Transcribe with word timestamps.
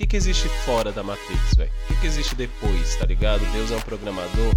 que, 0.00 0.06
que 0.06 0.16
existe 0.16 0.48
fora 0.64 0.90
da 0.90 1.02
Matrix, 1.02 1.54
velho? 1.54 1.70
O 1.84 1.86
que, 1.88 2.00
que 2.00 2.06
existe 2.06 2.34
depois, 2.34 2.96
tá 2.96 3.04
ligado? 3.04 3.40
Deus 3.52 3.70
é 3.70 3.76
um 3.76 3.80
programador, 3.80 4.54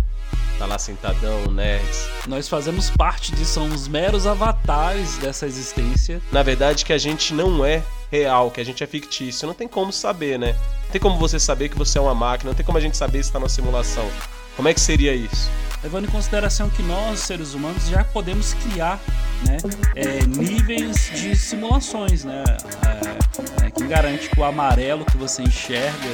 tá 0.58 0.66
lá 0.66 0.79
sentadão, 0.79 1.51
nerds. 1.51 2.08
Nós 2.27 2.47
fazemos 2.47 2.89
parte 2.89 3.33
disso, 3.33 3.56
somos 3.56 3.87
meros 3.87 4.25
avatares 4.25 5.17
dessa 5.17 5.45
existência. 5.45 6.21
Na 6.32 6.43
verdade, 6.43 6.85
que 6.85 6.93
a 6.93 6.98
gente 6.98 7.33
não 7.33 7.66
é 7.66 7.83
real, 8.09 8.52
que 8.52 8.61
a 8.61 8.64
gente 8.64 8.84
é 8.84 8.88
fictício. 8.88 9.45
Não 9.45 9.54
tem 9.54 9.68
como 9.68 9.91
saber, 9.91 10.39
né? 10.39 10.55
Não 10.86 10.91
tem 10.91 11.02
como 11.02 11.18
você 11.18 11.39
saber 11.39 11.68
que 11.68 11.78
você 11.78 11.98
é 11.98 12.02
uma 12.02 12.16
máquina, 12.16 12.52
não 12.52 12.55
tem 12.55 12.66
como 12.66 12.78
a 12.78 12.82
gente 12.82 12.96
saber 12.96 13.21
se 13.21 13.32
tá 13.32 13.38
numa 13.38 13.50
simulação. 13.50 14.10
Como 14.55 14.68
é 14.70 14.73
que 14.73 14.80
seria 14.80 15.14
isso? 15.14 15.50
Levando 15.84 16.05
em 16.05 16.09
consideração 16.09 16.70
que 16.70 16.81
nós, 16.81 17.20
seres 17.20 17.54
humanos, 17.54 17.88
já 17.88 18.05
podemos 18.05 18.54
criar 18.54 19.00
né, 19.45 19.57
é, 19.95 20.25
níveis 20.25 21.11
de 21.13 21.36
simulações, 21.36 22.23
né? 22.23 22.43
É, 22.86 23.65
é, 23.65 23.71
que 23.71 23.86
garante 23.86 24.29
que 24.29 24.39
o 24.39 24.46
amarelo 24.46 25.04
que 25.04 25.18
você 25.18 25.43
enxerga 25.43 26.09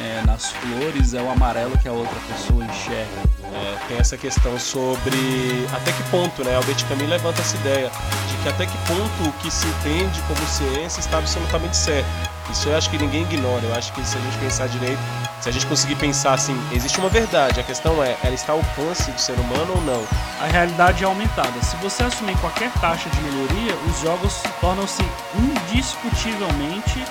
é, 0.00 0.22
nas 0.26 0.52
flores 0.52 1.14
é 1.14 1.22
o 1.22 1.30
amarelo 1.30 1.76
que 1.78 1.88
a 1.88 1.92
outra 1.92 2.18
pessoa 2.28 2.64
enxerga. 2.64 3.32
É, 3.54 3.76
tem 3.88 3.98
essa 3.98 4.16
questão 4.16 4.58
sobre 4.58 5.66
até 5.74 5.92
que 5.92 6.02
ponto, 6.04 6.42
né? 6.42 6.56
Albert 6.56 6.86
Camus 6.88 7.08
levanta 7.08 7.40
essa 7.40 7.56
ideia 7.56 7.90
de 8.28 8.36
que 8.42 8.48
até 8.48 8.66
que 8.66 8.78
ponto 8.86 9.28
o 9.28 9.32
que 9.40 9.50
se 9.50 9.66
entende 9.66 10.20
como 10.22 10.40
ciência 10.46 11.00
está 11.00 11.18
absolutamente 11.18 11.76
certo. 11.76 12.08
Isso 12.50 12.68
eu 12.68 12.76
acho 12.76 12.90
que 12.90 12.98
ninguém 12.98 13.22
ignora. 13.22 13.64
Eu 13.64 13.74
acho 13.74 13.92
que 13.92 14.04
se 14.04 14.16
a 14.16 14.20
gente 14.20 14.38
pensar 14.38 14.68
direito, 14.68 15.00
se 15.40 15.48
a 15.48 15.52
gente 15.52 15.66
conseguir 15.66 15.96
pensar 15.96 16.34
assim, 16.34 16.56
existe 16.72 16.98
uma 16.98 17.08
verdade. 17.08 17.60
A 17.60 17.62
questão 17.62 18.02
é, 18.02 18.16
ela 18.22 18.34
está 18.34 18.52
ao 18.52 18.58
alcance 18.58 19.10
do 19.10 19.20
ser 19.20 19.34
humano 19.34 19.74
ou 19.74 19.80
não? 19.82 20.04
A 20.40 20.46
realidade 20.46 21.04
é 21.04 21.06
aumentada. 21.06 21.62
Se 21.62 21.76
você 21.76 22.02
assumir 22.02 22.36
qualquer 22.38 22.70
taxa 22.74 23.08
de 23.10 23.20
melhoria, 23.20 23.74
os 23.88 24.00
jogos 24.00 24.42
tornam-se 24.60 25.02
indiscutivelmente 25.36 27.04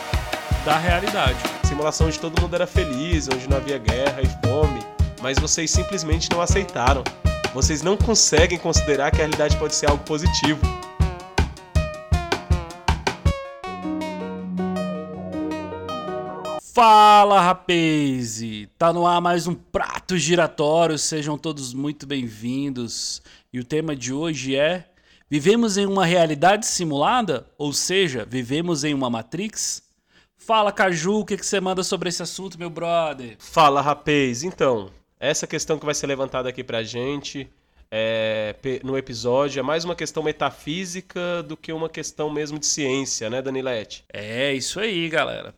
da 0.66 0.78
realidade. 0.78 1.40
Simulação 1.64 2.08
onde 2.08 2.20
todo 2.20 2.40
mundo 2.40 2.54
era 2.54 2.68
feliz, 2.68 3.28
onde 3.28 3.50
não 3.50 3.58
havia 3.58 3.78
guerra 3.78 4.22
e 4.22 4.28
fome, 4.46 4.80
mas 5.22 5.40
vocês 5.40 5.72
simplesmente 5.72 6.30
não 6.30 6.42
aceitaram. 6.42 7.04
Vocês 7.54 7.82
não 7.82 7.98
conseguem 7.98 8.58
considerar 8.58 9.12
que 9.12 9.18
a 9.18 9.20
realidade 9.20 9.58
pode 9.58 9.76
ser 9.76 9.90
algo 9.90 10.04
positivo. 10.04 10.62
Fala 16.74 17.42
rapaz! 17.42 18.42
Tá 18.78 18.94
no 18.94 19.06
ar 19.06 19.20
mais 19.20 19.48
um 19.48 19.54
prato 19.54 20.18
giratório, 20.18 20.98
sejam 20.98 21.38
todos 21.38 21.74
muito 21.74 22.08
bem-vindos. 22.08 23.22
E 23.52 23.60
o 23.60 23.64
tema 23.64 23.96
de 23.96 24.14
hoje 24.14 24.56
é: 24.56 24.86
Vivemos 25.30 25.76
em 25.78 25.86
uma 25.86 26.06
realidade 26.06 26.66
simulada? 26.66 27.46
Ou 27.58 27.74
seja, 27.74 28.26
vivemos 28.30 28.84
em 28.84 28.94
uma 28.94 29.10
Matrix? 29.10 29.91
Fala 30.44 30.72
Caju, 30.72 31.20
o 31.20 31.26
que, 31.26 31.38
que 31.38 31.46
você 31.46 31.62
manda 31.62 31.84
sobre 31.84 32.10
esse 32.10 32.24
assunto, 32.24 32.58
meu 32.58 32.70
brother? 32.70 33.36
Fala 33.38 33.80
rapaz! 33.80 34.42
Então, 34.42 34.90
essa 35.20 35.46
questão 35.46 35.78
que 35.78 35.86
vai 35.86 35.94
ser 35.94 36.08
levantada 36.08 36.50
aqui 36.50 36.64
pra 36.64 36.82
gente 36.82 37.48
é, 37.92 38.56
no 38.84 38.98
episódio 38.98 39.60
é 39.60 39.64
mais 39.64 39.86
uma 39.86 39.96
questão 39.96 40.24
metafísica 40.24 41.44
do 41.44 41.56
que 41.56 41.72
uma 41.72 41.88
questão 41.88 42.28
mesmo 42.28 42.58
de 42.58 42.66
ciência, 42.66 43.30
né, 43.30 43.40
Danilete? 43.40 44.04
É, 44.12 44.52
isso 44.52 44.80
aí, 44.80 45.08
galera. 45.10 45.54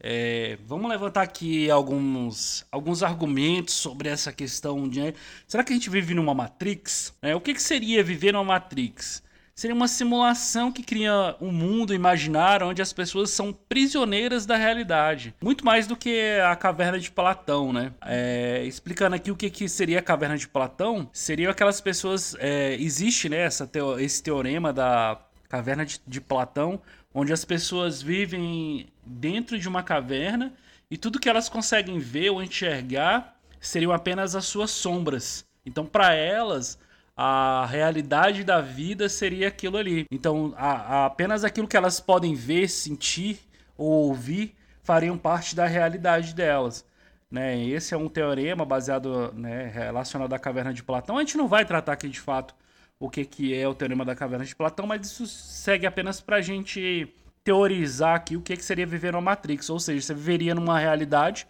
É, 0.00 0.56
vamos 0.64 0.88
levantar 0.88 1.22
aqui 1.22 1.68
alguns, 1.68 2.64
alguns 2.70 3.02
argumentos 3.02 3.74
sobre 3.74 4.08
essa 4.08 4.32
questão 4.32 4.88
de. 4.88 5.14
Será 5.48 5.64
que 5.64 5.72
a 5.72 5.76
gente 5.76 5.90
vive 5.90 6.14
numa 6.14 6.32
Matrix? 6.32 7.12
É, 7.20 7.34
o 7.34 7.40
que, 7.40 7.54
que 7.54 7.62
seria 7.62 8.04
viver 8.04 8.32
numa 8.32 8.44
Matrix? 8.44 9.20
Seria 9.58 9.74
uma 9.74 9.88
simulação 9.88 10.70
que 10.70 10.84
cria 10.84 11.34
um 11.40 11.50
mundo 11.50 11.92
imaginário 11.92 12.68
onde 12.68 12.80
as 12.80 12.92
pessoas 12.92 13.30
são 13.30 13.52
prisioneiras 13.52 14.46
da 14.46 14.54
realidade. 14.54 15.34
Muito 15.42 15.64
mais 15.64 15.84
do 15.84 15.96
que 15.96 16.38
a 16.48 16.54
caverna 16.54 16.96
de 16.96 17.10
Platão, 17.10 17.72
né? 17.72 17.92
É, 18.02 18.62
explicando 18.64 19.16
aqui 19.16 19.32
o 19.32 19.36
que, 19.36 19.50
que 19.50 19.68
seria 19.68 19.98
a 19.98 20.02
caverna 20.02 20.38
de 20.38 20.46
Platão, 20.46 21.10
seriam 21.12 21.50
aquelas 21.50 21.80
pessoas. 21.80 22.36
É, 22.38 22.74
existe 22.74 23.28
né, 23.28 23.38
essa 23.38 23.66
teo, 23.66 23.98
esse 23.98 24.22
teorema 24.22 24.72
da 24.72 25.20
caverna 25.48 25.84
de, 25.84 26.00
de 26.06 26.20
Platão, 26.20 26.80
onde 27.12 27.32
as 27.32 27.44
pessoas 27.44 28.00
vivem 28.00 28.86
dentro 29.04 29.58
de 29.58 29.68
uma 29.68 29.82
caverna 29.82 30.52
e 30.88 30.96
tudo 30.96 31.18
que 31.18 31.28
elas 31.28 31.48
conseguem 31.48 31.98
ver 31.98 32.30
ou 32.30 32.40
enxergar 32.40 33.36
seriam 33.58 33.90
apenas 33.90 34.36
as 34.36 34.46
suas 34.46 34.70
sombras. 34.70 35.44
Então, 35.66 35.84
para 35.84 36.14
elas, 36.14 36.78
a 37.20 37.66
realidade 37.66 38.44
da 38.44 38.60
vida 38.60 39.08
seria 39.08 39.48
aquilo 39.48 39.76
ali. 39.76 40.06
Então, 40.08 40.54
a, 40.56 40.70
a, 40.70 41.06
apenas 41.06 41.42
aquilo 41.42 41.66
que 41.66 41.76
elas 41.76 41.98
podem 41.98 42.32
ver, 42.32 42.68
sentir 42.68 43.40
ou 43.76 44.06
ouvir 44.06 44.54
fariam 44.84 45.18
parte 45.18 45.56
da 45.56 45.66
realidade 45.66 46.32
delas. 46.32 46.86
Né? 47.28 47.60
Esse 47.66 47.92
é 47.92 47.96
um 47.96 48.08
teorema 48.08 48.64
baseado, 48.64 49.32
né, 49.34 49.66
relacionado 49.66 50.32
à 50.32 50.38
caverna 50.38 50.72
de 50.72 50.84
Platão. 50.84 51.16
A 51.18 51.20
gente 51.20 51.36
não 51.36 51.48
vai 51.48 51.64
tratar 51.64 51.94
aqui 51.94 52.08
de 52.08 52.20
fato 52.20 52.54
o 53.00 53.10
que, 53.10 53.24
que 53.24 53.52
é 53.52 53.66
o 53.66 53.74
teorema 53.74 54.04
da 54.04 54.14
caverna 54.14 54.44
de 54.44 54.54
Platão, 54.54 54.86
mas 54.86 55.04
isso 55.04 55.26
segue 55.26 55.88
apenas 55.88 56.20
para 56.20 56.36
a 56.36 56.40
gente 56.40 57.12
teorizar 57.42 58.14
aqui 58.14 58.36
o 58.36 58.40
que, 58.40 58.56
que 58.56 58.64
seria 58.64 58.86
viver 58.86 59.10
numa 59.10 59.22
Matrix. 59.22 59.68
Ou 59.70 59.80
seja, 59.80 60.00
você 60.00 60.14
viveria 60.14 60.54
numa 60.54 60.78
realidade 60.78 61.48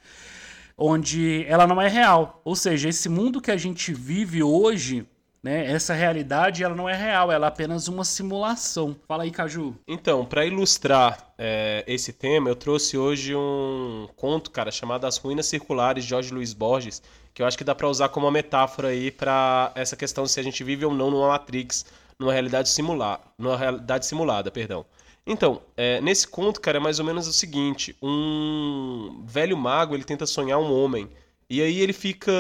onde 0.79 1.45
ela 1.47 1.67
não 1.67 1.79
é 1.79 1.89
real. 1.89 2.41
Ou 2.43 2.57
seja, 2.57 2.89
esse 2.89 3.11
mundo 3.11 3.39
que 3.39 3.51
a 3.51 3.57
gente 3.59 3.93
vive 3.93 4.43
hoje, 4.43 5.07
né, 5.43 5.71
essa 5.71 5.95
realidade, 5.95 6.65
ela 6.65 6.75
não 6.75 6.89
é 6.89 6.95
real, 6.95 7.31
ela 7.31 7.47
é 7.47 7.49
apenas 7.49 7.89
uma 7.89 8.05
simulação. 8.05 8.97
Fala 9.07 9.23
aí, 9.23 9.31
Caju. 9.31 9.75
Então, 9.87 10.25
para 10.25 10.45
ilustrar 10.45 11.33
é, 11.39 11.85
esse 11.87 12.13
tema, 12.13 12.49
eu 12.49 12.57
trouxe 12.57 12.99
hoje 12.99 13.35
um 13.35 14.09
conto, 14.17 14.51
cara, 14.51 14.71
chamado 14.71 15.07
As 15.07 15.17
Ruínas 15.17 15.47
Circulares, 15.47 16.05
de 16.05 16.11
Jorge 16.11 16.35
Luiz 16.35 16.53
Borges, 16.53 17.03
que 17.33 17.43
eu 17.43 17.47
acho 17.47 17.57
que 17.57 17.65
dá 17.65 17.75
para 17.75 17.89
usar 17.89 18.09
como 18.09 18.27
uma 18.27 18.33
metáfora 18.33 18.89
aí 18.89 19.11
para 19.11 19.71
essa 19.75 19.97
questão 19.97 20.27
se 20.27 20.41
a 20.41 20.43
gente 20.43 20.65
vive 20.65 20.85
ou 20.85 20.93
não 20.93 21.11
numa 21.11 21.29
Matrix, 21.29 21.87
numa 22.19 22.33
realidade 22.33 22.69
simulada, 22.69 23.23
numa 23.39 23.57
realidade 23.57 24.07
simulada, 24.07 24.51
perdão. 24.51 24.85
Então, 25.25 25.61
é, 25.77 26.01
nesse 26.01 26.27
conto, 26.27 26.59
cara, 26.59 26.79
é 26.79 26.81
mais 26.81 26.99
ou 26.99 27.05
menos 27.05 27.29
o 27.29 27.33
seguinte: 27.33 27.95
um 28.03 29.23
velho 29.27 29.57
mago 29.57 29.95
ele 29.95 30.03
tenta 30.03 30.27
sonhar 30.27 30.59
um 30.59 30.73
homem. 30.73 31.09
E 31.51 31.63
aí 31.63 31.81
ele 31.81 31.95
fica 31.95 32.33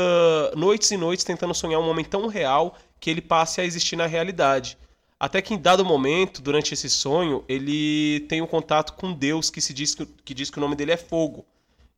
noites 0.55 0.91
e 0.91 0.97
noites 0.97 1.25
tentando 1.25 1.55
sonhar 1.55 1.81
um 1.81 1.89
homem 1.89 2.05
tão 2.05 2.27
real 2.27 2.77
que 3.01 3.11
ele 3.11 3.21
passe 3.21 3.61
a 3.61 3.65
existir 3.65 3.97
na 3.97 4.07
realidade. 4.07 4.77
Até 5.21 5.43
que 5.43 5.53
em 5.53 5.59
dado 5.59 5.85
momento, 5.85 6.41
durante 6.41 6.75
esse 6.75 6.89
sonho, 6.89 7.45
ele 7.49 8.21
tem 8.29 8.41
um 8.41 8.47
contato 8.47 8.93
com 8.93 9.13
Deus 9.13 9.51
que 9.51 9.61
se 9.61 9.75
diz 9.75 9.95
que, 9.95 10.07
que 10.25 10.35
diz 10.35 10.51
que 10.51 10.59
o 10.59 10.61
nome 10.61 10.77
dele 10.77 10.93
é 10.93 10.97
Fogo. 10.97 11.45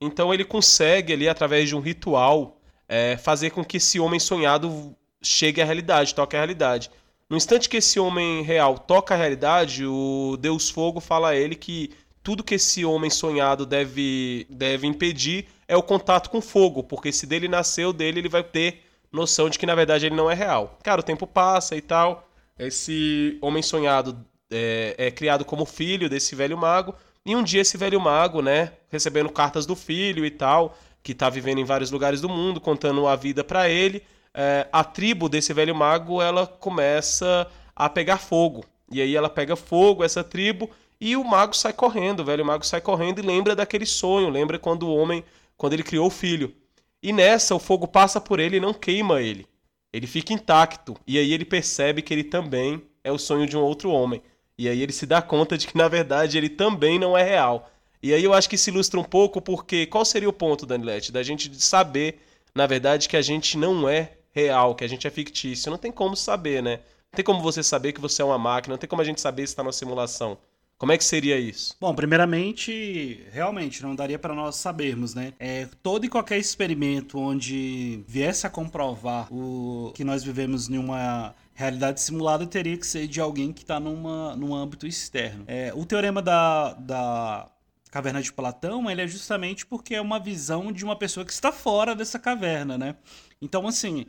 Então 0.01 0.33
ele 0.33 0.45
consegue 0.45 1.13
ali 1.13 1.29
através 1.29 1.69
de 1.69 1.77
um 1.77 1.81
ritual 1.81 2.57
é, 2.89 3.17
fazer 3.19 3.51
com 3.51 3.63
que 3.63 3.77
esse 3.77 4.01
homem 4.01 4.19
sonhado 4.19 4.97
chegue 5.23 5.61
à 5.61 5.65
realidade, 5.65 6.15
toque 6.15 6.35
à 6.35 6.39
realidade. 6.39 6.91
No 7.29 7.37
instante 7.37 7.69
que 7.69 7.77
esse 7.77 8.01
homem 8.01 8.43
real 8.43 8.79
toca 8.79 9.15
a 9.15 9.17
realidade, 9.17 9.85
o 9.87 10.37
Deus 10.41 10.71
Fogo 10.71 10.99
fala 10.99 11.29
a 11.29 11.37
ele 11.37 11.55
que 11.55 11.91
tudo 12.23 12.43
que 12.43 12.55
esse 12.55 12.85
homem 12.85 13.11
sonhado 13.11 13.65
deve, 13.65 14.47
deve 14.51 14.87
impedir 14.87 15.47
é 15.69 15.77
o 15.77 15.83
contato 15.83 16.31
com 16.31 16.41
fogo, 16.41 16.83
porque 16.83 17.13
se 17.13 17.27
dele 17.27 17.47
nasceu, 17.47 17.93
dele 17.93 18.19
ele 18.19 18.29
vai 18.29 18.43
ter 18.43 18.83
noção 19.13 19.49
de 19.49 19.59
que 19.59 19.67
na 19.67 19.75
verdade 19.75 20.07
ele 20.07 20.15
não 20.15 20.31
é 20.31 20.35
real. 20.35 20.79
Cara, 20.83 21.01
o 21.01 21.05
tempo 21.05 21.27
passa 21.27 21.77
e 21.77 21.81
tal. 21.81 22.29
Esse 22.59 23.39
homem 23.41 23.63
sonhado 23.63 24.25
é, 24.51 24.95
é 24.99 25.11
criado 25.11 25.45
como 25.45 25.65
filho 25.65 26.09
desse 26.09 26.35
velho 26.35 26.57
mago. 26.57 26.95
E 27.25 27.37
um 27.37 27.43
dia 27.43 27.61
esse 27.61 27.77
velho 27.77 28.01
mago, 28.01 28.41
né, 28.41 28.73
recebendo 28.89 29.29
cartas 29.29 29.67
do 29.67 29.77
filho 29.77 30.25
e 30.25 30.31
tal, 30.31 30.77
que 31.03 31.13
está 31.13 31.29
vivendo 31.29 31.59
em 31.59 31.65
vários 31.65 31.91
lugares 31.91 32.21
do 32.21 32.29
mundo, 32.29 32.61
contando 32.61 33.07
a 33.07 33.15
vida 33.15 33.45
para 33.45 33.69
ele, 33.69 34.03
é, 34.33 34.67
a 34.73 34.83
tribo 34.83 35.29
desse 35.29 35.53
velho 35.53 35.75
mago 35.75 36.23
ela 36.23 36.47
começa 36.47 37.47
a 37.75 37.89
pegar 37.89 38.19
fogo. 38.19 38.65
E 38.91 39.01
aí 39.01 39.15
ela 39.15 39.29
pega 39.29 39.55
fogo, 39.55 40.03
essa 40.03 40.25
tribo, 40.25 40.71
e 41.01 41.17
o 41.17 41.25
mago 41.25 41.55
sai 41.55 41.73
correndo, 41.73 42.21
o 42.21 42.25
velho 42.25 42.45
mago 42.45 42.65
sai 42.65 42.81
correndo 42.81 43.21
e 43.21 43.23
lembra 43.23 43.55
daquele 43.55 43.87
sonho, 43.87 44.29
lembra 44.29 44.59
quando 44.59 44.85
o 44.85 44.97
homem, 44.97 45.25
quando 45.57 45.75
ele 45.75 45.83
criou 45.83 46.07
o 46.07 46.11
filho. 46.11 46.55
E 47.03 47.13
nessa 47.13 47.55
o 47.55 47.59
fogo 47.59 47.89
passa 47.89 48.21
por 48.21 48.39
ele 48.39 48.57
e 48.57 48.61
não 48.61 48.75
queima 48.75 49.23
ele. 49.23 49.47
Ele 49.93 50.07
fica 50.07 50.33
intacto. 50.33 50.97
E 51.07 51.19
aí 51.19 51.33
ele 51.33 51.45
percebe 51.45 52.03
que 52.03 52.13
ele 52.13 52.25
também 52.25 52.83
é 53.03 53.11
o 53.11 53.19
sonho 53.19 53.47
de 53.47 53.57
um 53.57 53.61
outro 53.61 53.91
homem. 53.91 54.23
E 54.59 54.69
aí 54.69 54.83
ele 54.83 54.93
se 54.93 55.07
dá 55.07 55.23
conta 55.23 55.57
de 55.57 55.67
que 55.67 55.77
na 55.77 55.89
verdade 55.89 56.37
ele 56.37 56.49
também 56.49 56.99
não 56.99 57.17
é 57.17 57.23
real. 57.23 57.71
E 58.03 58.15
aí 58.15 58.23
eu 58.23 58.33
acho 58.33 58.49
que 58.49 58.59
se 58.59 58.71
ilustra 58.71 59.01
um 59.01 59.05
pouco 59.05 59.41
porque 59.41 59.87
qual 59.87 60.05
seria 60.05 60.29
o 60.29 60.33
ponto, 60.33 60.67
Danilete, 60.67 61.13
da 61.13 61.23
gente 61.23 61.51
saber, 61.61 62.21
na 62.55 62.67
verdade, 62.67 63.09
que 63.09 63.17
a 63.17 63.23
gente 63.23 63.57
não 63.57 63.89
é 63.89 64.13
real, 64.33 64.75
que 64.75 64.85
a 64.85 64.89
gente 64.89 65.07
é 65.07 65.11
fictício. 65.11 65.71
Não 65.71 65.79
tem 65.79 65.93
como 65.93 66.17
saber, 66.17 66.63
né? 66.63 66.81
Não 67.11 67.17
tem 67.17 67.25
como 67.25 67.43
você 67.43 67.63
saber 67.63 67.93
que 67.93 68.01
você 68.01 68.23
é 68.23 68.25
uma 68.25 68.39
máquina, 68.39 68.75
não 68.75 68.79
tem 68.79 68.89
como 68.89 69.03
a 69.03 69.05
gente 69.05 69.21
saber 69.21 69.47
se 69.47 69.53
está 69.53 69.63
numa 69.63 69.73
simulação. 69.73 70.39
Como 70.81 70.93
é 70.93 70.97
que 70.97 71.05
seria 71.05 71.39
isso? 71.39 71.77
Bom, 71.79 71.95
primeiramente, 71.95 73.23
realmente 73.31 73.83
não 73.83 73.95
daria 73.95 74.19
para 74.19 74.35
nós 74.35 74.57
sabermos, 74.57 75.15
né? 75.15 75.35
É, 75.39 75.69
todo 75.83 76.07
e 76.07 76.09
qualquer 76.09 76.39
experimento 76.39 77.19
onde 77.19 78.03
viesse 78.09 78.47
a 78.47 78.51
comprovar 78.51 79.31
o 79.31 79.93
que 79.95 80.03
nós 80.03 80.25
vivemos 80.25 80.71
em 80.71 80.79
uma 80.79 81.35
realidade 81.53 82.01
simulada 82.01 82.47
teria 82.47 82.79
que 82.79 82.87
ser 82.87 83.07
de 83.07 83.21
alguém 83.21 83.53
que 83.53 83.61
está 83.61 83.79
num 83.79 84.55
âmbito 84.55 84.87
externo. 84.87 85.45
É, 85.47 85.71
o 85.77 85.85
teorema 85.85 86.23
da, 86.23 86.73
da 86.73 87.51
caverna 87.91 88.23
de 88.23 88.33
Platão, 88.33 88.91
ele 88.91 89.03
é 89.03 89.07
justamente 89.07 89.67
porque 89.67 89.95
é 89.95 90.01
uma 90.01 90.19
visão 90.19 90.73
de 90.73 90.83
uma 90.83 90.97
pessoa 90.97 91.27
que 91.27 91.33
está 91.33 91.53
fora 91.53 91.95
dessa 91.95 92.19
caverna, 92.19 92.79
né? 92.79 92.97
Então, 93.43 93.69
assim, 93.69 94.07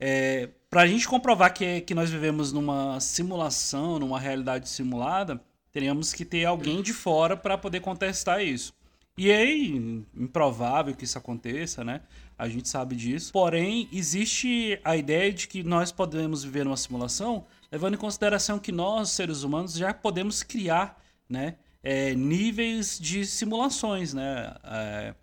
é, 0.00 0.48
para 0.68 0.82
a 0.82 0.86
gente 0.88 1.06
comprovar 1.06 1.54
que, 1.54 1.80
que 1.82 1.94
nós 1.94 2.10
vivemos 2.10 2.52
numa 2.52 2.98
simulação, 2.98 4.00
numa 4.00 4.18
realidade 4.18 4.68
simulada, 4.68 5.40
teríamos 5.78 6.12
que 6.12 6.24
ter 6.24 6.44
alguém 6.44 6.82
de 6.82 6.92
fora 6.92 7.36
para 7.36 7.56
poder 7.56 7.78
contestar 7.78 8.42
isso. 8.42 8.74
E 9.16 9.30
é 9.30 9.48
improvável 9.48 10.92
que 10.92 11.04
isso 11.04 11.16
aconteça, 11.16 11.84
né? 11.84 12.00
A 12.36 12.48
gente 12.48 12.68
sabe 12.68 12.96
disso. 12.96 13.32
Porém, 13.32 13.88
existe 13.92 14.80
a 14.82 14.96
ideia 14.96 15.32
de 15.32 15.46
que 15.46 15.62
nós 15.62 15.92
podemos 15.92 16.42
viver 16.42 16.64
numa 16.64 16.76
simulação, 16.76 17.46
levando 17.70 17.94
em 17.94 17.96
consideração 17.96 18.58
que 18.58 18.72
nós, 18.72 19.10
seres 19.10 19.44
humanos, 19.44 19.74
já 19.74 19.94
podemos 19.94 20.42
criar, 20.42 21.00
né? 21.28 21.54
É, 21.80 22.12
níveis 22.12 22.98
de 22.98 23.24
simulações, 23.24 24.12
né? 24.12 24.56
É, 24.64 25.14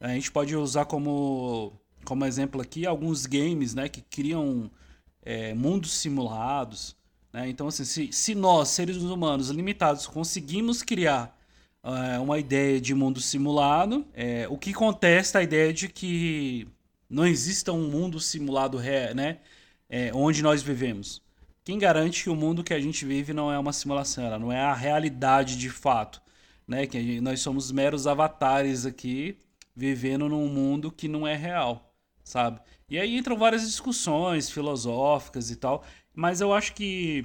a 0.00 0.08
gente 0.14 0.32
pode 0.32 0.56
usar 0.56 0.86
como, 0.86 1.74
como 2.06 2.24
exemplo 2.24 2.58
aqui 2.62 2.86
alguns 2.86 3.26
games, 3.26 3.74
né? 3.74 3.86
Que 3.86 4.00
criam 4.00 4.70
é, 5.22 5.52
mundos 5.52 5.92
simulados, 5.92 6.96
né? 7.32 7.48
Então, 7.48 7.68
assim, 7.68 7.84
se, 7.84 8.12
se 8.12 8.34
nós, 8.34 8.68
seres 8.68 8.96
humanos 8.96 9.50
limitados, 9.50 10.06
conseguimos 10.06 10.82
criar 10.82 11.36
é, 11.82 12.18
uma 12.18 12.38
ideia 12.38 12.80
de 12.80 12.94
mundo 12.94 13.20
simulado, 13.20 14.06
é, 14.14 14.46
o 14.48 14.58
que 14.58 14.72
contesta 14.72 15.38
a 15.38 15.42
ideia 15.42 15.72
de 15.72 15.88
que 15.88 16.68
não 17.08 17.26
exista 17.26 17.72
um 17.72 17.88
mundo 17.88 18.20
simulado 18.20 18.78
né, 18.78 19.38
é, 19.88 20.10
onde 20.14 20.42
nós 20.42 20.62
vivemos. 20.62 21.22
Quem 21.64 21.78
garante 21.78 22.22
que 22.24 22.30
o 22.30 22.34
mundo 22.34 22.64
que 22.64 22.74
a 22.74 22.80
gente 22.80 23.04
vive 23.04 23.32
não 23.32 23.52
é 23.52 23.58
uma 23.58 23.72
simulação, 23.72 24.24
ela 24.24 24.38
não 24.38 24.52
é 24.52 24.60
a 24.60 24.74
realidade 24.74 25.56
de 25.56 25.68
fato, 25.68 26.20
né? 26.66 26.86
Que 26.86 27.00
gente, 27.00 27.20
nós 27.20 27.40
somos 27.40 27.70
meros 27.70 28.06
avatares 28.06 28.86
aqui 28.86 29.36
vivendo 29.76 30.28
num 30.28 30.48
mundo 30.48 30.90
que 30.90 31.06
não 31.06 31.26
é 31.26 31.36
real, 31.36 31.94
sabe? 32.24 32.60
E 32.88 32.98
aí 32.98 33.16
entram 33.16 33.36
várias 33.36 33.62
discussões 33.62 34.50
filosóficas 34.50 35.50
e 35.50 35.56
tal, 35.56 35.84
mas 36.20 36.42
eu 36.42 36.52
acho 36.52 36.74
que 36.74 37.24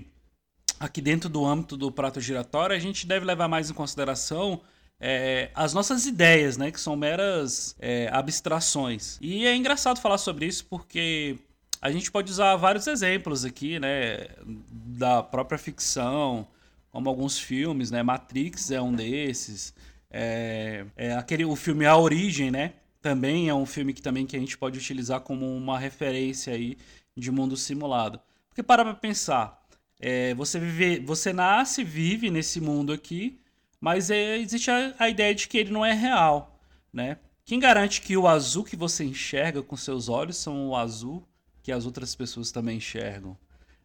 aqui 0.79 1.01
dentro 1.01 1.27
do 1.27 1.45
âmbito 1.45 1.75
do 1.75 1.91
prato 1.91 2.21
giratório, 2.21 2.73
a 2.73 2.79
gente 2.79 3.05
deve 3.05 3.25
levar 3.25 3.49
mais 3.49 3.69
em 3.69 3.73
consideração 3.73 4.61
é, 4.97 5.51
as 5.53 5.73
nossas 5.73 6.05
ideias, 6.05 6.55
né? 6.55 6.71
Que 6.71 6.79
são 6.79 6.95
meras 6.95 7.75
é, 7.77 8.07
abstrações. 8.09 9.17
E 9.19 9.45
é 9.45 9.53
engraçado 9.53 9.99
falar 9.99 10.17
sobre 10.17 10.45
isso 10.45 10.65
porque 10.69 11.37
a 11.81 11.91
gente 11.91 12.09
pode 12.09 12.31
usar 12.31 12.55
vários 12.55 12.87
exemplos 12.87 13.43
aqui, 13.43 13.79
né? 13.81 14.29
Da 14.45 15.21
própria 15.21 15.57
ficção, 15.57 16.47
como 16.89 17.09
alguns 17.09 17.37
filmes, 17.37 17.91
né? 17.91 18.01
Matrix 18.01 18.71
é 18.71 18.81
um 18.81 18.93
desses. 18.93 19.73
É, 20.09 20.85
é 20.95 21.13
aquele, 21.15 21.43
o 21.43 21.57
filme 21.57 21.85
A 21.85 21.97
Origem, 21.97 22.49
né? 22.49 22.71
Também 23.01 23.49
é 23.49 23.53
um 23.53 23.65
filme 23.65 23.93
que 23.93 24.01
também 24.01 24.25
que 24.25 24.37
a 24.37 24.39
gente 24.39 24.57
pode 24.57 24.79
utilizar 24.79 25.19
como 25.19 25.53
uma 25.53 25.77
referência 25.77 26.53
aí 26.53 26.77
de 27.13 27.29
mundo 27.29 27.57
simulado. 27.57 28.21
Porque 28.55 28.63
para 28.63 28.85
pra 28.85 28.93
pensar, 28.93 29.67
é, 29.99 30.33
você 30.33 30.57
vive, 30.57 30.99
você 31.01 31.33
nasce, 31.33 31.83
vive 31.83 32.31
nesse 32.31 32.61
mundo 32.61 32.93
aqui, 32.93 33.37
mas 33.81 34.09
é, 34.09 34.37
existe 34.37 34.71
a, 34.71 34.95
a, 34.97 35.09
ideia 35.09 35.35
de 35.35 35.49
que 35.49 35.57
ele 35.57 35.73
não 35.73 35.85
é 35.85 35.91
real, 35.91 36.57
né? 36.93 37.17
Quem 37.43 37.59
garante 37.59 37.99
que 37.99 38.15
o 38.15 38.29
azul 38.29 38.63
que 38.63 38.77
você 38.77 39.03
enxerga 39.03 39.61
com 39.61 39.75
seus 39.75 40.07
olhos 40.07 40.37
são 40.37 40.69
o 40.69 40.75
azul 40.77 41.27
que 41.61 41.69
as 41.69 41.85
outras 41.85 42.15
pessoas 42.15 42.49
também 42.49 42.77
enxergam? 42.77 43.37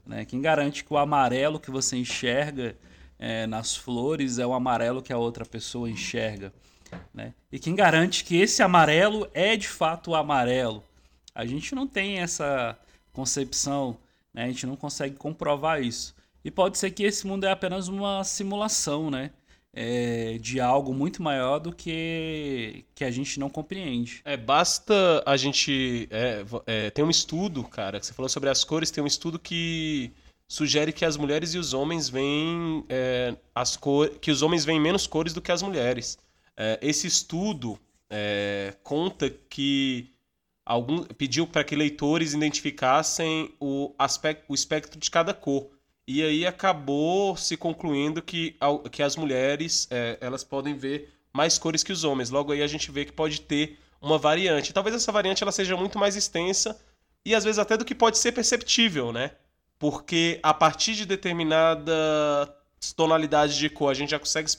Né? 0.06 0.25
Quem 0.25 0.40
garante 0.40 0.84
que 0.84 0.94
o 0.94 0.99
amarelo 0.99 1.58
que 1.58 1.70
você 1.70 1.96
enxerga 1.96 2.76
é, 3.19 3.49
nas 3.49 3.75
flores 3.75 4.38
é 4.38 4.46
o 4.46 4.52
amarelo 4.52 5.02
que 5.02 5.12
a 5.12 5.19
outra 5.19 5.44
pessoa 5.44 5.90
enxerga? 5.90 6.52
Né? 7.12 7.34
E 7.50 7.58
quem 7.58 7.75
garante 7.75 8.22
que 8.22 8.37
esse 8.37 8.62
amarelo 8.62 9.28
é 9.34 9.56
de 9.56 9.67
fato 9.67 10.12
o 10.12 10.14
amarelo? 10.14 10.84
A 11.34 11.44
gente 11.44 11.75
não 11.75 11.88
tem 11.88 12.19
essa 12.19 12.78
concepção 13.12 13.99
né? 14.32 14.44
A 14.44 14.47
gente 14.47 14.67
não 14.67 14.77
consegue 14.77 15.17
comprovar 15.17 15.82
isso. 15.82 16.15
E 16.44 16.50
pode 16.50 16.79
ser 16.79 16.91
que 16.91 17.03
esse 17.03 17.27
mundo 17.27 17.44
é 17.44 17.50
apenas 17.50 17.88
uma 17.88 18.25
simulação, 18.25 19.11
né? 19.11 19.31
É, 19.73 20.37
de 20.41 20.59
algo 20.59 20.93
muito 20.93 21.23
maior 21.23 21.61
do 21.61 21.73
que 21.73 22.85
que 22.93 23.05
a 23.05 23.11
gente 23.11 23.38
não 23.38 23.49
compreende. 23.49 24.21
É, 24.25 24.37
basta 24.37 25.23
a 25.25 25.37
gente. 25.37 26.09
É, 26.11 26.44
é, 26.67 26.91
tem 26.91 27.05
um 27.05 27.11
estudo, 27.11 27.62
cara, 27.62 28.00
que 28.00 28.06
você 28.06 28.12
falou 28.12 28.29
sobre 28.29 28.49
as 28.49 28.65
cores, 28.65 28.91
tem 28.91 29.05
um 29.05 29.06
estudo 29.06 29.38
que 29.38 30.11
sugere 30.49 30.93
que 30.93 31.05
as 31.05 31.17
mulheres 31.17 31.55
e 31.55 31.59
os 31.59 31.73
homens 31.73 32.09
veem 32.09 32.85
é, 32.88 33.37
as 33.55 33.79
que 34.21 34.32
os 34.32 34.43
homens 34.43 34.65
veem 34.65 34.81
menos 34.81 35.06
cores 35.06 35.32
do 35.32 35.41
que 35.41 35.53
as 35.53 35.62
mulheres. 35.62 36.19
É, 36.56 36.79
esse 36.82 37.06
estudo 37.06 37.79
é, 38.11 38.75
conta 38.82 39.31
que 39.31 40.11
algum, 40.64 41.02
pediu 41.04 41.46
para 41.46 41.64
que 41.64 41.74
leitores 41.74 42.34
identificassem 42.34 43.54
o, 43.60 43.94
aspecto, 43.98 44.44
o 44.48 44.54
espectro 44.54 44.98
de 44.98 45.10
cada 45.10 45.34
cor. 45.34 45.70
E 46.06 46.22
aí 46.22 46.46
acabou 46.46 47.36
se 47.36 47.56
concluindo 47.56 48.20
que, 48.20 48.56
que 48.90 49.02
as 49.02 49.16
mulheres 49.16 49.86
é, 49.90 50.18
elas 50.20 50.42
podem 50.42 50.74
ver 50.74 51.12
mais 51.32 51.58
cores 51.58 51.82
que 51.82 51.92
os 51.92 52.04
homens. 52.04 52.30
Logo 52.30 52.52
aí 52.52 52.62
a 52.62 52.66
gente 52.66 52.90
vê 52.90 53.04
que 53.04 53.12
pode 53.12 53.40
ter 53.42 53.78
uma 54.00 54.18
variante. 54.18 54.72
Talvez 54.72 54.96
essa 54.96 55.12
variante 55.12 55.42
ela 55.42 55.52
seja 55.52 55.76
muito 55.76 55.98
mais 55.98 56.16
extensa 56.16 56.80
e 57.24 57.34
às 57.34 57.44
vezes 57.44 57.58
até 57.58 57.76
do 57.76 57.84
que 57.84 57.94
pode 57.94 58.18
ser 58.18 58.32
perceptível, 58.32 59.12
né? 59.12 59.32
Porque 59.78 60.40
a 60.42 60.52
partir 60.52 60.94
de 60.94 61.06
determinada 61.06 61.92
tonalidade 62.96 63.58
de 63.58 63.68
cor 63.68 63.90
a 63.90 63.94
gente 63.94 64.10
já 64.10 64.18
consegue 64.18 64.50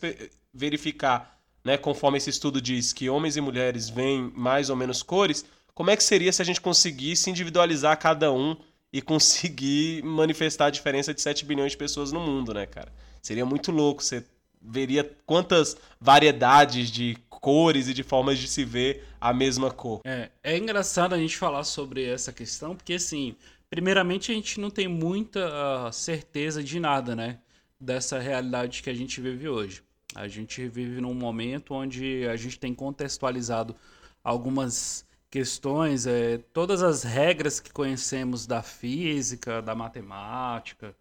verificar, 0.53 1.39
né, 1.63 1.77
conforme 1.77 2.17
esse 2.17 2.29
estudo 2.29 2.61
diz, 2.61 2.93
que 2.93 3.09
homens 3.09 3.37
e 3.37 3.41
mulheres 3.41 3.89
veem 3.89 4.31
mais 4.35 4.69
ou 4.69 4.75
menos 4.75 5.01
cores 5.03 5.45
como 5.73 5.89
é 5.89 5.95
que 5.95 6.03
seria 6.03 6.31
se 6.31 6.41
a 6.41 6.45
gente 6.45 6.61
conseguisse 6.61 7.29
individualizar 7.29 7.97
cada 7.97 8.31
um 8.31 8.55
e 8.91 9.01
conseguir 9.01 10.03
manifestar 10.05 10.67
a 10.67 10.69
diferença 10.69 11.13
de 11.13 11.21
7 11.21 11.45
bilhões 11.45 11.71
de 11.71 11.77
pessoas 11.77 12.11
no 12.11 12.19
mundo, 12.19 12.53
né, 12.53 12.65
cara? 12.65 12.91
Seria 13.21 13.45
muito 13.45 13.71
louco. 13.71 14.03
Você 14.03 14.23
veria 14.61 15.09
quantas 15.25 15.77
variedades 15.99 16.91
de 16.91 17.17
cores 17.29 17.87
e 17.87 17.93
de 17.93 18.03
formas 18.03 18.37
de 18.37 18.47
se 18.47 18.63
ver 18.63 19.03
a 19.19 19.33
mesma 19.33 19.71
cor. 19.71 20.01
É, 20.05 20.29
é 20.43 20.57
engraçado 20.57 21.15
a 21.15 21.17
gente 21.17 21.35
falar 21.35 21.63
sobre 21.63 22.05
essa 22.05 22.31
questão, 22.31 22.75
porque 22.75 22.93
assim, 22.93 23.35
primeiramente 23.69 24.31
a 24.31 24.35
gente 24.35 24.59
não 24.59 24.69
tem 24.69 24.87
muita 24.87 25.47
uh, 25.87 25.91
certeza 25.91 26.63
de 26.63 26.79
nada, 26.79 27.15
né? 27.15 27.39
Dessa 27.79 28.19
realidade 28.19 28.83
que 28.83 28.89
a 28.91 28.93
gente 28.93 29.19
vive 29.19 29.49
hoje. 29.49 29.81
A 30.13 30.27
gente 30.27 30.67
vive 30.67 31.01
num 31.01 31.15
momento 31.15 31.73
onde 31.73 32.27
a 32.27 32.35
gente 32.35 32.59
tem 32.59 32.75
contextualizado 32.75 33.75
algumas 34.23 35.03
questões, 35.31 36.05
é, 36.05 36.39
todas 36.53 36.83
as 36.83 37.03
regras 37.03 37.61
que 37.61 37.71
conhecemos 37.71 38.45
da 38.45 38.61
física, 38.61 39.61
da 39.61 39.73
matemática, 39.73 40.93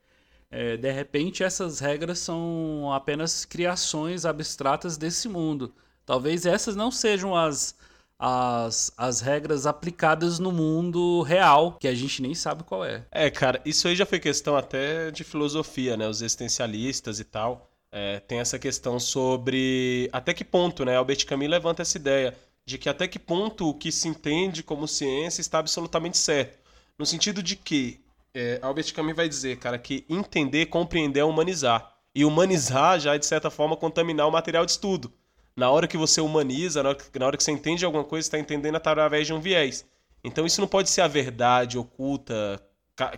é, 0.49 0.77
de 0.77 0.91
repente 0.93 1.43
essas 1.43 1.81
regras 1.81 2.21
são 2.21 2.93
apenas 2.93 3.45
criações 3.45 4.25
abstratas 4.25 4.97
desse 4.97 5.29
mundo. 5.29 5.75
Talvez 6.07 6.47
essas 6.47 6.77
não 6.77 6.93
sejam 6.93 7.37
as, 7.37 7.75
as, 8.19 8.93
as 8.97 9.21
regras 9.21 9.67
aplicadas 9.67 10.39
no 10.39 10.53
mundo 10.53 11.23
real, 11.23 11.77
que 11.81 11.89
a 11.89 11.95
gente 11.95 12.23
nem 12.23 12.35
sabe 12.35 12.63
qual 12.63 12.85
é. 12.85 13.05
É, 13.11 13.31
cara, 13.31 13.61
isso 13.65 13.89
aí 13.89 13.97
já 13.97 14.07
foi 14.07 14.21
questão 14.21 14.57
até 14.57 15.11
de 15.11 15.25
filosofia, 15.25 15.97
né? 15.97 16.09
Os 16.09 16.23
existencialistas 16.23 17.19
e 17.19 17.25
tal. 17.25 17.69
É, 17.93 18.21
tem 18.21 18.39
essa 18.39 18.59
questão 18.59 19.01
sobre 19.01 20.09
até 20.13 20.33
que 20.33 20.45
ponto, 20.45 20.85
né? 20.85 20.97
Albert 20.97 21.27
Camus 21.27 21.49
levanta 21.49 21.83
essa 21.83 21.97
ideia 21.97 22.37
de 22.71 22.79
que 22.79 22.89
até 22.89 23.09
que 23.09 23.19
ponto 23.19 23.69
o 23.69 23.75
que 23.75 23.91
se 23.91 24.07
entende 24.07 24.63
como 24.63 24.87
ciência 24.87 25.41
está 25.41 25.59
absolutamente 25.59 26.17
certo. 26.17 26.57
No 26.97 27.05
sentido 27.05 27.43
de 27.43 27.57
que 27.57 28.01
é, 28.33 28.61
Albert 28.63 28.95
Camus 28.95 29.17
vai 29.17 29.29
dizer, 29.29 29.59
cara, 29.59 29.77
que 29.77 30.05
entender, 30.09 30.67
compreender 30.67 31.21
é 31.21 31.25
humanizar. 31.25 31.97
E 32.15 32.25
humanizar 32.25 33.01
já 33.01 33.15
é, 33.15 33.19
de 33.19 33.27
certa 33.27 33.51
forma, 33.51 33.77
contaminar 33.77 34.29
o 34.29 34.31
material 34.31 34.65
de 34.65 34.71
estudo. 34.71 35.13
Na 35.57 35.69
hora 35.69 35.89
que 35.89 35.97
você 35.97 36.21
humaniza, 36.21 36.81
na 36.83 36.91
hora 36.91 36.99
que, 36.99 37.19
na 37.19 37.27
hora 37.27 37.37
que 37.37 37.43
você 37.43 37.51
entende 37.51 37.85
alguma 37.85 38.05
coisa, 38.05 38.27
está 38.27 38.39
entendendo 38.39 38.77
através 38.77 39.27
de 39.27 39.33
um 39.33 39.41
viés. 39.41 39.85
Então 40.23 40.47
isso 40.47 40.61
não 40.61 40.69
pode 40.69 40.89
ser 40.91 41.01
a 41.01 41.09
verdade 41.09 41.77
oculta, 41.77 42.63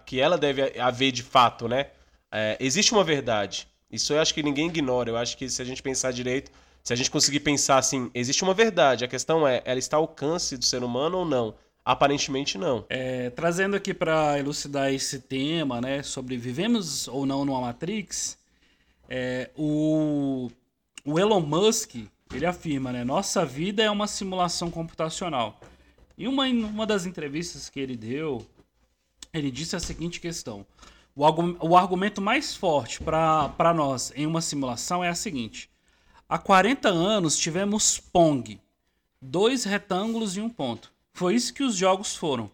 que 0.06 0.18
ela 0.18 0.38
deve 0.38 0.80
haver 0.80 1.12
de 1.12 1.22
fato, 1.22 1.68
né? 1.68 1.90
É, 2.30 2.56
existe 2.58 2.92
uma 2.92 3.04
verdade. 3.04 3.68
Isso 3.92 4.14
eu 4.14 4.20
acho 4.20 4.32
que 4.32 4.42
ninguém 4.42 4.68
ignora. 4.68 5.10
Eu 5.10 5.16
acho 5.16 5.36
que 5.36 5.48
se 5.48 5.60
a 5.60 5.64
gente 5.64 5.82
pensar 5.82 6.10
direito, 6.10 6.50
se 6.82 6.92
a 6.92 6.96
gente 6.96 7.10
conseguir 7.10 7.40
pensar 7.40 7.78
assim, 7.78 8.10
existe 8.14 8.42
uma 8.42 8.54
verdade, 8.54 9.04
a 9.04 9.08
questão 9.08 9.46
é, 9.46 9.62
ela 9.64 9.78
está 9.78 9.98
ao 9.98 10.02
alcance 10.02 10.56
do 10.56 10.64
ser 10.64 10.82
humano 10.82 11.18
ou 11.18 11.24
não? 11.24 11.54
Aparentemente 11.84 12.58
não. 12.58 12.84
É, 12.88 13.30
trazendo 13.30 13.76
aqui 13.76 13.92
para 13.92 14.38
elucidar 14.38 14.92
esse 14.92 15.20
tema, 15.20 15.80
né, 15.80 16.02
sobre 16.02 16.36
vivemos 16.36 17.06
ou 17.08 17.26
não 17.26 17.44
numa 17.44 17.60
Matrix, 17.60 18.38
é, 19.08 19.50
o, 19.56 20.50
o 21.04 21.18
Elon 21.18 21.40
Musk 21.40 21.96
ele 22.34 22.46
afirma, 22.46 22.92
né, 22.92 23.04
nossa 23.04 23.44
vida 23.44 23.82
é 23.82 23.90
uma 23.90 24.06
simulação 24.06 24.70
computacional. 24.70 25.60
Em 26.16 26.26
uma, 26.26 26.46
uma 26.46 26.86
das 26.86 27.04
entrevistas 27.04 27.68
que 27.68 27.80
ele 27.80 27.96
deu, 27.96 28.46
ele 29.32 29.50
disse 29.50 29.74
a 29.74 29.80
seguinte 29.80 30.20
questão: 30.20 30.64
o, 31.14 31.24
o 31.68 31.76
argumento 31.76 32.20
mais 32.20 32.54
forte 32.54 33.00
para 33.02 33.74
nós 33.74 34.12
em 34.16 34.26
uma 34.26 34.40
simulação 34.40 35.04
é 35.04 35.08
a 35.08 35.14
seguinte: 35.14 35.70
Há 36.28 36.38
40 36.38 36.88
anos 36.88 37.36
tivemos 37.36 37.98
Pong, 37.98 38.58
dois 39.20 39.64
retângulos 39.64 40.36
e 40.36 40.40
um 40.40 40.48
ponto. 40.48 40.92
Foi 41.12 41.34
isso 41.34 41.52
que 41.52 41.62
os 41.62 41.76
jogos 41.76 42.16
foram. 42.16 42.50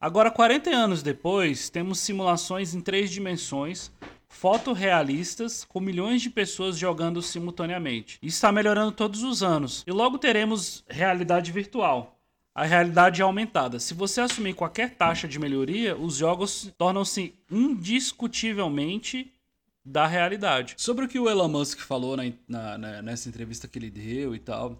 Agora, 0.00 0.30
40 0.30 0.70
anos 0.70 1.02
depois, 1.02 1.68
temos 1.68 1.98
simulações 1.98 2.72
em 2.72 2.80
três 2.80 3.10
dimensões, 3.10 3.90
fotorrealistas, 4.28 5.64
com 5.64 5.80
milhões 5.80 6.22
de 6.22 6.30
pessoas 6.30 6.78
jogando 6.78 7.20
simultaneamente. 7.20 8.16
Isso 8.22 8.36
está 8.36 8.52
melhorando 8.52 8.92
todos 8.92 9.24
os 9.24 9.42
anos. 9.42 9.82
E 9.86 9.90
logo 9.90 10.16
teremos 10.16 10.84
realidade 10.88 11.50
virtual. 11.50 12.19
A 12.60 12.64
realidade 12.64 13.22
é 13.22 13.24
aumentada. 13.24 13.80
Se 13.80 13.94
você 13.94 14.20
assumir 14.20 14.52
qualquer 14.52 14.90
taxa 14.90 15.26
de 15.26 15.38
melhoria, 15.38 15.96
os 15.96 16.16
jogos 16.16 16.70
tornam-se 16.76 17.34
indiscutivelmente 17.50 19.32
da 19.82 20.06
realidade. 20.06 20.74
Sobre 20.76 21.06
o 21.06 21.08
que 21.08 21.18
o 21.18 21.26
Elon 21.26 21.48
Musk 21.48 21.80
falou 21.80 22.18
na, 22.18 22.30
na, 22.46 23.00
nessa 23.00 23.30
entrevista 23.30 23.66
que 23.66 23.78
ele 23.78 23.90
deu 23.90 24.34
e 24.34 24.38
tal, 24.38 24.78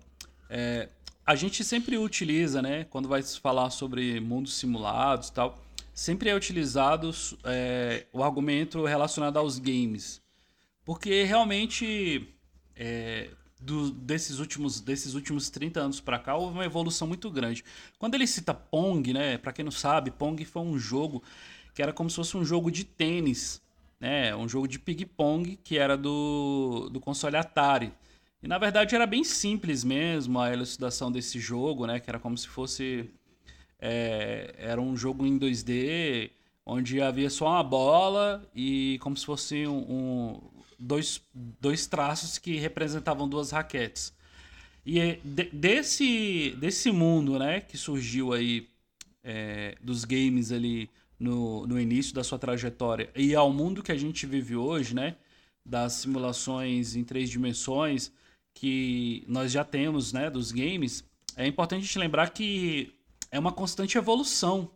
é, 0.50 0.90
a 1.24 1.34
gente 1.34 1.64
sempre 1.64 1.96
utiliza, 1.96 2.60
né, 2.60 2.84
quando 2.84 3.08
vai 3.08 3.22
falar 3.22 3.70
sobre 3.70 4.20
mundos 4.20 4.58
simulados 4.58 5.28
e 5.28 5.32
tal, 5.32 5.58
sempre 5.94 6.28
é 6.28 6.34
utilizado 6.34 7.10
é, 7.44 8.04
o 8.12 8.22
argumento 8.22 8.84
relacionado 8.84 9.38
aos 9.38 9.58
games. 9.58 10.20
Porque 10.84 11.22
realmente, 11.22 12.28
é, 12.76 13.30
do, 13.60 13.90
desses, 13.90 14.38
últimos, 14.38 14.80
desses 14.80 15.14
últimos 15.14 15.50
30 15.50 15.80
anos 15.80 16.00
para 16.00 16.18
cá, 16.18 16.36
houve 16.36 16.54
uma 16.54 16.64
evolução 16.64 17.06
muito 17.06 17.30
grande. 17.30 17.64
Quando 17.98 18.14
ele 18.14 18.26
cita 18.26 18.54
Pong, 18.54 19.12
né, 19.12 19.38
para 19.38 19.52
quem 19.52 19.64
não 19.64 19.72
sabe, 19.72 20.10
Pong 20.10 20.44
foi 20.44 20.62
um 20.62 20.78
jogo 20.78 21.22
que 21.74 21.82
era 21.82 21.92
como 21.92 22.08
se 22.10 22.16
fosse 22.16 22.36
um 22.36 22.44
jogo 22.44 22.70
de 22.70 22.84
tênis, 22.84 23.62
né, 24.00 24.34
um 24.34 24.48
jogo 24.48 24.66
de 24.66 24.78
ping-pong 24.78 25.58
que 25.62 25.78
era 25.78 25.96
do, 25.96 26.88
do 26.90 27.00
console 27.00 27.36
Atari. 27.36 27.92
E 28.42 28.48
na 28.48 28.58
verdade 28.58 28.94
era 28.94 29.06
bem 29.06 29.22
simples 29.22 29.84
mesmo 29.84 30.38
a 30.40 30.52
elucidação 30.52 31.12
desse 31.12 31.38
jogo, 31.38 31.86
né? 31.86 32.00
Que 32.00 32.08
era 32.08 32.18
como 32.18 32.36
se 32.38 32.48
fosse. 32.48 33.10
É, 33.78 34.54
era 34.58 34.80
um 34.80 34.96
jogo 34.96 35.26
em 35.26 35.38
2D, 35.38 36.30
onde 36.64 37.00
havia 37.00 37.30
só 37.30 37.48
uma 37.48 37.62
bola 37.62 38.48
e 38.54 38.98
como 39.00 39.16
se 39.16 39.24
fosse 39.24 39.66
um, 39.66 39.78
um 39.78 40.59
dois, 40.80 41.22
dois 41.34 41.86
traços 41.86 42.38
que 42.38 42.56
representavam 42.56 43.28
duas 43.28 43.50
raquetes. 43.50 44.12
E 44.84 44.98
é 44.98 45.20
de, 45.22 45.44
desse, 45.52 46.56
desse 46.58 46.90
mundo, 46.90 47.38
né, 47.38 47.60
que 47.60 47.76
surgiu 47.76 48.32
aí 48.32 48.66
é, 49.22 49.76
dos 49.80 50.04
games 50.04 50.50
ali 50.50 50.88
no, 51.18 51.66
no 51.66 51.78
início 51.78 52.14
da 52.14 52.24
sua 52.24 52.38
trajetória 52.38 53.10
e 53.14 53.34
ao 53.34 53.52
mundo 53.52 53.82
que 53.82 53.92
a 53.92 53.96
gente 53.96 54.24
vive 54.24 54.56
hoje, 54.56 54.94
né, 54.94 55.16
das 55.64 55.92
simulações 55.92 56.96
em 56.96 57.04
três 57.04 57.28
dimensões, 57.28 58.10
que 58.54 59.22
nós 59.28 59.52
já 59.52 59.62
temos 59.62 60.12
né, 60.12 60.30
dos 60.30 60.50
games, 60.50 61.04
é 61.36 61.46
importante 61.46 61.82
a 61.82 61.86
gente 61.86 61.98
lembrar 61.98 62.30
que 62.30 62.92
é 63.30 63.38
uma 63.38 63.52
constante 63.52 63.96
evolução. 63.96 64.70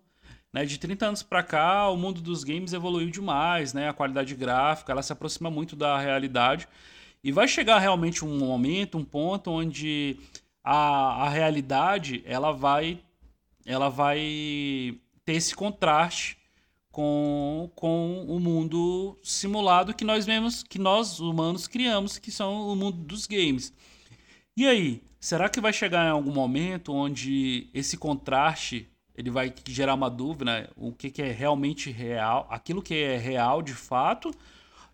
Né? 0.55 0.65
De 0.65 0.79
30 0.79 1.07
anos 1.07 1.23
para 1.25 1.43
cá, 1.43 1.89
o 1.91 1.97
mundo 1.97 2.21
dos 2.21 2.45
games 2.45 2.73
evoluiu 2.73 3.11
demais, 3.11 3.75
né? 3.75 3.89
a 3.89 3.93
qualidade 3.93 4.37
gráfica 4.37 4.93
ela 4.93 5.03
se 5.03 5.13
aproxima 5.13 5.51
muito 5.51 5.75
da 5.75 5.99
realidade. 5.99 6.69
E 7.25 7.33
vai 7.33 7.49
chegar 7.49 7.81
realmente 7.81 8.25
um 8.25 8.39
momento, 8.39 8.97
um 8.97 9.05
ponto 9.05 9.51
onde 9.51 10.17
a, 10.63 11.25
a 11.25 11.29
realidade 11.29 12.23
ela 12.25 12.53
vai, 12.53 13.01
ela 13.67 13.89
vai 13.89 14.97
ter 15.25 15.33
esse 15.33 15.57
contraste 15.57 16.37
com, 16.93 17.69
com 17.75 18.25
o 18.29 18.39
mundo 18.39 19.19
simulado 19.25 19.93
que 19.93 20.05
nós 20.05 20.25
mesmos, 20.25 20.63
que 20.63 20.79
nós 20.79 21.19
humanos 21.19 21.67
criamos, 21.67 22.17
que 22.17 22.31
são 22.31 22.69
o 22.69 22.77
mundo 22.77 22.99
dos 22.99 23.27
games. 23.27 23.73
E 24.57 24.65
aí, 24.67 25.03
será 25.19 25.49
que 25.49 25.61
vai 25.61 25.73
chegar 25.73 26.07
em 26.07 26.11
algum 26.11 26.33
momento 26.33 26.93
onde 26.93 27.69
esse 27.75 27.97
contraste 27.97 28.89
ele 29.17 29.31
vai 29.31 29.53
gerar 29.67 29.95
uma 29.95 30.11
dúvida, 30.11 30.45
né? 30.45 30.69
o 30.77 30.93
que, 30.93 31.11
que 31.11 31.23
é 31.23 31.31
realmente 31.31 31.91
real, 31.91 32.47
aquilo 32.51 32.83
que 32.83 32.95
é 32.95 33.17
real 33.17 33.63
de 33.63 33.75
fato 33.75 34.33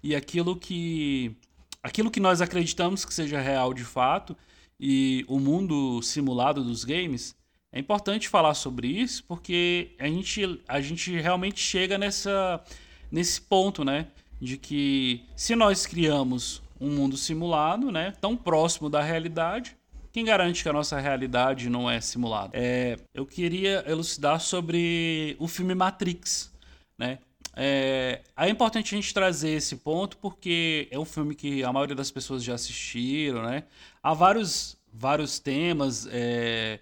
e 0.02 0.14
aquilo 0.14 0.56
que 0.56 1.34
aquilo 1.82 2.10
que 2.10 2.20
nós 2.20 2.42
acreditamos 2.42 3.04
que 3.04 3.14
seja 3.14 3.40
real 3.40 3.72
de 3.72 3.84
fato 3.84 4.36
e 4.78 5.24
o 5.28 5.38
mundo 5.38 6.02
simulado 6.02 6.62
dos 6.62 6.84
games 6.84 7.34
é 7.72 7.78
importante 7.78 8.28
falar 8.28 8.54
sobre 8.54 8.88
isso 8.88 9.24
porque 9.24 9.94
a 9.98 10.06
gente, 10.06 10.62
a 10.66 10.80
gente 10.80 11.12
realmente 11.18 11.60
chega 11.60 11.96
nessa, 11.96 12.62
nesse 13.10 13.40
ponto, 13.40 13.84
né? 13.84 14.08
De 14.40 14.56
que 14.56 15.22
se 15.36 15.54
nós 15.54 15.86
criamos 15.86 16.62
um 16.80 16.90
mundo 16.90 17.16
simulado, 17.16 17.92
né? 17.92 18.12
Tão 18.20 18.36
próximo 18.36 18.90
da 18.90 19.02
realidade, 19.02 19.76
quem 20.12 20.24
garante 20.24 20.62
que 20.62 20.68
a 20.68 20.72
nossa 20.72 20.98
realidade 20.98 21.68
não 21.68 21.90
é 21.90 22.00
simulada? 22.00 22.50
É, 22.54 22.96
eu 23.14 23.24
queria 23.24 23.84
elucidar 23.86 24.40
sobre 24.40 25.36
o 25.38 25.46
filme 25.46 25.74
Matrix, 25.74 26.52
né? 26.98 27.18
É, 27.56 28.20
é 28.36 28.48
importante 28.48 28.94
a 28.94 28.96
gente 28.96 29.12
trazer 29.12 29.50
esse 29.50 29.76
ponto 29.76 30.16
porque 30.18 30.88
é 30.90 30.98
um 30.98 31.04
filme 31.04 31.34
que 31.34 31.64
a 31.64 31.72
maioria 31.72 31.96
das 31.96 32.10
pessoas 32.10 32.42
já 32.42 32.54
assistiram, 32.54 33.42
né? 33.42 33.64
Há 34.02 34.14
vários, 34.14 34.76
vários 34.92 35.38
temas. 35.38 36.08
É, 36.10 36.80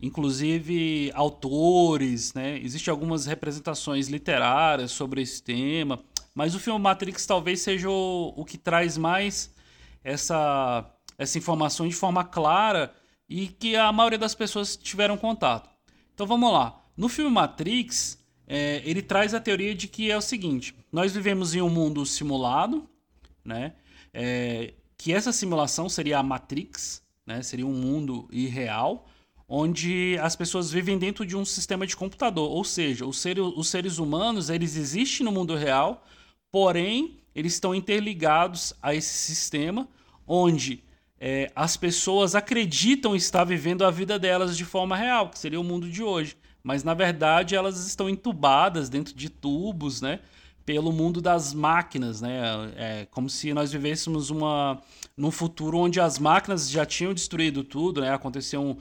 inclusive 0.00 1.10
autores, 1.14 2.34
né? 2.34 2.58
Existem 2.62 2.90
algumas 2.90 3.26
representações 3.26 4.08
literárias 4.08 4.90
sobre 4.90 5.22
esse 5.22 5.42
tema, 5.42 5.98
mas 6.34 6.54
o 6.54 6.60
filme 6.60 6.80
Matrix 6.80 7.24
talvez 7.26 7.60
seja 7.60 7.88
o, 7.88 8.34
o 8.36 8.44
que 8.44 8.58
traz 8.58 8.98
mais 8.98 9.50
essa, 10.04 10.84
essa 11.18 11.38
informação 11.38 11.88
de 11.88 11.94
forma 11.94 12.24
clara 12.24 12.94
e 13.28 13.48
que 13.48 13.76
a 13.76 13.90
maioria 13.92 14.18
das 14.18 14.34
pessoas 14.34 14.76
tiveram 14.76 15.16
contato. 15.16 15.68
Então 16.14 16.26
vamos 16.26 16.52
lá. 16.52 16.82
No 16.96 17.08
filme 17.08 17.30
Matrix, 17.30 18.18
é, 18.46 18.80
ele 18.84 19.02
traz 19.02 19.34
a 19.34 19.40
teoria 19.40 19.74
de 19.74 19.88
que 19.88 20.10
é 20.10 20.16
o 20.16 20.22
seguinte: 20.22 20.74
nós 20.90 21.14
vivemos 21.14 21.54
em 21.54 21.60
um 21.60 21.68
mundo 21.68 22.06
simulado, 22.06 22.88
né? 23.44 23.74
É, 24.14 24.74
que 24.96 25.12
essa 25.12 25.32
simulação 25.32 25.88
seria 25.88 26.18
a 26.18 26.22
Matrix, 26.22 27.02
né? 27.26 27.42
Seria 27.42 27.66
um 27.66 27.74
mundo 27.74 28.28
irreal 28.30 29.06
onde 29.48 30.18
as 30.20 30.34
pessoas 30.34 30.70
vivem 30.70 30.98
dentro 30.98 31.24
de 31.24 31.36
um 31.36 31.44
sistema 31.44 31.86
de 31.86 31.96
computador, 31.96 32.50
ou 32.50 32.64
seja, 32.64 33.06
os 33.06 33.18
seres, 33.18 33.44
os 33.44 33.68
seres 33.68 33.98
humanos 33.98 34.50
eles 34.50 34.76
existem 34.76 35.24
no 35.24 35.30
mundo 35.30 35.54
real, 35.54 36.04
porém 36.50 37.18
eles 37.34 37.52
estão 37.52 37.74
interligados 37.74 38.74
a 38.82 38.94
esse 38.94 39.12
sistema 39.12 39.88
onde 40.26 40.82
é, 41.28 41.50
as 41.56 41.76
pessoas 41.76 42.36
acreditam 42.36 43.16
estar 43.16 43.42
vivendo 43.42 43.84
a 43.84 43.90
vida 43.90 44.16
delas 44.16 44.56
de 44.56 44.64
forma 44.64 44.96
real, 44.96 45.28
que 45.28 45.36
seria 45.36 45.60
o 45.60 45.64
mundo 45.64 45.90
de 45.90 46.00
hoje, 46.00 46.36
mas 46.62 46.84
na 46.84 46.94
verdade 46.94 47.56
elas 47.56 47.84
estão 47.84 48.08
entubadas 48.08 48.88
dentro 48.88 49.12
de 49.12 49.28
tubos, 49.28 50.00
né? 50.00 50.20
Pelo 50.64 50.92
mundo 50.92 51.20
das 51.20 51.52
máquinas, 51.52 52.20
né? 52.20 52.72
É 52.76 53.08
como 53.10 53.28
se 53.28 53.52
nós 53.52 53.72
vivêssemos 53.72 54.30
uma, 54.30 54.80
num 55.16 55.32
futuro 55.32 55.78
onde 55.78 55.98
as 55.98 56.16
máquinas 56.16 56.70
já 56.70 56.86
tinham 56.86 57.12
destruído 57.12 57.64
tudo, 57.64 58.02
né? 58.02 58.14
Aconteceu 58.14 58.62
um, 58.62 58.76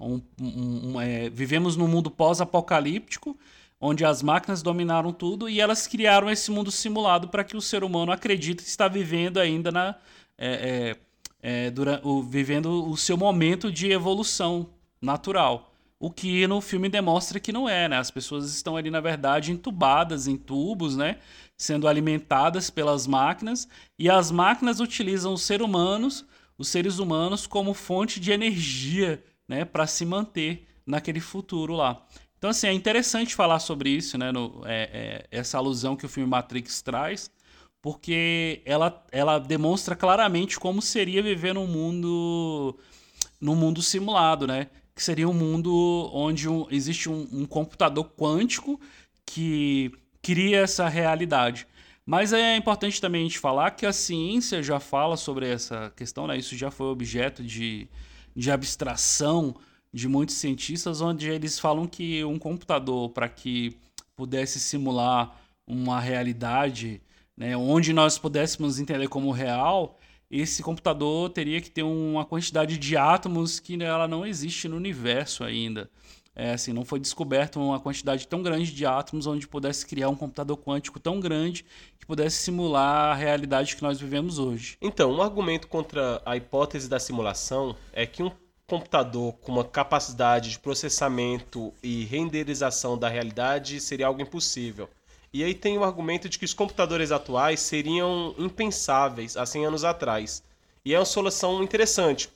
um, 0.00 0.22
um, 0.40 0.92
um, 0.92 1.00
é, 1.02 1.28
vivemos 1.28 1.76
num 1.76 1.86
mundo 1.86 2.10
pós-apocalíptico, 2.10 3.38
onde 3.78 4.06
as 4.06 4.22
máquinas 4.22 4.62
dominaram 4.62 5.12
tudo 5.12 5.50
e 5.50 5.60
elas 5.60 5.86
criaram 5.86 6.30
esse 6.30 6.50
mundo 6.50 6.70
simulado 6.70 7.28
para 7.28 7.44
que 7.44 7.58
o 7.58 7.60
ser 7.60 7.84
humano 7.84 8.10
acredite 8.10 8.62
que 8.62 8.70
está 8.70 8.88
vivendo 8.88 9.36
ainda 9.36 9.70
na. 9.70 9.94
É, 10.38 10.96
é, 10.96 11.09
é 11.42 11.70
durante, 11.70 12.06
o, 12.06 12.22
vivendo 12.22 12.88
o 12.88 12.96
seu 12.96 13.16
momento 13.16 13.70
de 13.70 13.90
evolução 13.90 14.70
natural. 15.00 15.72
O 15.98 16.10
que 16.10 16.46
no 16.46 16.60
filme 16.60 16.88
demonstra 16.88 17.38
que 17.38 17.52
não 17.52 17.68
é, 17.68 17.88
né? 17.88 17.98
As 17.98 18.10
pessoas 18.10 18.50
estão 18.54 18.76
ali, 18.76 18.90
na 18.90 19.00
verdade, 19.00 19.52
entubadas 19.52 20.26
em 20.26 20.36
tubos, 20.36 20.96
né? 20.96 21.18
Sendo 21.56 21.86
alimentadas 21.86 22.70
pelas 22.70 23.06
máquinas, 23.06 23.68
e 23.98 24.08
as 24.08 24.30
máquinas 24.30 24.80
utilizam 24.80 25.34
os 25.34 25.42
seres 25.42 25.66
humanos, 25.66 26.24
os 26.56 26.68
seres 26.68 26.98
humanos, 26.98 27.46
como 27.46 27.74
fonte 27.74 28.18
de 28.18 28.32
energia 28.32 29.22
né, 29.46 29.64
para 29.64 29.86
se 29.86 30.06
manter 30.06 30.66
naquele 30.86 31.20
futuro 31.20 31.74
lá. 31.74 32.06
Então, 32.38 32.48
assim, 32.48 32.68
é 32.68 32.72
interessante 32.72 33.34
falar 33.34 33.58
sobre 33.58 33.90
isso, 33.90 34.16
né, 34.16 34.32
no, 34.32 34.62
é, 34.64 35.26
é, 35.30 35.38
essa 35.38 35.58
alusão 35.58 35.96
que 35.96 36.06
o 36.06 36.08
filme 36.08 36.30
Matrix 36.30 36.80
traz, 36.80 37.30
porque 37.82 38.62
ela, 38.64 39.04
ela 39.10 39.38
demonstra 39.38 39.96
claramente 39.96 40.58
como 40.58 40.82
seria 40.82 41.22
viver 41.22 41.54
num 41.54 41.66
mundo, 41.66 42.78
num 43.40 43.54
mundo 43.54 43.82
simulado, 43.82 44.46
né? 44.46 44.68
Que 44.94 45.02
seria 45.02 45.28
um 45.28 45.34
mundo 45.34 46.10
onde 46.12 46.48
um, 46.48 46.66
existe 46.70 47.08
um, 47.08 47.26
um 47.32 47.46
computador 47.46 48.04
quântico 48.16 48.78
que 49.24 49.90
cria 50.20 50.60
essa 50.60 50.88
realidade. 50.88 51.66
Mas 52.04 52.32
é 52.32 52.56
importante 52.56 53.00
também 53.00 53.22
a 53.22 53.24
gente 53.24 53.38
falar 53.38 53.70
que 53.70 53.86
a 53.86 53.92
ciência 53.92 54.62
já 54.62 54.80
fala 54.80 55.16
sobre 55.16 55.48
essa 55.48 55.92
questão, 55.96 56.26
né? 56.26 56.36
Isso 56.36 56.56
já 56.56 56.70
foi 56.70 56.86
objeto 56.88 57.42
de, 57.42 57.88
de 58.34 58.50
abstração 58.50 59.54
de 59.92 60.06
muitos 60.08 60.36
cientistas, 60.36 61.00
onde 61.00 61.28
eles 61.28 61.58
falam 61.58 61.86
que 61.86 62.24
um 62.24 62.38
computador, 62.38 63.10
para 63.10 63.28
que 63.28 63.76
pudesse 64.16 64.60
simular 64.60 65.36
uma 65.66 66.00
realidade, 66.00 67.00
né, 67.40 67.56
onde 67.56 67.94
nós 67.94 68.18
pudéssemos 68.18 68.78
entender 68.78 69.08
como 69.08 69.30
real, 69.30 69.98
esse 70.30 70.62
computador 70.62 71.30
teria 71.30 71.58
que 71.58 71.70
ter 71.70 71.82
uma 71.82 72.22
quantidade 72.22 72.76
de 72.76 72.98
átomos 72.98 73.58
que 73.58 73.82
ela 73.82 74.06
não 74.06 74.26
existe 74.26 74.68
no 74.68 74.76
universo 74.76 75.42
ainda. 75.42 75.90
É, 76.36 76.52
assim, 76.52 76.74
não 76.74 76.84
foi 76.84 77.00
descoberto 77.00 77.58
uma 77.58 77.80
quantidade 77.80 78.28
tão 78.28 78.42
grande 78.42 78.70
de 78.70 78.84
átomos 78.84 79.26
onde 79.26 79.48
pudesse 79.48 79.86
criar 79.86 80.10
um 80.10 80.14
computador 80.14 80.58
quântico 80.58 81.00
tão 81.00 81.18
grande 81.18 81.64
que 81.98 82.04
pudesse 82.04 82.36
simular 82.36 83.12
a 83.12 83.14
realidade 83.14 83.74
que 83.74 83.82
nós 83.82 83.98
vivemos 83.98 84.38
hoje. 84.38 84.76
Então, 84.78 85.10
um 85.10 85.22
argumento 85.22 85.66
contra 85.66 86.20
a 86.26 86.36
hipótese 86.36 86.90
da 86.90 87.00
simulação 87.00 87.74
é 87.90 88.04
que 88.04 88.22
um 88.22 88.30
computador 88.66 89.32
com 89.40 89.52
uma 89.52 89.64
capacidade 89.64 90.50
de 90.50 90.58
processamento 90.58 91.72
e 91.82 92.04
renderização 92.04 92.98
da 92.98 93.08
realidade 93.08 93.80
seria 93.80 94.06
algo 94.06 94.20
impossível. 94.20 94.90
E 95.32 95.44
aí 95.44 95.54
tem 95.54 95.78
o 95.78 95.84
argumento 95.84 96.28
de 96.28 96.38
que 96.38 96.44
os 96.44 96.52
computadores 96.52 97.12
atuais 97.12 97.60
seriam 97.60 98.34
impensáveis 98.36 99.36
há 99.36 99.46
100 99.46 99.66
anos 99.66 99.84
atrás. 99.84 100.42
E 100.84 100.92
é 100.92 100.98
uma 100.98 101.04
solução 101.04 101.62
interessante, 101.62 102.28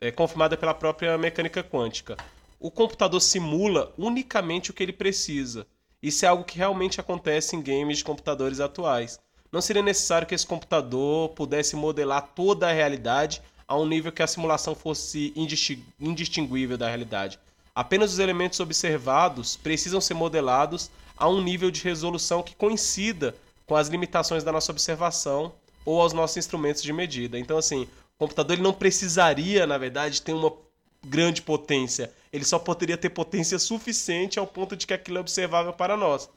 é 0.00 0.10
confirmada 0.10 0.56
pela 0.56 0.72
própria 0.72 1.18
mecânica 1.18 1.62
quântica. 1.62 2.16
O 2.58 2.70
computador 2.70 3.20
simula 3.20 3.92
unicamente 3.98 4.70
o 4.70 4.74
que 4.74 4.82
ele 4.82 4.92
precisa. 4.92 5.66
Isso 6.02 6.24
é 6.24 6.28
algo 6.28 6.44
que 6.44 6.56
realmente 6.56 6.98
acontece 6.98 7.54
em 7.54 7.62
games 7.62 7.98
de 7.98 8.04
computadores 8.04 8.58
atuais. 8.58 9.20
Não 9.52 9.60
seria 9.60 9.82
necessário 9.82 10.26
que 10.26 10.34
esse 10.34 10.46
computador 10.46 11.30
pudesse 11.30 11.76
modelar 11.76 12.30
toda 12.34 12.68
a 12.68 12.72
realidade 12.72 13.42
a 13.68 13.76
um 13.76 13.86
nível 13.86 14.12
que 14.12 14.22
a 14.22 14.26
simulação 14.26 14.74
fosse 14.74 15.34
indistinguível 16.00 16.78
da 16.78 16.88
realidade. 16.88 17.38
Apenas 17.74 18.12
os 18.12 18.18
elementos 18.18 18.60
observados 18.60 19.56
precisam 19.56 20.00
ser 20.00 20.14
modelados 20.14 20.90
a 21.20 21.28
um 21.28 21.42
nível 21.42 21.70
de 21.70 21.82
resolução 21.82 22.42
que 22.42 22.56
coincida 22.56 23.36
com 23.66 23.76
as 23.76 23.88
limitações 23.88 24.42
da 24.42 24.50
nossa 24.50 24.72
observação 24.72 25.52
ou 25.84 26.00
aos 26.00 26.12
nossos 26.12 26.38
instrumentos 26.38 26.82
de 26.82 26.92
medida. 26.92 27.38
Então, 27.38 27.58
assim, 27.58 27.82
o 27.82 28.18
computador 28.18 28.54
ele 28.54 28.62
não 28.62 28.72
precisaria, 28.72 29.66
na 29.66 29.78
verdade, 29.78 30.22
ter 30.22 30.32
uma 30.32 30.52
grande 31.04 31.42
potência. 31.42 32.10
Ele 32.32 32.44
só 32.44 32.58
poderia 32.58 32.96
ter 32.96 33.10
potência 33.10 33.58
suficiente 33.58 34.38
ao 34.38 34.46
ponto 34.46 34.74
de 34.74 34.86
que 34.86 34.94
aquilo 34.94 35.18
é 35.18 35.20
observável 35.20 35.72
para 35.72 35.96
nós. 35.96 36.28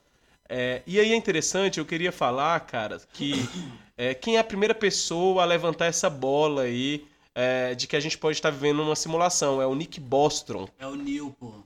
É, 0.50 0.82
e 0.86 1.00
aí 1.00 1.14
é 1.14 1.16
interessante, 1.16 1.80
eu 1.80 1.86
queria 1.86 2.12
falar, 2.12 2.60
cara, 2.60 3.02
que 3.14 3.34
é, 3.98 4.14
quem 4.14 4.36
é 4.36 4.40
a 4.40 4.44
primeira 4.44 4.76
pessoa 4.76 5.44
a 5.44 5.46
levantar 5.46 5.86
essa 5.86 6.10
bola 6.10 6.64
aí 6.64 7.06
é, 7.36 7.74
de 7.74 7.88
que 7.88 7.96
a 7.96 8.00
gente 8.00 8.18
pode 8.18 8.38
estar 8.38 8.52
vivendo 8.52 8.82
uma 8.82 8.96
simulação. 8.96 9.62
É 9.62 9.66
o 9.66 9.74
Nick 9.74 10.00
Bostrom. 10.00 10.68
É 10.78 10.86
o 10.86 10.96
Neil, 10.96 11.36
pô. 11.40 11.54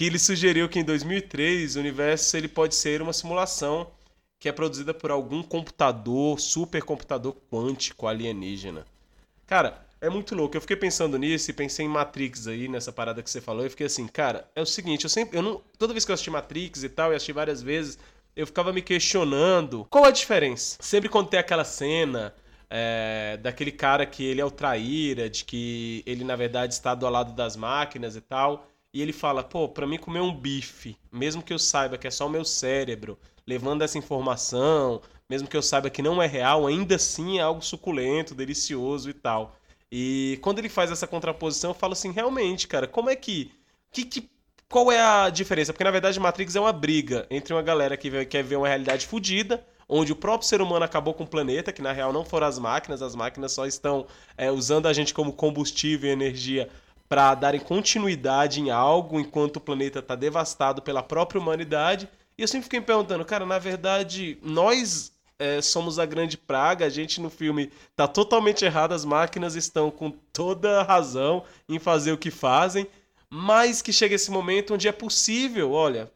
que 0.00 0.06
ele 0.06 0.18
sugeriu 0.18 0.66
que 0.66 0.78
em 0.78 0.82
2003 0.82 1.76
o 1.76 1.78
universo 1.78 2.34
ele 2.34 2.48
pode 2.48 2.74
ser 2.74 3.02
uma 3.02 3.12
simulação 3.12 3.90
que 4.38 4.48
é 4.48 4.52
produzida 4.52 4.94
por 4.94 5.10
algum 5.10 5.42
computador, 5.42 6.40
supercomputador 6.40 7.36
quântico 7.52 8.06
alienígena. 8.06 8.86
Cara, 9.46 9.86
é 10.00 10.08
muito 10.08 10.34
louco. 10.34 10.56
Eu 10.56 10.60
fiquei 10.62 10.76
pensando 10.76 11.18
nisso 11.18 11.50
e 11.50 11.52
pensei 11.52 11.84
em 11.84 11.88
Matrix 11.90 12.46
aí, 12.46 12.66
nessa 12.66 12.90
parada 12.90 13.22
que 13.22 13.28
você 13.28 13.42
falou, 13.42 13.66
e 13.66 13.68
fiquei 13.68 13.88
assim, 13.88 14.06
cara, 14.08 14.50
é 14.56 14.62
o 14.62 14.66
seguinte, 14.66 15.04
eu 15.04 15.10
sempre. 15.10 15.36
Eu 15.36 15.42
não, 15.42 15.60
toda 15.78 15.92
vez 15.92 16.06
que 16.06 16.10
eu 16.10 16.14
assisti 16.14 16.30
Matrix 16.30 16.82
e 16.82 16.88
tal, 16.88 17.12
e 17.12 17.16
assisti 17.16 17.34
várias 17.34 17.60
vezes, 17.60 17.98
eu 18.34 18.46
ficava 18.46 18.72
me 18.72 18.80
questionando 18.80 19.86
qual 19.90 20.06
a 20.06 20.10
diferença. 20.10 20.78
Sempre 20.80 21.10
quando 21.10 21.28
tem 21.28 21.38
aquela 21.38 21.62
cena 21.62 22.34
é, 22.70 23.38
daquele 23.42 23.70
cara 23.70 24.06
que 24.06 24.24
ele 24.24 24.40
é 24.40 24.44
o 24.46 24.50
traíra, 24.50 25.28
de 25.28 25.44
que 25.44 26.02
ele 26.06 26.24
na 26.24 26.36
verdade 26.36 26.72
está 26.72 26.94
do 26.94 27.06
lado 27.06 27.34
das 27.34 27.54
máquinas 27.54 28.16
e 28.16 28.22
tal. 28.22 28.69
E 28.92 29.00
ele 29.00 29.12
fala, 29.12 29.44
pô, 29.44 29.68
pra 29.68 29.86
mim 29.86 29.98
comer 29.98 30.20
um 30.20 30.34
bife, 30.34 30.96
mesmo 31.12 31.42
que 31.42 31.52
eu 31.52 31.58
saiba 31.58 31.96
que 31.96 32.06
é 32.06 32.10
só 32.10 32.26
o 32.26 32.30
meu 32.30 32.44
cérebro 32.44 33.18
levando 33.46 33.82
essa 33.82 33.98
informação, 33.98 35.00
mesmo 35.28 35.48
que 35.48 35.56
eu 35.56 35.62
saiba 35.62 35.90
que 35.90 36.02
não 36.02 36.20
é 36.20 36.26
real, 36.26 36.66
ainda 36.66 36.96
assim 36.96 37.38
é 37.38 37.42
algo 37.42 37.62
suculento, 37.62 38.34
delicioso 38.34 39.08
e 39.08 39.14
tal. 39.14 39.56
E 39.90 40.38
quando 40.42 40.58
ele 40.58 40.68
faz 40.68 40.90
essa 40.90 41.06
contraposição, 41.06 41.70
eu 41.70 41.74
falo 41.74 41.92
assim, 41.92 42.12
realmente, 42.12 42.68
cara, 42.68 42.86
como 42.86 43.10
é 43.10 43.16
que. 43.16 43.52
que, 43.92 44.04
que 44.04 44.30
qual 44.68 44.90
é 44.92 45.00
a 45.00 45.30
diferença? 45.30 45.72
Porque 45.72 45.82
na 45.82 45.90
verdade 45.90 46.20
Matrix 46.20 46.54
é 46.54 46.60
uma 46.60 46.72
briga 46.72 47.26
entre 47.28 47.52
uma 47.52 47.62
galera 47.62 47.96
que 47.96 48.24
quer 48.26 48.44
ver 48.44 48.56
uma 48.56 48.68
realidade 48.68 49.06
fodida 49.06 49.64
onde 49.90 50.12
o 50.12 50.16
próprio 50.16 50.48
ser 50.48 50.62
humano 50.62 50.84
acabou 50.84 51.12
com 51.12 51.24
o 51.24 51.26
planeta, 51.26 51.72
que 51.72 51.82
na 51.82 51.90
real 51.90 52.12
não 52.12 52.24
foram 52.24 52.46
as 52.46 52.58
máquinas, 52.58 53.02
as 53.02 53.16
máquinas 53.16 53.50
só 53.52 53.66
estão 53.66 54.06
é, 54.38 54.48
usando 54.50 54.86
a 54.86 54.92
gente 54.92 55.12
como 55.12 55.32
combustível 55.32 56.08
e 56.08 56.12
energia 56.12 56.70
para 57.10 57.34
darem 57.34 57.60
continuidade 57.60 58.60
em 58.60 58.70
algo 58.70 59.18
enquanto 59.18 59.56
o 59.56 59.60
planeta 59.60 59.98
está 59.98 60.14
devastado 60.14 60.80
pela 60.80 61.02
própria 61.02 61.40
humanidade. 61.40 62.08
E 62.38 62.42
eu 62.42 62.46
sempre 62.46 62.66
fiquei 62.66 62.78
me 62.78 62.86
perguntando, 62.86 63.24
cara, 63.24 63.44
na 63.44 63.58
verdade, 63.58 64.38
nós 64.40 65.10
é, 65.36 65.60
somos 65.60 65.98
a 65.98 66.06
grande 66.06 66.38
praga, 66.38 66.86
a 66.86 66.88
gente 66.88 67.20
no 67.20 67.28
filme 67.28 67.72
tá 67.96 68.06
totalmente 68.06 68.64
errado, 68.64 68.92
as 68.92 69.04
máquinas 69.04 69.56
estão 69.56 69.90
com 69.90 70.12
toda 70.32 70.80
a 70.80 70.84
razão 70.84 71.42
em 71.68 71.80
fazer 71.80 72.12
o 72.12 72.16
que 72.16 72.30
fazem, 72.30 72.86
mas 73.28 73.82
que 73.82 73.92
chega 73.92 74.14
esse 74.14 74.30
momento 74.30 74.74
onde 74.74 74.86
é 74.86 74.92
possível, 74.92 75.72
olha, 75.72 76.08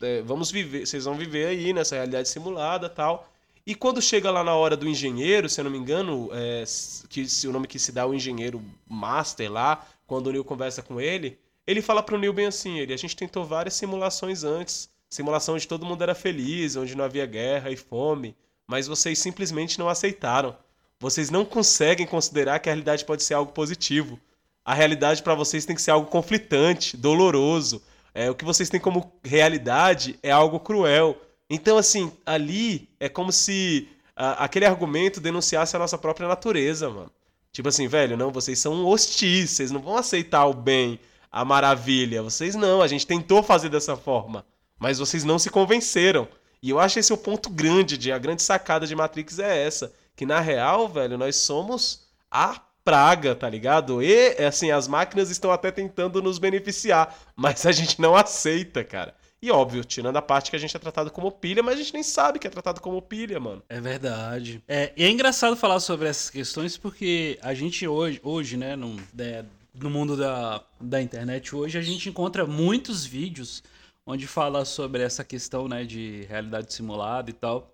é, 0.00 0.22
vamos 0.22 0.52
viver, 0.52 0.86
vocês 0.86 1.06
vão 1.06 1.16
viver 1.16 1.46
aí 1.48 1.72
nessa 1.72 1.96
realidade 1.96 2.28
simulada 2.28 2.88
tal. 2.88 3.32
E 3.66 3.74
quando 3.74 4.00
chega 4.00 4.30
lá 4.30 4.44
na 4.44 4.54
hora 4.54 4.76
do 4.76 4.88
engenheiro, 4.88 5.48
se 5.48 5.60
eu 5.60 5.64
não 5.64 5.72
me 5.72 5.78
engano, 5.78 6.30
é, 6.32 6.62
que 7.08 7.28
se 7.28 7.48
o 7.48 7.52
nome 7.52 7.66
que 7.66 7.80
se 7.80 7.90
dá 7.90 8.02
é 8.02 8.04
o 8.04 8.14
engenheiro 8.14 8.62
master 8.88 9.50
lá, 9.50 9.84
quando 10.06 10.28
o 10.28 10.32
Neil 10.32 10.44
conversa 10.44 10.82
com 10.82 11.00
ele, 11.00 11.38
ele 11.66 11.82
fala 11.82 12.02
pro 12.02 12.18
Neil 12.18 12.32
bem 12.32 12.46
assim, 12.46 12.78
ele, 12.78 12.92
a 12.92 12.96
gente 12.96 13.16
tentou 13.16 13.44
várias 13.44 13.74
simulações 13.74 14.44
antes, 14.44 14.88
simulação 15.10 15.54
onde 15.54 15.66
todo 15.66 15.86
mundo 15.86 16.02
era 16.02 16.14
feliz, 16.14 16.76
onde 16.76 16.96
não 16.96 17.04
havia 17.04 17.26
guerra 17.26 17.70
e 17.70 17.76
fome, 17.76 18.36
mas 18.66 18.86
vocês 18.86 19.18
simplesmente 19.18 19.78
não 19.78 19.88
aceitaram. 19.88 20.56
Vocês 20.98 21.30
não 21.30 21.44
conseguem 21.44 22.06
considerar 22.06 22.58
que 22.58 22.68
a 22.68 22.72
realidade 22.72 23.04
pode 23.04 23.22
ser 23.22 23.34
algo 23.34 23.52
positivo. 23.52 24.18
A 24.64 24.74
realidade 24.74 25.22
para 25.22 25.34
vocês 25.34 25.66
tem 25.66 25.76
que 25.76 25.82
ser 25.82 25.90
algo 25.90 26.10
conflitante, 26.10 26.96
doloroso, 26.96 27.82
é, 28.16 28.30
o 28.30 28.34
que 28.34 28.46
vocês 28.46 28.70
têm 28.70 28.80
como 28.80 29.12
realidade 29.22 30.18
é 30.22 30.30
algo 30.30 30.58
cruel. 30.58 31.20
Então, 31.50 31.76
assim, 31.76 32.10
ali 32.24 32.88
é 32.98 33.10
como 33.10 33.30
se 33.30 33.88
a, 34.16 34.44
aquele 34.44 34.64
argumento 34.64 35.20
denunciasse 35.20 35.76
a 35.76 35.78
nossa 35.78 35.98
própria 35.98 36.26
natureza, 36.26 36.88
mano. 36.88 37.12
Tipo 37.56 37.70
assim, 37.70 37.88
velho, 37.88 38.18
não, 38.18 38.30
vocês 38.30 38.58
são 38.58 38.84
hostis, 38.84 39.48
vocês 39.48 39.70
não 39.70 39.80
vão 39.80 39.96
aceitar 39.96 40.44
o 40.44 40.52
bem, 40.52 41.00
a 41.32 41.42
maravilha. 41.42 42.22
Vocês 42.22 42.54
não, 42.54 42.82
a 42.82 42.86
gente 42.86 43.06
tentou 43.06 43.42
fazer 43.42 43.70
dessa 43.70 43.96
forma, 43.96 44.44
mas 44.78 44.98
vocês 44.98 45.24
não 45.24 45.38
se 45.38 45.48
convenceram. 45.48 46.28
E 46.62 46.68
eu 46.68 46.78
acho 46.78 46.98
esse 46.98 47.14
o 47.14 47.16
ponto 47.16 47.48
grande, 47.48 47.96
de 47.96 48.12
a 48.12 48.18
grande 48.18 48.42
sacada 48.42 48.86
de 48.86 48.94
Matrix 48.94 49.38
é 49.38 49.64
essa, 49.66 49.90
que 50.14 50.26
na 50.26 50.38
real, 50.38 50.86
velho, 50.86 51.16
nós 51.16 51.36
somos 51.36 52.06
a 52.30 52.60
praga, 52.84 53.34
tá 53.34 53.48
ligado? 53.48 54.02
E, 54.02 54.36
assim, 54.44 54.70
as 54.70 54.86
máquinas 54.86 55.30
estão 55.30 55.50
até 55.50 55.70
tentando 55.70 56.20
nos 56.20 56.38
beneficiar, 56.38 57.16
mas 57.34 57.64
a 57.64 57.72
gente 57.72 57.98
não 58.02 58.14
aceita, 58.14 58.84
cara. 58.84 59.14
E 59.46 59.50
óbvio, 59.52 59.84
tirando 59.84 60.16
a 60.16 60.22
parte 60.22 60.50
que 60.50 60.56
a 60.56 60.58
gente 60.58 60.76
é 60.76 60.80
tratado 60.80 61.08
como 61.08 61.30
pilha, 61.30 61.62
mas 61.62 61.74
a 61.74 61.78
gente 61.78 61.94
nem 61.94 62.02
sabe 62.02 62.40
que 62.40 62.48
é 62.48 62.50
tratado 62.50 62.80
como 62.80 63.00
pilha, 63.00 63.38
mano. 63.38 63.62
É 63.68 63.80
verdade. 63.80 64.60
É, 64.66 64.92
e 64.96 65.04
é 65.04 65.08
engraçado 65.08 65.54
falar 65.54 65.78
sobre 65.78 66.08
essas 66.08 66.28
questões 66.28 66.76
porque 66.76 67.38
a 67.40 67.54
gente 67.54 67.86
hoje, 67.86 68.20
hoje 68.24 68.56
né, 68.56 68.74
no, 68.74 69.00
é, 69.16 69.44
no 69.72 69.88
mundo 69.88 70.16
da, 70.16 70.64
da 70.80 71.00
internet 71.00 71.54
hoje, 71.54 71.78
a 71.78 71.80
gente 71.80 72.08
encontra 72.08 72.44
muitos 72.44 73.04
vídeos 73.06 73.62
onde 74.04 74.26
fala 74.26 74.64
sobre 74.64 75.04
essa 75.04 75.22
questão, 75.22 75.68
né, 75.68 75.84
de 75.84 76.26
realidade 76.28 76.74
simulada 76.74 77.30
e 77.30 77.32
tal. 77.32 77.72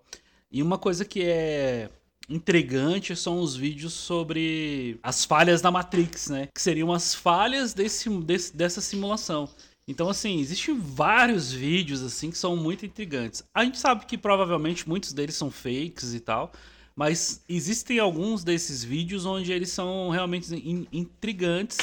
E 0.51 0.61
uma 0.61 0.77
coisa 0.77 1.03
que 1.03 1.23
é 1.23 1.89
intrigante 2.29 3.15
são 3.15 3.39
os 3.39 3.55
vídeos 3.55 3.93
sobre 3.93 4.99
as 5.01 5.25
falhas 5.25 5.59
da 5.59 5.71
Matrix, 5.71 6.29
né? 6.29 6.49
Que 6.53 6.61
seriam 6.61 6.93
as 6.93 7.15
falhas 7.15 7.73
desse, 7.73 8.07
desse, 8.21 8.55
dessa 8.55 8.79
simulação. 8.79 9.49
Então, 9.87 10.09
assim, 10.09 10.39
existem 10.39 10.79
vários 10.79 11.51
vídeos, 11.51 12.01
assim, 12.01 12.31
que 12.31 12.37
são 12.37 12.55
muito 12.55 12.85
intrigantes. 12.85 13.43
A 13.53 13.65
gente 13.65 13.77
sabe 13.77 14.05
que 14.05 14.17
provavelmente 14.17 14.87
muitos 14.87 15.11
deles 15.11 15.35
são 15.35 15.51
fakes 15.51 16.13
e 16.13 16.21
tal, 16.21 16.53
mas 16.95 17.43
existem 17.49 17.99
alguns 17.99 18.43
desses 18.43 18.83
vídeos 18.83 19.25
onde 19.25 19.51
eles 19.51 19.69
são 19.69 20.09
realmente 20.09 20.53
in 20.55 20.87
intrigantes. 20.91 21.77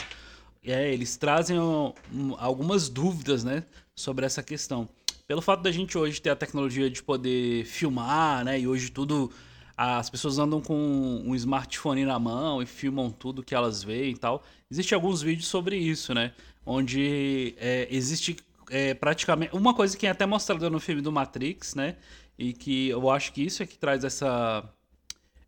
É, 0.64 0.92
eles 0.92 1.16
trazem 1.16 1.58
um, 1.58 1.92
algumas 2.38 2.88
dúvidas, 2.88 3.44
né, 3.44 3.64
sobre 3.94 4.24
essa 4.24 4.42
questão. 4.42 4.88
Pelo 5.26 5.42
fato 5.42 5.62
da 5.62 5.70
gente 5.70 5.96
hoje 5.96 6.20
ter 6.20 6.30
a 6.30 6.36
tecnologia 6.36 6.90
de 6.90 7.02
poder 7.02 7.64
filmar, 7.64 8.44
né, 8.44 8.60
e 8.60 8.66
hoje 8.66 8.90
tudo 8.90 9.30
as 9.76 10.10
pessoas 10.10 10.38
andam 10.38 10.60
com 10.60 11.22
um 11.24 11.34
smartphone 11.34 12.04
na 12.04 12.18
mão 12.18 12.62
e 12.62 12.66
filmam 12.66 13.10
tudo 13.10 13.42
que 13.42 13.54
elas 13.54 13.82
veem 13.82 14.12
e 14.12 14.16
tal. 14.16 14.44
Existem 14.70 14.94
alguns 14.94 15.22
vídeos 15.22 15.46
sobre 15.46 15.74
isso, 15.74 16.12
né? 16.12 16.34
Onde 16.72 17.54
é, 17.58 17.88
existe 17.90 18.36
é, 18.70 18.94
praticamente. 18.94 19.56
Uma 19.56 19.74
coisa 19.74 19.96
que 19.96 20.06
é 20.06 20.10
até 20.10 20.24
mostrada 20.24 20.70
no 20.70 20.78
filme 20.78 21.02
do 21.02 21.10
Matrix, 21.10 21.74
né? 21.74 21.96
E 22.38 22.52
que 22.52 22.88
eu 22.88 23.10
acho 23.10 23.32
que 23.32 23.42
isso 23.42 23.62
é 23.62 23.66
que 23.66 23.76
traz 23.76 24.04
essa, 24.04 24.62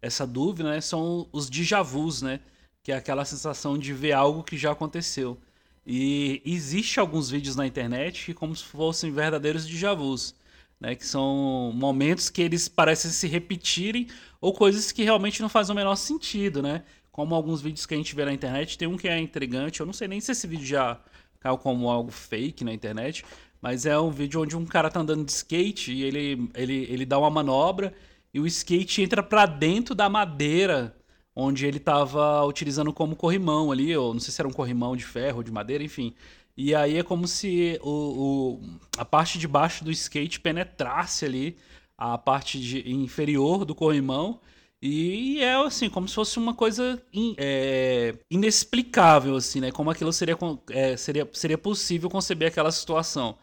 essa 0.01 0.27
dúvida, 0.27 0.71
né? 0.71 0.81
São 0.81 1.29
os 1.33 1.49
déjà 1.49 1.81
vus, 1.81 2.23
né? 2.23 2.41
Que 2.83 2.91
é 2.91 2.97
aquela 2.97 3.25
sensação 3.25 3.79
de 3.79 3.93
ver 3.93 4.13
algo 4.13 4.43
que 4.43 4.57
já 4.57 4.73
aconteceu. 4.73 5.39
E 5.87 6.43
existe 6.45 6.99
alguns 6.99 7.31
vídeos 7.31 7.55
na 7.55 7.67
internet 7.67 8.27
que 8.27 8.35
como 8.35 8.55
se 8.57 8.65
fossem 8.65 9.13
verdadeiros 9.13 9.65
déjà 9.65 9.95
vus 9.95 10.35
né? 10.83 10.97
Que 10.97 11.07
são 11.07 11.73
momentos 11.73 12.29
que 12.29 12.43
eles 12.43 12.67
parecem 12.69 13.13
se 13.13 13.29
repetirem 13.29 14.09
ou 14.41 14.53
coisas 14.53 14.91
que 14.91 15.05
realmente 15.05 15.41
não 15.41 15.49
fazem 15.49 15.73
o 15.73 15.77
menor 15.77 15.95
sentido, 15.95 16.61
né? 16.61 16.83
Como 17.13 17.37
alguns 17.37 17.63
vídeos 17.63 17.87
que 17.87 17.95
a 17.95 17.97
gente 17.97 18.15
vê 18.17 18.25
na 18.25 18.33
internet, 18.33 18.77
tem 18.77 18.89
um 18.89 18.97
que 18.97 19.07
é 19.07 19.17
intrigante, 19.21 19.79
eu 19.79 19.87
não 19.87 19.93
sei 19.93 20.09
nem 20.09 20.21
se 20.21 20.33
esse 20.33 20.47
vídeo 20.49 20.67
já 20.67 21.01
caiu 21.43 21.59
como 21.59 21.91
algo 21.91 22.11
fake 22.11 22.65
na 22.65 22.73
internet, 22.73 23.25
mas 23.61 23.87
é 23.87 23.99
um 23.99 24.11
vídeo 24.11 24.41
onde 24.41 24.57
um 24.57 24.65
cara 24.65 24.91
tá 24.91 25.01
andando 25.01 25.25
de 25.25 25.33
skate 25.33 25.93
e 25.93 26.03
ele, 26.03 26.51
ele, 26.55 26.87
ele 26.89 27.07
dá 27.07 27.19
uma 27.19 27.31
manobra 27.31 27.93
e 28.33 28.41
o 28.41 28.47
skate 28.47 29.03
entra 29.03 29.23
para 29.23 29.47
dentro 29.47 29.95
da 29.95 30.09
madeira 30.09 30.95
onde 31.35 31.67
ele 31.67 31.79
tava 31.79 32.45
utilizando 32.45 32.93
como 32.93 33.17
corrimão 33.17 33.73
ali, 33.73 33.97
ou 33.97 34.13
não 34.13 34.21
sei 34.21 34.33
se 34.33 34.41
era 34.41 34.49
um 34.49 34.53
corrimão 34.53 34.95
de 34.95 35.05
ferro 35.05 35.39
ou 35.39 35.43
de 35.43 35.51
madeira, 35.51 35.83
enfim. 35.83 36.15
E 36.57 36.75
aí 36.75 36.99
é 36.99 37.03
como 37.03 37.27
se 37.27 37.79
o, 37.83 37.91
o, 37.91 38.61
a 38.99 39.05
parte 39.05 39.39
de 39.39 39.49
baixo 39.49 39.85
do 39.85 39.91
skate 39.91 40.41
penetrasse 40.41 41.25
ali 41.25 41.57
a 41.97 42.19
parte 42.19 42.61
de, 42.61 42.93
inferior 42.93 43.65
do 43.65 43.75
corrimão. 43.75 44.41
E 44.83 45.41
é 45.41 45.55
assim, 45.55 45.89
como 45.89 46.09
se 46.09 46.15
fosse 46.17 46.39
uma 46.39 46.53
coisa 46.55 47.01
in, 47.13 47.37
é, 47.39 48.17
inexplicável, 48.29 49.37
assim, 49.37 49.61
né? 49.61 49.71
Como 49.71 49.89
aquilo 49.91 50.13
seria, 50.13 50.37
é, 50.71 50.97
seria, 50.97 51.29
seria 51.33 51.57
possível 51.57 52.11
conceber 52.11 52.49
aquela 52.49 52.73
situação. 52.73 53.39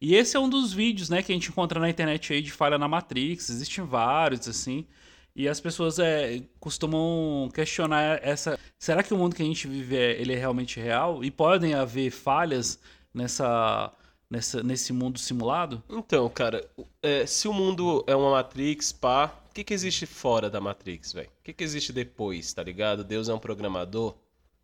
E 0.00 0.14
esse 0.14 0.36
é 0.36 0.40
um 0.40 0.48
dos 0.48 0.72
vídeos, 0.72 1.08
né, 1.08 1.22
que 1.22 1.32
a 1.32 1.34
gente 1.34 1.48
encontra 1.48 1.80
na 1.80 1.90
internet 1.90 2.32
aí 2.32 2.40
de 2.40 2.52
falha 2.52 2.78
na 2.78 2.86
Matrix. 2.86 3.50
Existem 3.50 3.84
vários, 3.84 4.46
assim. 4.46 4.86
E 5.34 5.48
as 5.48 5.60
pessoas 5.60 5.98
é, 5.98 6.42
costumam 6.60 7.48
questionar 7.52 8.20
essa. 8.22 8.56
Será 8.78 9.02
que 9.02 9.12
o 9.12 9.16
mundo 9.16 9.34
que 9.34 9.42
a 9.42 9.46
gente 9.46 9.66
vive 9.66 9.96
é, 9.96 10.12
ele 10.20 10.32
é 10.32 10.36
realmente 10.36 10.78
real? 10.78 11.24
E 11.24 11.30
podem 11.30 11.74
haver 11.74 12.12
falhas 12.12 12.78
nessa, 13.12 13.92
nessa, 14.30 14.62
nesse 14.62 14.92
mundo 14.92 15.18
simulado? 15.18 15.82
Então, 15.90 16.28
cara, 16.28 16.64
é, 17.02 17.26
se 17.26 17.48
o 17.48 17.52
mundo 17.52 18.04
é 18.06 18.14
uma 18.14 18.30
Matrix, 18.30 18.92
pá, 18.92 19.34
que, 19.54 19.62
que 19.62 19.72
existe 19.72 20.04
fora 20.04 20.50
da 20.50 20.60
Matrix, 20.60 21.12
velho? 21.12 21.28
O 21.28 21.44
que, 21.44 21.52
que 21.52 21.62
existe 21.62 21.92
depois, 21.92 22.52
tá 22.52 22.62
ligado? 22.62 23.04
Deus 23.04 23.28
é 23.28 23.34
um 23.34 23.38
programador? 23.38 24.16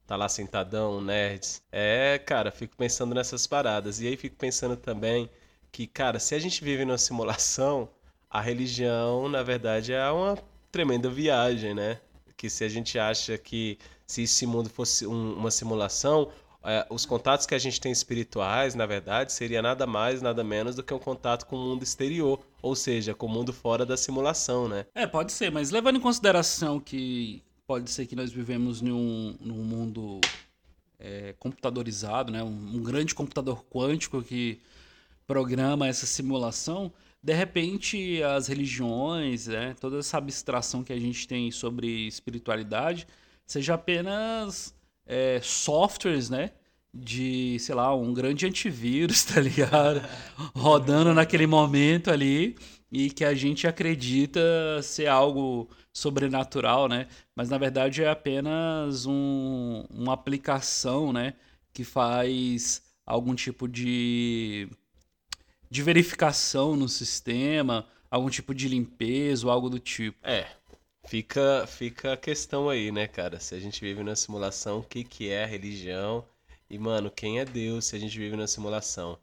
Tá 0.04 0.16
lá 0.16 0.28
sentadão, 0.28 1.00
nerds. 1.00 1.62
É, 1.70 2.18
cara, 2.18 2.50
fico 2.50 2.76
pensando 2.76 3.14
nessas 3.14 3.46
paradas. 3.46 4.00
E 4.00 4.08
aí 4.08 4.16
fico 4.16 4.34
pensando 4.34 4.76
também 4.76 5.30
que, 5.70 5.86
cara, 5.86 6.18
se 6.18 6.34
a 6.34 6.38
gente 6.40 6.64
vive 6.64 6.84
numa 6.84 6.98
simulação, 6.98 7.88
a 8.28 8.40
religião, 8.40 9.28
na 9.28 9.44
verdade, 9.44 9.92
é 9.92 10.10
uma 10.10 10.36
tremenda 10.72 11.08
viagem, 11.08 11.72
né? 11.72 12.00
Que 12.36 12.50
se 12.50 12.64
a 12.64 12.68
gente 12.68 12.98
acha 12.98 13.38
que 13.38 13.78
se 14.04 14.22
esse 14.22 14.44
mundo 14.44 14.68
fosse 14.68 15.06
um, 15.06 15.34
uma 15.34 15.52
simulação, 15.52 16.32
é, 16.62 16.86
os 16.90 17.06
contatos 17.06 17.46
que 17.46 17.54
a 17.54 17.58
gente 17.58 17.80
tem 17.80 17.90
espirituais, 17.90 18.74
na 18.74 18.86
verdade, 18.86 19.32
seria 19.32 19.62
nada 19.62 19.86
mais, 19.86 20.20
nada 20.20 20.44
menos 20.44 20.76
do 20.76 20.82
que 20.82 20.92
um 20.92 20.98
contato 20.98 21.46
com 21.46 21.56
o 21.56 21.58
mundo 21.58 21.82
exterior, 21.82 22.40
ou 22.60 22.76
seja, 22.76 23.14
com 23.14 23.26
o 23.26 23.28
mundo 23.28 23.52
fora 23.52 23.86
da 23.86 23.96
simulação, 23.96 24.68
né? 24.68 24.86
É, 24.94 25.06
pode 25.06 25.32
ser, 25.32 25.50
mas 25.50 25.70
levando 25.70 25.96
em 25.96 26.00
consideração 26.00 26.78
que 26.78 27.42
pode 27.66 27.90
ser 27.90 28.06
que 28.06 28.14
nós 28.14 28.30
vivemos 28.30 28.82
num, 28.82 29.36
num 29.40 29.62
mundo 29.62 30.20
é, 30.98 31.34
computadorizado, 31.38 32.30
né? 32.30 32.42
Um, 32.42 32.76
um 32.76 32.82
grande 32.82 33.14
computador 33.14 33.64
quântico 33.64 34.22
que 34.22 34.60
programa 35.26 35.86
essa 35.86 36.06
simulação, 36.06 36.92
de 37.22 37.32
repente 37.32 38.20
as 38.22 38.48
religiões, 38.48 39.46
né, 39.46 39.76
toda 39.80 39.98
essa 39.98 40.18
abstração 40.18 40.82
que 40.82 40.92
a 40.92 40.98
gente 40.98 41.28
tem 41.28 41.52
sobre 41.52 41.86
espiritualidade, 42.08 43.06
seja 43.46 43.74
apenas 43.74 44.74
é, 45.10 45.40
softwares, 45.42 46.30
né? 46.30 46.52
De, 46.94 47.58
sei 47.58 47.74
lá, 47.74 47.94
um 47.94 48.14
grande 48.14 48.46
antivírus, 48.46 49.24
tá 49.26 49.40
ligado? 49.40 50.00
Rodando 50.54 51.12
naquele 51.12 51.46
momento 51.46 52.10
ali 52.10 52.56
e 52.90 53.10
que 53.10 53.24
a 53.24 53.34
gente 53.34 53.66
acredita 53.66 54.40
ser 54.82 55.06
algo 55.06 55.68
sobrenatural, 55.92 56.88
né? 56.88 57.08
Mas 57.34 57.50
na 57.50 57.58
verdade 57.58 58.02
é 58.02 58.08
apenas 58.08 59.04
um, 59.06 59.84
uma 59.90 60.14
aplicação, 60.14 61.12
né? 61.12 61.34
Que 61.72 61.84
faz 61.84 62.82
algum 63.04 63.34
tipo 63.34 63.68
de 63.68 64.68
de 65.70 65.82
verificação 65.82 66.74
no 66.74 66.88
sistema, 66.88 67.86
algum 68.10 68.28
tipo 68.28 68.52
de 68.52 68.68
limpeza 68.68 69.46
ou 69.46 69.52
algo 69.52 69.70
do 69.70 69.78
tipo. 69.78 70.18
É, 70.22 70.48
fica, 71.10 71.66
fica 71.66 72.12
a 72.14 72.16
questão 72.16 72.70
aí, 72.70 72.90
né, 72.92 73.06
cara? 73.06 73.40
Se 73.40 73.54
a 73.54 73.60
gente 73.60 73.80
vive 73.80 74.02
na 74.02 74.16
simulação, 74.16 74.78
o 74.78 74.82
que, 74.82 75.04
que 75.04 75.30
é 75.30 75.44
a 75.44 75.46
religião? 75.46 76.24
E, 76.70 76.78
mano, 76.78 77.10
quem 77.10 77.40
é 77.40 77.44
Deus 77.44 77.86
se 77.86 77.96
a 77.96 77.98
gente 77.98 78.18
vive 78.18 78.36
na 78.36 78.46
simulação? 78.46 79.18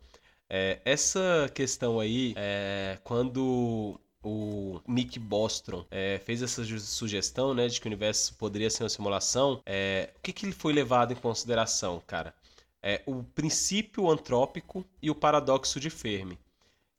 É, 0.50 0.80
essa 0.86 1.50
questão 1.54 2.00
aí, 2.00 2.34
é, 2.38 3.00
quando 3.04 4.00
o 4.24 4.82
Nick 4.88 5.18
Bostrom 5.18 5.86
é, 5.90 6.20
fez 6.26 6.42
essa 6.42 6.64
sugestão, 6.80 7.54
né, 7.54 7.68
de 7.68 7.80
que 7.80 7.88
o 7.88 7.90
universo 7.90 8.36
poderia 8.36 8.70
ser 8.70 8.84
uma 8.84 8.90
simulação, 8.90 9.62
é, 9.66 10.10
o 10.18 10.22
que, 10.22 10.34
que 10.34 10.46
ele 10.46 10.54
foi 10.54 10.74
levado 10.74 11.14
em 11.14 11.16
consideração, 11.16 12.02
cara? 12.06 12.34
é, 12.82 13.02
o 13.06 13.24
princípio 13.24 14.10
antrópico 14.10 14.86
e 15.02 15.10
o 15.10 15.16
paradoxo 15.16 15.80
de 15.80 15.90
Fermi, 15.90 16.40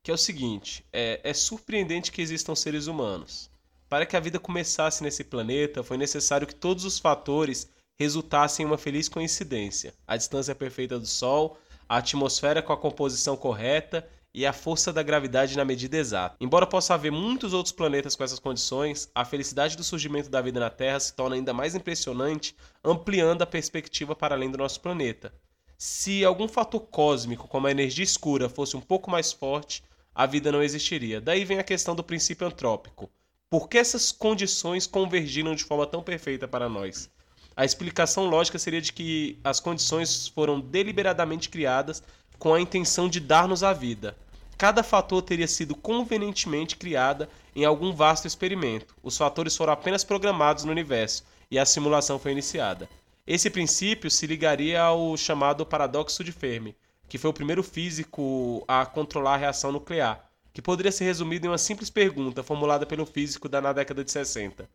que 0.03 0.11
é 0.11 0.15
o 0.15 0.19
seguinte: 0.19 0.85
é, 0.93 1.21
é 1.23 1.33
surpreendente 1.33 2.13
que 2.13 2.21
existam 2.21 2.55
seres 2.55 2.87
humanos. 2.87 3.51
Para 3.89 4.05
que 4.05 4.17
a 4.17 4.21
vida 4.21 4.39
começasse 4.39 5.03
nesse 5.03 5.25
planeta, 5.25 5.83
foi 5.83 5.97
necessário 5.97 6.47
que 6.47 6.55
todos 6.55 6.85
os 6.85 6.99
fatores 6.99 7.69
resultassem 7.99 8.65
em 8.65 8.67
uma 8.67 8.77
feliz 8.77 9.09
coincidência: 9.09 9.95
a 10.07 10.17
distância 10.17 10.55
perfeita 10.55 10.99
do 10.99 11.07
Sol, 11.07 11.59
a 11.89 11.97
atmosfera 11.97 12.63
com 12.63 12.73
a 12.73 12.77
composição 12.77 13.37
correta 13.37 14.07
e 14.35 14.45
a 14.45 14.53
força 14.53 14.93
da 14.93 15.03
gravidade 15.03 15.57
na 15.57 15.65
medida 15.65 15.97
exata. 15.97 16.37
Embora 16.39 16.67
possa 16.67 16.93
haver 16.93 17.11
muitos 17.11 17.55
outros 17.55 17.73
planetas 17.73 18.15
com 18.15 18.23
essas 18.23 18.39
condições, 18.39 19.11
a 19.15 19.25
felicidade 19.25 19.75
do 19.75 19.83
surgimento 19.83 20.29
da 20.29 20.43
vida 20.43 20.61
na 20.61 20.69
Terra 20.69 21.01
se 21.01 21.15
torna 21.15 21.35
ainda 21.35 21.55
mais 21.55 21.75
impressionante, 21.75 22.55
ampliando 22.85 23.41
a 23.41 23.47
perspectiva 23.47 24.15
para 24.15 24.35
além 24.35 24.51
do 24.51 24.59
nosso 24.59 24.81
planeta. 24.81 25.33
Se 25.79 26.25
algum 26.25 26.47
fator 26.47 26.81
cósmico, 26.81 27.49
como 27.49 27.67
a 27.67 27.71
energia 27.71 28.05
escura, 28.05 28.49
fosse 28.49 28.77
um 28.77 28.81
pouco 28.81 29.11
mais 29.11 29.33
forte, 29.33 29.83
a 30.15 30.27
vida 30.27 30.53
não 30.53 30.63
existiria. 30.63 31.21
Daí 31.21 31.45
vem 31.45 31.59
a 31.59 31.65
questão 31.65 31.95
do 31.95 32.05
princípio 32.05 32.47
antrópico. 32.47 33.11
Por 33.51 33.67
que 33.67 33.79
essas 33.79 34.13
condições 34.13 34.87
convergiram 34.87 35.55
de 35.55 35.65
forma 35.65 35.87
tão 35.87 36.03
perfeita 36.03 36.47
para 36.47 36.69
nós? 36.69 37.09
A 37.57 37.65
explicação 37.65 38.27
lógica 38.27 38.59
seria 38.59 38.81
de 38.81 38.93
que 38.93 39.39
as 39.43 39.59
condições 39.59 40.29
foram 40.29 40.61
deliberadamente 40.61 41.49
criadas 41.49 42.03
com 42.39 42.53
a 42.53 42.61
intenção 42.61 43.09
de 43.09 43.21
dar-nos 43.21 43.63
a 43.63 43.73
vida. 43.73 44.15
Cada 44.59 44.83
fator 44.83 45.23
teria 45.23 45.49
sido 45.49 45.75
convenientemente 45.75 46.77
criada 46.77 47.27
em 47.57 47.65
algum 47.65 47.95
vasto 47.95 48.27
experimento. 48.27 48.95
Os 49.03 49.17
fatores 49.17 49.57
foram 49.57 49.73
apenas 49.73 50.05
programados 50.05 50.65
no 50.65 50.71
universo 50.71 51.25
e 51.51 51.59
a 51.59 51.65
simulação 51.65 52.19
foi 52.19 52.33
iniciada. 52.33 52.87
Esse 53.27 53.49
princípio 53.49 54.11
se 54.11 54.27
ligaria 54.27 54.83
ao 54.83 55.17
chamado 55.17 55.65
paradoxo 55.65 56.23
de 56.23 56.33
Fermi, 56.33 56.77
que 57.09 57.17
foi 57.17 57.31
o 57.31 57.35
primeiro 57.35 57.63
físico 57.63 58.63
a 58.69 58.85
controlar 58.85 59.35
a 59.35 59.39
reação 59.39 59.73
nuclear, 59.73 60.28
que 60.59 60.63
poderia 60.63 60.91
ser 60.91 61.05
resumido 61.05 61.47
em 61.47 61.51
uma 61.51 61.57
simples 61.57 61.89
pergunta 61.89 62.43
formulada 62.43 62.85
pelo 62.85 63.07
físico 63.07 63.49
da 63.49 63.61
na 63.61 63.73
década 63.73 64.03
de 64.03 64.11
60. 64.11 64.69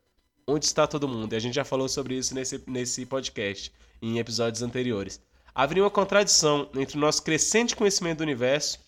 Onde 0.46 0.64
está 0.64 0.86
todo 0.86 1.06
mundo? 1.06 1.34
E 1.34 1.36
a 1.36 1.38
gente 1.38 1.52
já 1.52 1.62
falou 1.62 1.90
sobre 1.90 2.14
isso 2.16 2.34
nesse, 2.34 2.58
nesse 2.66 3.04
podcast, 3.04 3.70
em 4.00 4.18
episódios 4.18 4.62
anteriores. 4.62 5.20
Haveria 5.54 5.82
uma 5.82 5.90
contradição 5.90 6.70
entre 6.74 6.96
o 6.96 7.00
nosso 7.00 7.22
crescente 7.22 7.76
conhecimento 7.76 8.16
do 8.16 8.22
universo 8.22 8.80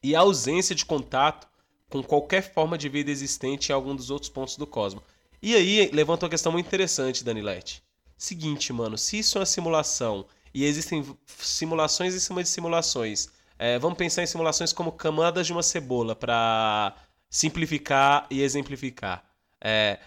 e 0.00 0.14
a 0.14 0.20
ausência 0.20 0.76
de 0.76 0.86
contato 0.86 1.48
com 1.90 2.04
qualquer 2.04 2.54
forma 2.54 2.78
de 2.78 2.88
vida 2.88 3.10
existente 3.10 3.70
em 3.70 3.74
algum 3.74 3.96
dos 3.96 4.08
outros 4.08 4.30
pontos 4.30 4.56
do 4.56 4.64
cosmos. 4.64 5.02
E 5.42 5.56
aí 5.56 5.90
levanta 5.92 6.26
uma 6.26 6.30
questão 6.30 6.52
muito 6.52 6.66
interessante, 6.66 7.24
Danilete. 7.24 7.82
Seguinte, 8.16 8.72
mano, 8.72 8.96
se 8.96 9.18
isso 9.18 9.38
é 9.38 9.40
uma 9.40 9.46
simulação 9.46 10.24
e 10.54 10.66
existem 10.66 11.04
simulações 11.26 12.14
em 12.14 12.20
cima 12.20 12.44
de 12.44 12.48
simulações, 12.48 13.28
é, 13.58 13.78
vamos 13.78 13.98
pensar 13.98 14.22
em 14.22 14.26
simulações 14.26 14.72
como 14.72 14.92
camadas 14.92 15.46
de 15.46 15.52
uma 15.52 15.62
cebola 15.62 16.14
para 16.14 16.94
simplificar 17.30 18.26
e 18.30 18.42
exemplificar. 18.42 19.24
É, 19.60 19.98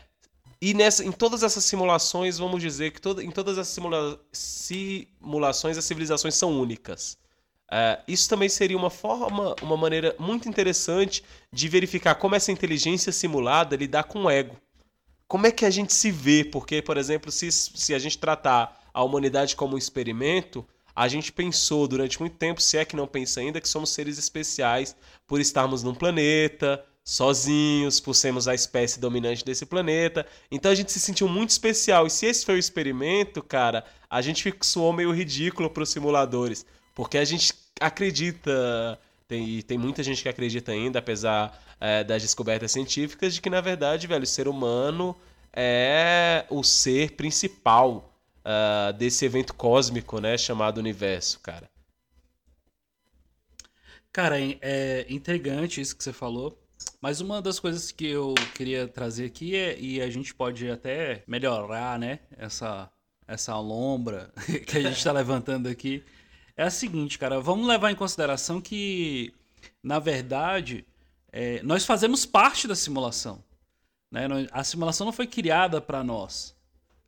e 0.62 0.74
nessa, 0.74 1.04
em 1.04 1.12
todas 1.12 1.44
essas 1.44 1.64
simulações, 1.64 2.38
vamos 2.38 2.62
dizer 2.62 2.92
que 2.92 3.10
em 3.22 3.32
todas 3.32 3.58
as 3.58 3.68
simula 3.68 4.20
simulações 4.32 5.78
as 5.78 5.86
civilizações 5.86 6.36
são 6.36 6.60
únicas. 6.60 7.18
É, 7.72 8.00
isso 8.08 8.30
também 8.30 8.48
seria 8.48 8.78
uma 8.78 8.90
forma, 8.90 9.56
uma 9.62 9.76
maneira 9.76 10.16
muito 10.20 10.48
interessante 10.48 11.24
de 11.52 11.68
verificar 11.68 12.16
como 12.16 12.36
essa 12.36 12.52
inteligência 12.52 13.12
simulada 13.12 13.76
lidar 13.76 14.04
com 14.04 14.24
o 14.24 14.30
ego 14.30 14.56
como 15.28 15.48
é 15.48 15.52
que 15.52 15.66
a 15.66 15.70
gente 15.70 15.94
se 15.94 16.12
vê? 16.12 16.44
Porque, 16.44 16.82
por 16.82 16.98
exemplo, 16.98 17.32
se, 17.32 17.52
se 17.52 17.94
a 17.94 18.00
gente 18.00 18.18
tratar 18.18 18.80
a 18.94 19.04
humanidade 19.04 19.56
como 19.56 19.76
um 19.76 19.78
experimento, 19.78 20.66
a 20.96 21.08
gente 21.08 21.32
pensou 21.32 21.88
durante 21.88 22.20
muito 22.20 22.38
tempo, 22.38 22.62
se 22.62 22.78
é 22.78 22.86
que 22.86 22.96
não 22.96 23.08
pensa 23.08 23.42
ainda, 23.42 23.60
que 23.60 23.68
somos 23.68 23.90
seres 23.90 24.18
especiais 24.18 24.96
por 25.28 25.42
estarmos 25.42 25.84
num 25.84 25.94
planeta, 25.94 26.84
sozinhos, 27.04 28.00
por 28.00 28.16
sermos 28.16 28.48
a 28.48 28.56
espécie 28.56 29.00
dominante 29.00 29.44
desse 29.44 29.66
planeta. 29.66 30.26
Então 30.50 30.72
a 30.72 30.76
gente 30.76 30.92
se 30.92 31.00
sentiu 31.00 31.28
muito 31.28 31.50
especial. 31.50 32.08
E 32.08 32.10
se 32.10 32.26
esse 32.26 32.46
foi 32.46 32.56
o 32.56 32.60
experimento, 32.60 33.44
cara, 33.44 33.84
a 34.10 34.22
gente 34.22 34.54
soou 34.62 34.94
meio 34.94 35.12
ridículo 35.12 35.70
para 35.70 35.84
os 35.84 35.90
simuladores, 35.90 36.66
porque 36.96 37.18
a 37.18 37.26
gente 37.26 37.54
acredita 37.80 38.98
Tem, 39.28 39.62
tem 39.64 39.78
muita 39.78 40.04
gente 40.04 40.22
que 40.22 40.30
acredita 40.30 40.72
ainda, 40.72 41.00
apesar 41.00 41.60
é, 41.80 42.04
das 42.04 42.22
descobertas 42.22 42.72
científicas, 42.72 43.34
de 43.34 43.42
que 43.42 43.50
na 43.50 43.60
verdade, 43.60 44.08
velho, 44.08 44.24
o 44.24 44.28
ser 44.28 44.48
humano 44.48 45.16
é 45.52 46.46
o 46.50 46.64
ser 46.64 47.12
principal 47.16 48.15
uh, 48.46 48.94
desse 48.94 49.26
evento 49.26 49.54
cósmico, 49.54 50.20
né, 50.20 50.38
chamado 50.38 50.78
universo, 50.78 51.40
cara. 51.40 51.70
Cara, 54.12 54.38
é, 54.40 55.06
intrigante 55.10 55.82
isso 55.82 55.96
que 55.96 56.04
você 56.04 56.14
falou. 56.14 56.62
Mas 57.02 57.20
uma 57.20 57.42
das 57.42 57.60
coisas 57.60 57.92
que 57.92 58.06
eu 58.06 58.34
queria 58.54 58.88
trazer 58.88 59.26
aqui 59.26 59.56
é, 59.56 59.78
e 59.80 60.02
a 60.02 60.10
gente 60.10 60.34
pode 60.34 60.70
até 60.70 61.24
melhorar, 61.28 62.00
né, 62.00 62.20
essa, 62.38 62.90
essa 63.28 63.58
lombra 63.60 64.32
que 64.66 64.78
a 64.78 64.82
gente 64.82 64.98
está 64.98 65.12
levantando 65.12 65.68
aqui, 65.68 66.04
é 66.56 66.64
a 66.64 66.70
seguinte, 66.70 67.20
cara, 67.20 67.40
vamos 67.42 67.68
levar 67.68 67.92
em 67.92 67.96
consideração 67.96 68.62
que, 68.62 69.34
na 69.84 70.00
verdade, 70.00 70.86
é, 71.32 71.62
nós 71.64 71.86
fazemos 71.86 72.26
parte 72.26 72.68
da 72.68 72.76
simulação. 72.76 73.44
Né? 74.10 74.28
A 74.52 74.64
simulação 74.64 75.06
não 75.06 75.14
foi 75.14 75.28
criada 75.28 75.82
para 75.82 76.04
nós. 76.04 76.56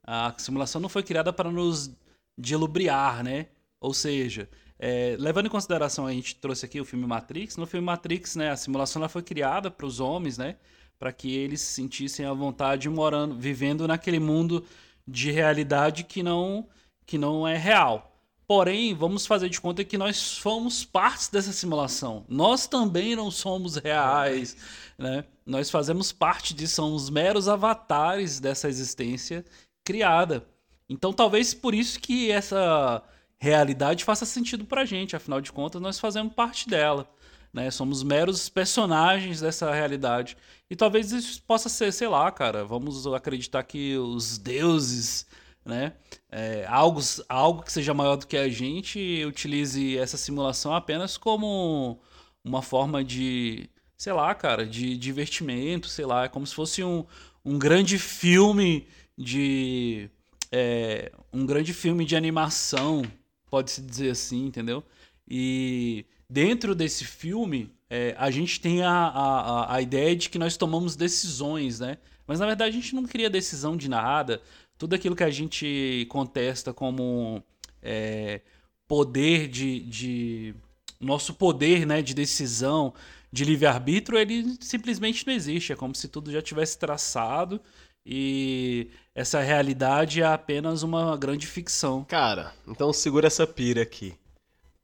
A 0.08 0.34
simulação 0.38 0.80
não 0.80 0.88
foi 0.88 1.04
criada 1.04 1.34
para 1.34 1.52
nos 1.52 1.92
dilubriar, 2.38 3.24
né? 3.24 3.48
Ou 3.80 3.94
seja, 3.94 4.50
é, 4.80 5.16
levando 5.20 5.48
em 5.48 5.50
consideração, 5.50 6.08
a 6.08 6.14
gente 6.14 6.36
trouxe 6.36 6.66
aqui 6.66 6.80
o 6.80 6.86
filme 6.86 7.06
Matrix. 7.06 7.58
No 7.58 7.68
filme 7.68 7.86
Matrix, 7.86 8.36
né, 8.36 8.52
a 8.52 8.56
simulação 8.56 9.02
ela 9.02 9.10
foi 9.10 9.22
criada 9.22 9.70
para 9.70 9.86
os 9.86 10.00
homens, 10.00 10.38
né? 10.38 10.56
Para 10.98 11.12
que 11.12 11.36
eles 11.36 11.62
se 11.62 11.74
sentissem 11.74 12.26
à 12.26 12.34
vontade 12.34 12.90
morando, 12.90 13.36
vivendo 13.36 13.88
naquele 13.88 14.20
mundo 14.20 14.64
de 15.08 15.30
realidade 15.32 16.04
que 16.04 16.24
não, 16.24 16.68
que 17.06 17.18
não 17.18 17.48
é 17.48 17.58
real. 17.58 18.14
Porém, 18.48 18.94
vamos 18.94 19.26
fazer 19.26 19.50
de 19.50 19.60
conta 19.60 19.84
que 19.84 19.98
nós 19.98 20.38
fomos 20.38 20.86
partes 20.86 21.28
dessa 21.28 21.52
simulação. 21.52 22.26
Nós 22.30 22.66
também 22.66 23.14
não 23.14 23.30
somos 23.30 23.76
reais, 23.76 24.56
né? 24.98 25.26
Nós 25.46 25.70
fazemos 25.70 26.14
parte 26.14 26.54
disso, 26.54 26.76
somos 26.76 27.10
meros 27.10 27.50
avatares 27.50 28.40
dessa 28.40 28.70
existência 28.70 29.44
criada. 29.88 30.46
Então, 30.90 31.14
talvez 31.14 31.54
por 31.54 31.74
isso 31.74 31.98
que 31.98 32.30
essa 32.30 33.02
realidade 33.40 34.04
faça 34.04 34.26
sentido 34.26 34.66
pra 34.66 34.84
gente. 34.84 35.16
Afinal 35.16 35.40
de 35.40 35.50
contas, 35.50 35.82
nós 35.82 35.98
fazemos 35.98 36.34
parte 36.34 36.68
dela. 36.68 37.10
Né? 37.54 37.72
Somos 37.72 38.04
meros 38.04 38.50
personagens 38.50 39.40
dessa 39.40 39.74
realidade. 39.74 40.36
E 40.70 40.76
talvez 40.76 41.14
isso 41.14 41.42
possa 41.44 41.70
ser, 41.70 41.94
sei 41.94 42.10
lá, 42.10 42.30
cara, 42.32 42.66
vamos 42.66 43.08
acreditar 43.08 43.64
que 43.64 43.98
os 43.98 44.38
deuses 44.38 45.26
né? 45.66 45.94
É, 46.32 46.66
algo, 46.70 47.02
algo 47.28 47.62
que 47.62 47.72
seja 47.72 47.94
maior 47.94 48.16
do 48.16 48.26
que 48.26 48.38
a 48.38 48.48
gente 48.48 49.26
utilize 49.26 49.98
essa 49.98 50.16
simulação 50.16 50.74
apenas 50.74 51.18
como 51.18 52.00
uma 52.42 52.62
forma 52.62 53.04
de, 53.04 53.70
sei 53.98 54.14
lá, 54.14 54.34
cara, 54.34 54.66
de 54.66 54.96
divertimento, 54.98 55.90
sei 55.90 56.06
lá, 56.06 56.24
é 56.24 56.30
como 56.30 56.48
se 56.48 56.56
fosse 56.56 56.82
um, 56.84 57.06
um 57.44 57.60
grande 57.60 58.00
filme 58.00 58.88
de. 59.18 60.10
É, 60.52 61.12
um 61.34 61.46
grande 61.46 61.74
filme 61.74 62.06
de 62.06 62.16
animação, 62.16 63.04
pode-se 63.50 63.82
dizer 63.82 64.12
assim, 64.12 64.46
entendeu? 64.46 64.84
E 65.28 66.06
dentro 66.30 66.74
desse 66.74 67.04
filme, 67.04 67.70
é, 67.90 68.16
a 68.18 68.32
gente 68.32 68.62
tem 68.62 68.82
a, 68.82 68.90
a, 68.90 69.76
a 69.76 69.82
ideia 69.82 70.16
de 70.16 70.30
que 70.30 70.40
nós 70.40 70.56
tomamos 70.56 70.96
decisões, 70.96 71.80
né? 71.80 71.98
Mas 72.26 72.40
na 72.40 72.46
verdade 72.46 72.78
a 72.78 72.82
gente 72.82 72.96
não 72.96 73.06
cria 73.06 73.30
decisão 73.30 73.76
de 73.76 73.90
nada 73.90 74.42
tudo 74.78 74.94
aquilo 74.94 75.16
que 75.16 75.24
a 75.24 75.30
gente 75.30 76.06
contesta 76.10 76.74
como 76.74 77.44
é, 77.82 78.42
poder 78.88 79.48
de, 79.48 79.80
de, 79.82 80.56
nosso 81.00 81.34
poder 81.34 81.86
né, 81.86 82.02
de 82.02 82.14
decisão, 82.14 82.94
de 83.32 83.44
livre-arbítrio, 83.44 84.18
ele 84.18 84.56
simplesmente 84.62 85.26
não 85.26 85.34
existe. 85.34 85.74
É 85.74 85.76
como 85.76 85.96
se 85.96 86.08
tudo 86.08 86.32
já 86.32 86.42
tivesse 86.42 86.78
traçado 86.78 87.60
e 88.06 88.90
essa 89.18 89.42
realidade 89.42 90.22
é 90.22 90.26
apenas 90.28 90.84
uma 90.84 91.18
grande 91.18 91.48
ficção. 91.48 92.04
Cara, 92.04 92.54
então 92.68 92.94
segura 92.94 93.26
essa 93.26 93.48
pira 93.48 93.82
aqui. 93.82 94.14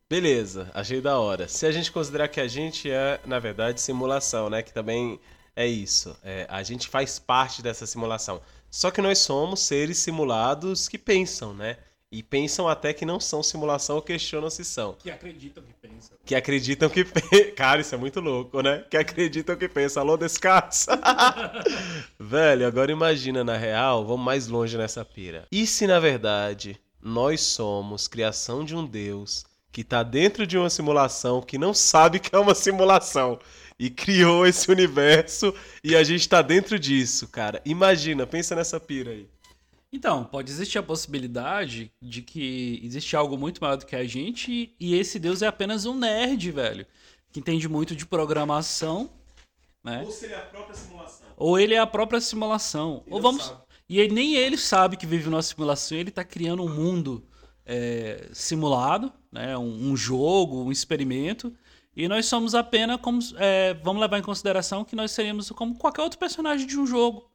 Beleza, 0.10 0.72
achei 0.74 1.00
da 1.00 1.20
hora. 1.20 1.48
Se 1.48 1.68
a 1.68 1.72
gente 1.72 1.92
considerar 1.92 2.28
que 2.28 2.42
a 2.42 2.48
gente 2.48 2.90
é, 2.90 3.20
na 3.28 3.38
verdade, 3.38 3.80
simulação, 3.80 4.50
né? 4.50 4.64
Que 4.64 4.74
também 4.74 5.20
é 5.56 5.68
isso. 5.68 6.18
É, 6.24 6.48
a 6.50 6.64
gente 6.64 6.88
faz 6.88 7.20
parte 7.20 7.62
dessa 7.62 7.86
simulação. 7.86 8.42
Só 8.72 8.90
que 8.90 9.04
nós 9.04 9.20
somos 9.20 9.60
seres 9.60 10.00
simulados 10.00 10.88
que 10.88 10.98
pensam, 10.98 11.54
né? 11.54 11.78
E 12.14 12.22
pensam 12.22 12.68
até 12.68 12.94
que 12.94 13.08
não 13.08 13.20
são 13.20 13.42
simulação 13.42 13.96
ou 13.96 14.02
questionam 14.04 14.48
se 14.48 14.64
são. 14.64 14.94
Que 15.00 15.10
acreditam 15.10 15.64
que 15.64 15.74
pensam. 15.74 16.18
Que 16.24 16.36
acreditam 16.36 16.88
que 16.88 17.04
pensam. 17.04 17.52
Cara, 17.58 17.82
isso 17.82 17.96
é 17.96 17.98
muito 17.98 18.20
louco, 18.20 18.62
né? 18.62 18.86
Que 18.88 18.98
acreditam 18.98 19.56
que 19.56 19.68
pensam. 19.68 20.04
Alô, 20.04 20.16
Descartes? 20.16 20.86
Velho, 22.20 22.68
agora 22.68 22.92
imagina 22.92 23.44
na 23.44 23.58
real, 23.58 24.06
vamos 24.06 24.24
mais 24.24 24.48
longe 24.48 24.78
nessa 24.78 25.04
pira. 25.04 25.48
E 25.52 25.66
se 25.66 25.88
na 25.88 26.00
verdade 26.00 26.80
nós 27.02 27.42
somos 27.42 28.08
criação 28.08 28.64
de 28.64 28.76
um 28.76 28.86
Deus 28.86 29.44
que 29.72 29.84
tá 29.84 30.04
dentro 30.04 30.46
de 30.46 30.56
uma 30.56 30.70
simulação 30.70 31.42
que 31.42 31.58
não 31.58 31.74
sabe 31.74 32.20
que 32.20 32.36
é 32.36 32.38
uma 32.38 32.54
simulação? 32.54 33.40
e 33.80 33.90
criou 33.90 34.46
esse 34.46 34.72
universo 34.72 35.54
e 35.84 35.96
a 35.96 36.04
gente 36.04 36.30
tá 36.30 36.44
dentro 36.44 36.78
disso, 36.78 37.28
cara. 37.28 37.60
Imagina, 37.66 38.26
pensa 38.26 38.56
nessa 38.56 38.80
pira 38.80 39.10
aí. 39.10 39.28
Então, 39.94 40.24
pode 40.24 40.52
existir 40.52 40.80
a 40.80 40.84
possibilidade 40.84 41.92
de 42.02 42.24
que 42.24 42.82
existe 42.84 43.16
algo 43.16 43.38
muito 43.38 43.62
maior 43.62 43.78
do 43.78 43.86
que 43.86 43.96
a 43.96 44.04
gente 44.06 44.76
e 44.80 44.96
esse 44.96 45.20
Deus 45.20 45.44
é 45.44 45.48
apenas 45.48 45.86
um 45.86 45.94
nerd, 45.94 46.52
velho, 46.52 46.88
que 47.32 47.40
entende 47.40 47.70
muito 47.70 47.96
de 47.96 48.04
programação, 48.04 49.12
né? 49.84 50.02
Ou 50.04 50.12
se 50.12 50.26
ele 50.26 50.34
é 50.34 50.38
a 50.38 50.42
própria 50.42 50.76
simulação. 50.76 51.28
Ou 51.38 51.60
ele 51.60 51.74
é 51.76 51.80
a 51.80 51.86
própria 51.86 52.20
simulação. 52.20 53.04
Ou 53.08 53.22
vamos 53.22 53.46
sabe. 53.46 53.62
E 53.88 54.00
ele, 54.00 54.16
nem 54.16 54.34
ele 54.34 54.58
sabe 54.58 54.98
que 54.98 55.06
vive 55.06 55.30
numa 55.30 55.44
simulação, 55.44 55.96
ele 55.96 56.10
tá 56.10 56.24
criando 56.24 56.64
um 56.64 56.74
mundo 56.74 57.24
é, 57.64 58.30
simulado, 58.34 59.14
né? 59.32 59.56
Um, 59.56 59.92
um 59.92 59.96
jogo, 59.96 60.64
um 60.64 60.72
experimento 60.72 61.54
e 61.96 62.08
nós 62.08 62.26
somos 62.26 62.56
apenas 62.56 63.00
como. 63.00 63.20
É, 63.38 63.76
vamos 63.76 64.02
levar 64.02 64.18
em 64.18 64.24
consideração 64.24 64.84
que 64.84 64.96
nós 64.96 65.12
seríamos 65.12 65.52
como 65.52 65.78
qualquer 65.78 66.02
outro 66.02 66.18
personagem 66.18 66.66
de 66.66 66.80
um 66.80 66.88
jogo, 66.88 67.30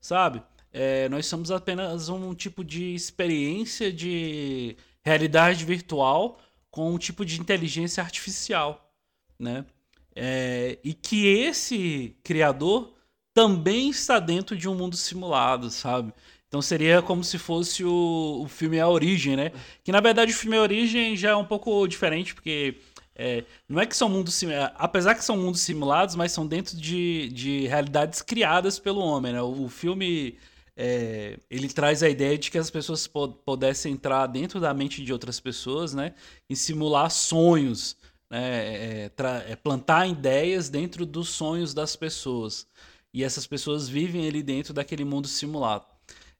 sabe? 0.00 0.42
É, 0.80 1.08
nós 1.08 1.26
somos 1.26 1.50
apenas 1.50 2.08
um 2.08 2.32
tipo 2.32 2.62
de 2.62 2.94
experiência 2.94 3.92
de 3.92 4.76
realidade 5.02 5.64
virtual 5.64 6.38
com 6.70 6.94
um 6.94 6.98
tipo 6.98 7.24
de 7.24 7.40
inteligência 7.40 8.00
artificial, 8.00 8.88
né? 9.36 9.66
É, 10.14 10.78
e 10.84 10.94
que 10.94 11.26
esse 11.26 12.16
criador 12.22 12.94
também 13.34 13.90
está 13.90 14.20
dentro 14.20 14.56
de 14.56 14.68
um 14.68 14.74
mundo 14.76 14.96
simulado, 14.96 15.68
sabe? 15.68 16.12
Então 16.46 16.62
seria 16.62 17.02
como 17.02 17.24
se 17.24 17.38
fosse 17.38 17.82
o, 17.84 18.42
o 18.44 18.46
filme 18.46 18.78
A 18.78 18.88
Origem, 18.88 19.34
né? 19.34 19.50
Que 19.82 19.90
na 19.90 20.00
verdade 20.00 20.30
o 20.30 20.36
filme 20.36 20.56
A 20.56 20.62
Origem 20.62 21.16
já 21.16 21.30
é 21.30 21.36
um 21.36 21.44
pouco 21.44 21.88
diferente, 21.88 22.36
porque 22.36 22.76
é, 23.16 23.42
não 23.68 23.80
é 23.80 23.86
que 23.86 23.96
são 23.96 24.08
mundos 24.08 24.40
apesar 24.76 25.16
que 25.16 25.24
são 25.24 25.36
mundos 25.36 25.60
simulados, 25.60 26.14
mas 26.14 26.30
são 26.30 26.46
dentro 26.46 26.76
de, 26.76 27.30
de 27.30 27.66
realidades 27.66 28.22
criadas 28.22 28.78
pelo 28.78 29.00
homem. 29.00 29.32
Né? 29.32 29.42
O, 29.42 29.64
o 29.64 29.68
filme 29.68 30.38
é, 30.80 31.36
ele 31.50 31.68
traz 31.68 32.04
a 32.04 32.08
ideia 32.08 32.38
de 32.38 32.52
que 32.52 32.56
as 32.56 32.70
pessoas 32.70 33.10
pudessem 33.44 33.94
entrar 33.94 34.28
dentro 34.28 34.60
da 34.60 34.72
mente 34.72 35.02
de 35.02 35.12
outras 35.12 35.40
pessoas, 35.40 35.92
né, 35.92 36.14
e 36.48 36.54
simular 36.54 37.10
sonhos, 37.10 37.96
né, 38.30 39.06
é, 39.06 39.10
é, 39.48 39.56
plantar 39.56 40.06
ideias 40.06 40.68
dentro 40.68 41.04
dos 41.04 41.30
sonhos 41.30 41.74
das 41.74 41.96
pessoas. 41.96 42.64
E 43.12 43.24
essas 43.24 43.44
pessoas 43.44 43.88
vivem 43.88 44.28
ali 44.28 44.40
dentro 44.40 44.72
daquele 44.72 45.04
mundo 45.04 45.26
simulado. 45.26 45.84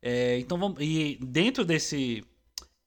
É, 0.00 0.38
então 0.38 0.56
vamos, 0.56 0.78
e 0.80 1.18
dentro 1.20 1.64
desse 1.64 2.24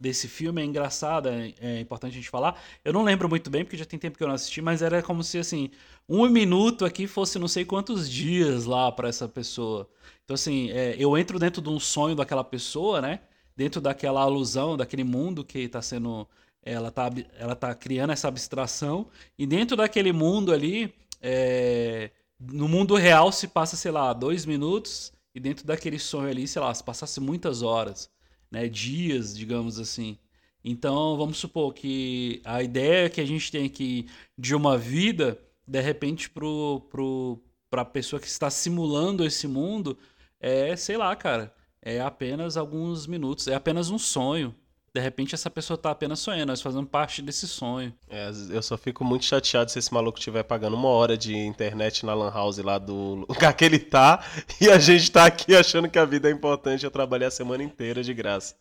desse 0.02 0.28
filme 0.28 0.62
é 0.62 0.66
engraçada, 0.66 1.32
é, 1.32 1.54
é, 1.62 1.80
importante 1.80 2.14
a 2.14 2.16
gente 2.16 2.30
falar. 2.30 2.60
Eu 2.84 2.92
não 2.92 3.04
lembro 3.04 3.30
muito 3.30 3.52
bem, 3.52 3.64
porque 3.64 3.78
já 3.78 3.86
tem 3.86 4.00
tempo 4.00 4.18
que 4.18 4.24
eu 4.24 4.28
não 4.28 4.34
assisti, 4.34 4.60
mas 4.60 4.82
era 4.82 5.04
como 5.04 5.24
se, 5.24 5.38
assim, 5.38 5.70
um 6.10 6.28
minuto 6.28 6.84
aqui 6.84 7.06
fosse 7.06 7.38
não 7.38 7.48
sei 7.48 7.64
quantos 7.64 8.10
dias 8.10 8.66
lá 8.66 8.92
para 8.92 9.08
essa 9.08 9.30
pessoa. 9.30 9.88
Então, 10.26 10.34
assim, 10.34 10.72
é, 10.72 10.96
eu 10.98 11.16
entro 11.16 11.38
dentro 11.38 11.62
de 11.62 11.70
um 11.70 11.80
sonho 11.80 12.16
daquela 12.16 12.44
pessoa, 12.44 13.00
né? 13.00 13.20
Dentro 13.56 13.80
daquela 13.80 14.22
alusão, 14.22 14.76
daquele 14.76 15.04
mundo 15.04 15.46
que 15.46 15.60
está 15.60 15.82
sendo. 15.82 16.28
Ela 16.64 16.90
tá, 16.92 17.10
ela 17.38 17.56
tá 17.56 17.74
criando 17.76 18.12
essa 18.12 18.28
abstração, 18.28 19.08
e 19.38 19.48
dentro 19.48 19.76
daquele 19.76 20.12
mundo 20.12 20.52
ali, 20.52 20.94
é, 21.22 22.12
no 22.40 22.68
mundo 22.68 22.96
real 22.96 23.32
se 23.32 23.48
passa, 23.48 23.76
sei 23.76 23.92
lá, 23.92 24.14
dois 24.14 24.46
minutos, 24.46 25.12
e 25.34 25.40
dentro 25.40 25.66
daquele 25.66 26.00
sonho 26.00 26.30
ali, 26.30 26.48
sei 26.48 26.62
lá, 26.62 26.74
se 26.74 26.84
passasse 26.84 27.20
muitas 27.20 27.62
horas 27.62 28.10
né, 28.52 28.68
dias, 28.68 29.36
digamos 29.36 29.80
assim. 29.80 30.18
Então, 30.64 31.18
vamos 31.18 31.38
supor 31.38 31.74
que 31.74 32.42
a 32.44 32.62
ideia 32.62 33.10
que 33.10 33.22
a 33.22 33.26
gente 33.26 33.52
tem 33.52 33.66
aqui 33.66 34.08
de 34.38 34.54
uma 34.54 34.78
vida, 34.78 35.40
de 35.66 35.82
repente, 35.82 36.30
para 36.30 36.42
pro, 36.42 36.88
pro, 36.90 37.42
a 37.72 37.86
pessoa 37.86 38.20
que 38.20 38.28
está 38.28 38.50
simulando 38.50 39.26
esse 39.26 39.48
mundo, 39.48 39.98
é, 40.40 40.76
sei 40.76 40.98
lá, 40.98 41.16
cara, 41.16 41.54
é 41.82 42.00
apenas 42.00 42.58
alguns 42.58 43.08
minutos, 43.08 43.48
é 43.48 43.56
apenas 43.56 43.90
um 43.90 43.98
sonho, 43.98 44.56
De 44.94 45.00
repente 45.00 45.34
essa 45.34 45.50
pessoa 45.50 45.78
tá 45.78 45.92
apenas 45.92 46.20
sonhando, 46.20 46.50
nós 46.50 46.62
fazendo 46.62 46.86
parte 46.86 47.22
desse 47.22 47.48
sonho. 47.48 47.94
É, 48.10 48.30
eu 48.50 48.62
só 48.62 48.78
fico 48.78 49.06
muito 49.06 49.24
chateado 49.24 49.72
se 49.72 49.80
esse 49.80 49.94
maluco 49.94 50.20
estiver 50.20 50.44
pagando 50.44 50.76
uma 50.76 50.90
hora 50.90 51.18
de 51.18 51.34
internet 51.34 52.06
na 52.06 52.14
Lan 52.14 52.30
House 52.30 52.58
lá 52.58 52.78
do 52.78 53.26
lugar 53.30 53.54
que 53.54 53.64
ele 53.64 53.80
tá 53.80 54.22
e 54.60 54.70
a 54.70 54.78
gente 54.78 55.10
tá 55.10 55.26
aqui 55.26 55.56
achando 55.56 55.90
que 55.90 55.98
a 55.98 56.04
vida 56.04 56.28
é 56.28 56.32
importante 56.32 56.84
eu 56.84 56.92
trabalhar 56.92 57.28
a 57.28 57.32
semana 57.32 57.64
inteira 57.64 58.04
de 58.04 58.14
graça. 58.14 58.54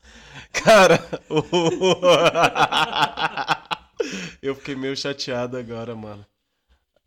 Cara, 0.53 1.05
eu 4.41 4.55
fiquei 4.55 4.77
meio 4.77 4.97
chateado 4.97 5.57
agora, 5.57 5.97
mano. 5.97 6.25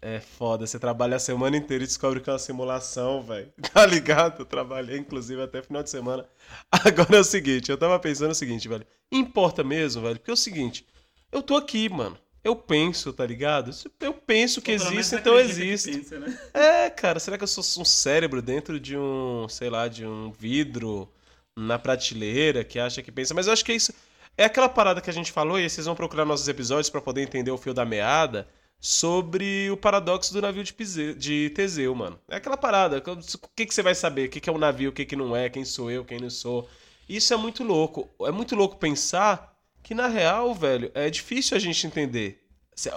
É 0.05 0.19
foda, 0.19 0.67
você 0.67 0.77
trabalha 0.77 1.15
a 1.15 1.19
semana 1.19 1.55
inteira 1.55 1.81
e 1.81 1.87
descobre 1.87 2.19
que 2.19 2.29
é 2.29 2.33
uma 2.33 2.37
simulação, 2.37 3.23
velho. 3.23 3.49
Tá 3.73 3.85
ligado? 3.85 4.41
Eu 4.41 4.45
trabalhei, 4.45 4.97
inclusive, 4.97 5.41
até 5.41 5.61
final 5.61 5.81
de 5.81 5.89
semana. 5.89 6.25
Agora 6.69 7.15
é 7.15 7.19
o 7.21 7.23
seguinte, 7.23 7.71
eu 7.71 7.77
tava 7.77 7.97
pensando 7.99 8.31
o 8.31 8.35
seguinte, 8.35 8.67
velho. 8.67 8.85
Importa 9.09 9.63
mesmo, 9.63 10.01
velho? 10.01 10.17
Porque 10.17 10.29
é 10.29 10.33
o 10.33 10.37
seguinte, 10.37 10.85
eu 11.31 11.41
tô 11.41 11.55
aqui, 11.55 11.87
mano. 11.87 12.17
Eu 12.43 12.53
penso, 12.53 13.13
tá 13.13 13.25
ligado? 13.25 13.71
Eu 14.01 14.13
penso 14.13 14.61
que 14.61 14.73
existe, 14.73 15.15
então 15.15 15.39
existe. 15.39 15.93
Pensa, 15.93 16.19
né? 16.19 16.37
É, 16.53 16.89
cara, 16.89 17.17
será 17.17 17.37
que 17.37 17.45
eu 17.45 17.47
sou 17.47 17.63
um 17.81 17.85
cérebro 17.85 18.41
dentro 18.41 18.81
de 18.81 18.97
um, 18.97 19.47
sei 19.47 19.69
lá, 19.69 19.87
de 19.87 20.05
um 20.05 20.33
vidro 20.33 21.09
na 21.55 21.79
prateleira 21.79 22.65
que 22.65 22.77
acha 22.77 23.01
que 23.01 23.09
pensa? 23.09 23.33
Mas 23.33 23.47
eu 23.47 23.53
acho 23.53 23.63
que 23.63 23.71
é 23.71 23.75
isso. 23.75 23.93
É 24.37 24.43
aquela 24.43 24.67
parada 24.67 24.99
que 24.99 25.09
a 25.09 25.13
gente 25.13 25.31
falou, 25.31 25.57
e 25.57 25.69
vocês 25.69 25.85
vão 25.85 25.95
procurar 25.95 26.25
nossos 26.25 26.49
episódios 26.49 26.89
para 26.89 26.99
poder 26.99 27.21
entender 27.21 27.51
o 27.51 27.57
fio 27.57 27.73
da 27.73 27.85
meada 27.85 28.45
sobre 28.83 29.71
o 29.71 29.77
paradoxo 29.77 30.33
do 30.33 30.41
navio 30.41 30.61
de, 30.61 30.73
Pise... 30.73 31.13
de 31.13 31.49
Teseu, 31.51 31.95
mano. 31.95 32.19
É 32.27 32.35
aquela 32.35 32.57
parada. 32.57 32.97
O 32.97 33.47
que, 33.55 33.65
que 33.65 33.73
você 33.73 33.81
vai 33.81 33.95
saber? 33.95 34.27
O 34.27 34.29
que, 34.29 34.41
que 34.41 34.49
é 34.49 34.51
um 34.51 34.57
navio, 34.57 34.89
o 34.89 34.93
que, 34.93 35.05
que 35.05 35.15
não 35.15 35.33
é, 35.33 35.47
quem 35.47 35.63
sou 35.63 35.89
eu, 35.89 36.03
quem 36.03 36.19
não 36.19 36.29
sou. 36.29 36.67
Isso 37.07 37.33
é 37.33 37.37
muito 37.37 37.63
louco. 37.63 38.09
É 38.23 38.31
muito 38.31 38.57
louco 38.57 38.75
pensar 38.75 39.57
que, 39.81 39.95
na 39.95 40.07
real, 40.07 40.53
velho, 40.53 40.91
é 40.93 41.09
difícil 41.09 41.55
a 41.55 41.61
gente 41.61 41.87
entender 41.87 42.43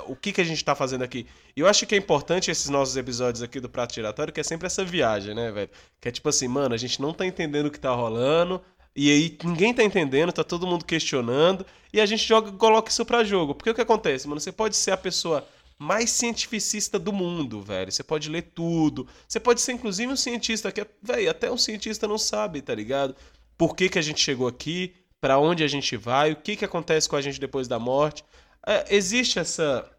o 0.09 0.17
que, 0.17 0.33
que 0.33 0.41
a 0.41 0.45
gente 0.45 0.65
tá 0.65 0.75
fazendo 0.75 1.05
aqui. 1.05 1.25
E 1.57 1.61
eu 1.61 1.69
acho 1.69 1.87
que 1.87 1.95
é 1.95 1.99
importante 1.99 2.51
esses 2.51 2.69
nossos 2.69 2.97
episódios 2.97 3.41
aqui 3.41 3.61
do 3.61 3.69
Prato 3.69 3.95
Giratório, 3.95 4.33
que 4.33 4.41
é 4.41 4.43
sempre 4.45 4.67
essa 4.67 4.85
viagem, 4.85 5.37
né, 5.37 5.53
velho? 5.53 5.71
Que 6.01 6.09
é 6.09 6.11
tipo 6.11 6.29
assim, 6.29 6.49
mano, 6.49 6.75
a 6.75 6.79
gente 6.79 7.01
não 7.01 7.13
tá 7.13 7.25
entendendo 7.25 7.67
o 7.67 7.71
que 7.71 7.79
tá 7.79 7.95
rolando, 7.95 8.61
e 8.97 9.09
aí 9.09 9.39
ninguém 9.45 9.73
tá 9.73 9.85
entendendo, 9.85 10.33
tá 10.33 10.43
todo 10.43 10.67
mundo 10.67 10.85
questionando, 10.85 11.65
e 11.93 12.01
a 12.01 12.07
gente 12.07 12.27
joga, 12.27 12.51
coloca 12.51 12.91
isso 12.91 13.05
pra 13.05 13.23
jogo. 13.23 13.55
Porque 13.55 13.71
o 13.71 13.75
que 13.75 13.83
acontece, 13.83 14.27
mano? 14.27 14.41
Você 14.41 14.51
pode 14.51 14.75
ser 14.75 14.91
a 14.91 14.97
pessoa 14.97 15.47
mais 15.79 16.11
cientificista 16.11 16.99
do 16.99 17.13
mundo, 17.13 17.61
velho. 17.61 17.93
Você 17.93 18.03
pode 18.03 18.29
ler 18.29 18.43
tudo. 18.55 19.07
Você 19.29 19.39
pode 19.39 19.61
ser, 19.61 19.73
inclusive, 19.73 20.13
um 20.13 20.17
cientista 20.17 20.73
que, 20.73 20.87
velho, 21.03 21.31
até 21.31 21.51
um 21.51 21.59
cientista 21.59 22.09
não 22.09 22.19
sabe, 22.19 22.63
tá 22.63 22.75
ligado? 22.75 23.15
Por 23.57 23.75
que, 23.75 23.89
que 23.89 23.99
a 23.99 24.03
gente 24.03 24.21
chegou 24.21 24.49
aqui, 24.49 24.95
para 25.21 25.39
onde 25.39 25.65
a 25.65 25.69
gente 25.69 25.97
vai, 25.97 26.33
o 26.33 26.37
que, 26.37 26.57
que 26.57 26.65
acontece 26.65 27.09
com 27.09 27.17
a 27.17 27.21
gente 27.21 27.41
depois 27.41 27.67
da 27.67 27.79
morte. 27.79 28.25
É, 28.67 28.95
existe 28.95 29.39
essa 29.39 29.91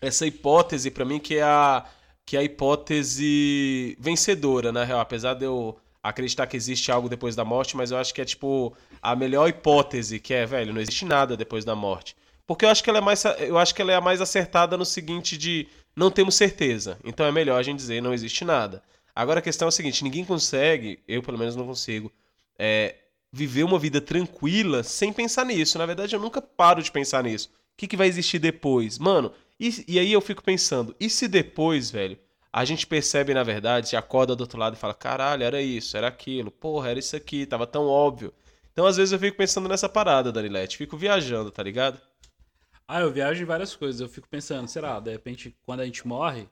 essa 0.00 0.26
hipótese 0.26 0.90
para 0.90 1.04
mim 1.04 1.18
que 1.18 1.36
é 1.36 1.42
a 1.42 1.84
que 2.26 2.36
é 2.36 2.40
a 2.40 2.42
hipótese 2.42 3.96
vencedora, 4.00 4.72
na 4.72 4.84
real, 4.84 5.00
apesar 5.00 5.34
de 5.34 5.44
eu 5.44 5.76
acreditar 6.02 6.46
que 6.46 6.56
existe 6.56 6.90
algo 6.90 7.08
depois 7.08 7.34
da 7.36 7.44
morte, 7.44 7.76
mas 7.76 7.90
eu 7.90 7.98
acho 7.98 8.14
que 8.14 8.20
é 8.20 8.24
tipo 8.24 8.74
a 9.02 9.14
melhor 9.14 9.48
hipótese, 9.48 10.18
que 10.18 10.32
é, 10.32 10.46
velho, 10.46 10.72
não 10.72 10.80
existe 10.80 11.04
nada 11.04 11.36
depois 11.36 11.64
da 11.64 11.74
morte. 11.74 12.16
Porque 12.46 12.64
eu 12.64 12.68
acho 12.68 12.82
que 12.82 12.90
ela 12.90 12.98
é 12.98 13.02
mais, 13.02 13.24
eu 13.38 13.58
acho 13.58 13.74
que 13.74 13.80
ela 13.80 13.92
é 13.92 13.96
a 13.96 14.00
mais 14.00 14.20
acertada 14.20 14.76
no 14.76 14.84
seguinte 14.84 15.38
de 15.38 15.66
não 15.96 16.10
temos 16.10 16.34
certeza. 16.34 16.98
Então 17.04 17.24
é 17.24 17.32
melhor 17.32 17.58
a 17.58 17.62
gente 17.62 17.78
dizer 17.78 18.02
não 18.02 18.12
existe 18.12 18.44
nada. 18.44 18.82
Agora 19.14 19.38
a 19.38 19.42
questão 19.42 19.66
é 19.66 19.70
a 19.70 19.72
seguinte, 19.72 20.02
ninguém 20.02 20.24
consegue, 20.24 20.98
eu 21.06 21.22
pelo 21.22 21.38
menos 21.38 21.54
não 21.54 21.66
consigo, 21.66 22.12
é, 22.58 22.96
viver 23.32 23.62
uma 23.62 23.78
vida 23.78 24.00
tranquila 24.00 24.82
sem 24.82 25.12
pensar 25.12 25.46
nisso. 25.46 25.78
Na 25.78 25.86
verdade, 25.86 26.14
eu 26.14 26.20
nunca 26.20 26.42
paro 26.42 26.82
de 26.82 26.90
pensar 26.90 27.22
nisso. 27.22 27.48
O 27.48 27.76
que, 27.76 27.86
que 27.86 27.96
vai 27.96 28.08
existir 28.08 28.38
depois? 28.38 28.98
Mano, 28.98 29.32
e, 29.58 29.84
e 29.86 29.98
aí 29.98 30.12
eu 30.12 30.20
fico 30.20 30.42
pensando, 30.42 30.94
e 30.98 31.08
se 31.08 31.28
depois, 31.28 31.90
velho, 31.90 32.18
a 32.52 32.64
gente 32.64 32.86
percebe, 32.86 33.34
na 33.34 33.42
verdade, 33.42 33.88
se 33.88 33.96
acorda 33.96 34.36
do 34.36 34.42
outro 34.42 34.58
lado 34.58 34.74
e 34.74 34.78
fala, 34.78 34.94
caralho, 34.94 35.42
era 35.42 35.60
isso, 35.60 35.96
era 35.96 36.06
aquilo, 36.06 36.50
porra, 36.50 36.90
era 36.90 36.98
isso 36.98 37.16
aqui, 37.16 37.46
tava 37.46 37.66
tão 37.66 37.86
óbvio. 37.86 38.32
Então, 38.72 38.86
às 38.86 38.96
vezes, 38.96 39.12
eu 39.12 39.18
fico 39.18 39.36
pensando 39.36 39.68
nessa 39.68 39.88
parada, 39.88 40.30
Danilete, 40.30 40.76
fico 40.76 40.96
viajando, 40.96 41.50
tá 41.50 41.62
ligado? 41.62 42.00
Ah, 42.86 43.00
eu 43.00 43.12
viajo 43.12 43.42
em 43.42 43.46
várias 43.46 43.74
coisas. 43.74 44.00
Eu 44.00 44.08
fico 44.08 44.28
pensando, 44.28 44.68
será, 44.68 45.00
de 45.00 45.10
repente, 45.10 45.56
quando 45.62 45.80
a 45.80 45.84
gente 45.86 46.06
morre, 46.06 46.48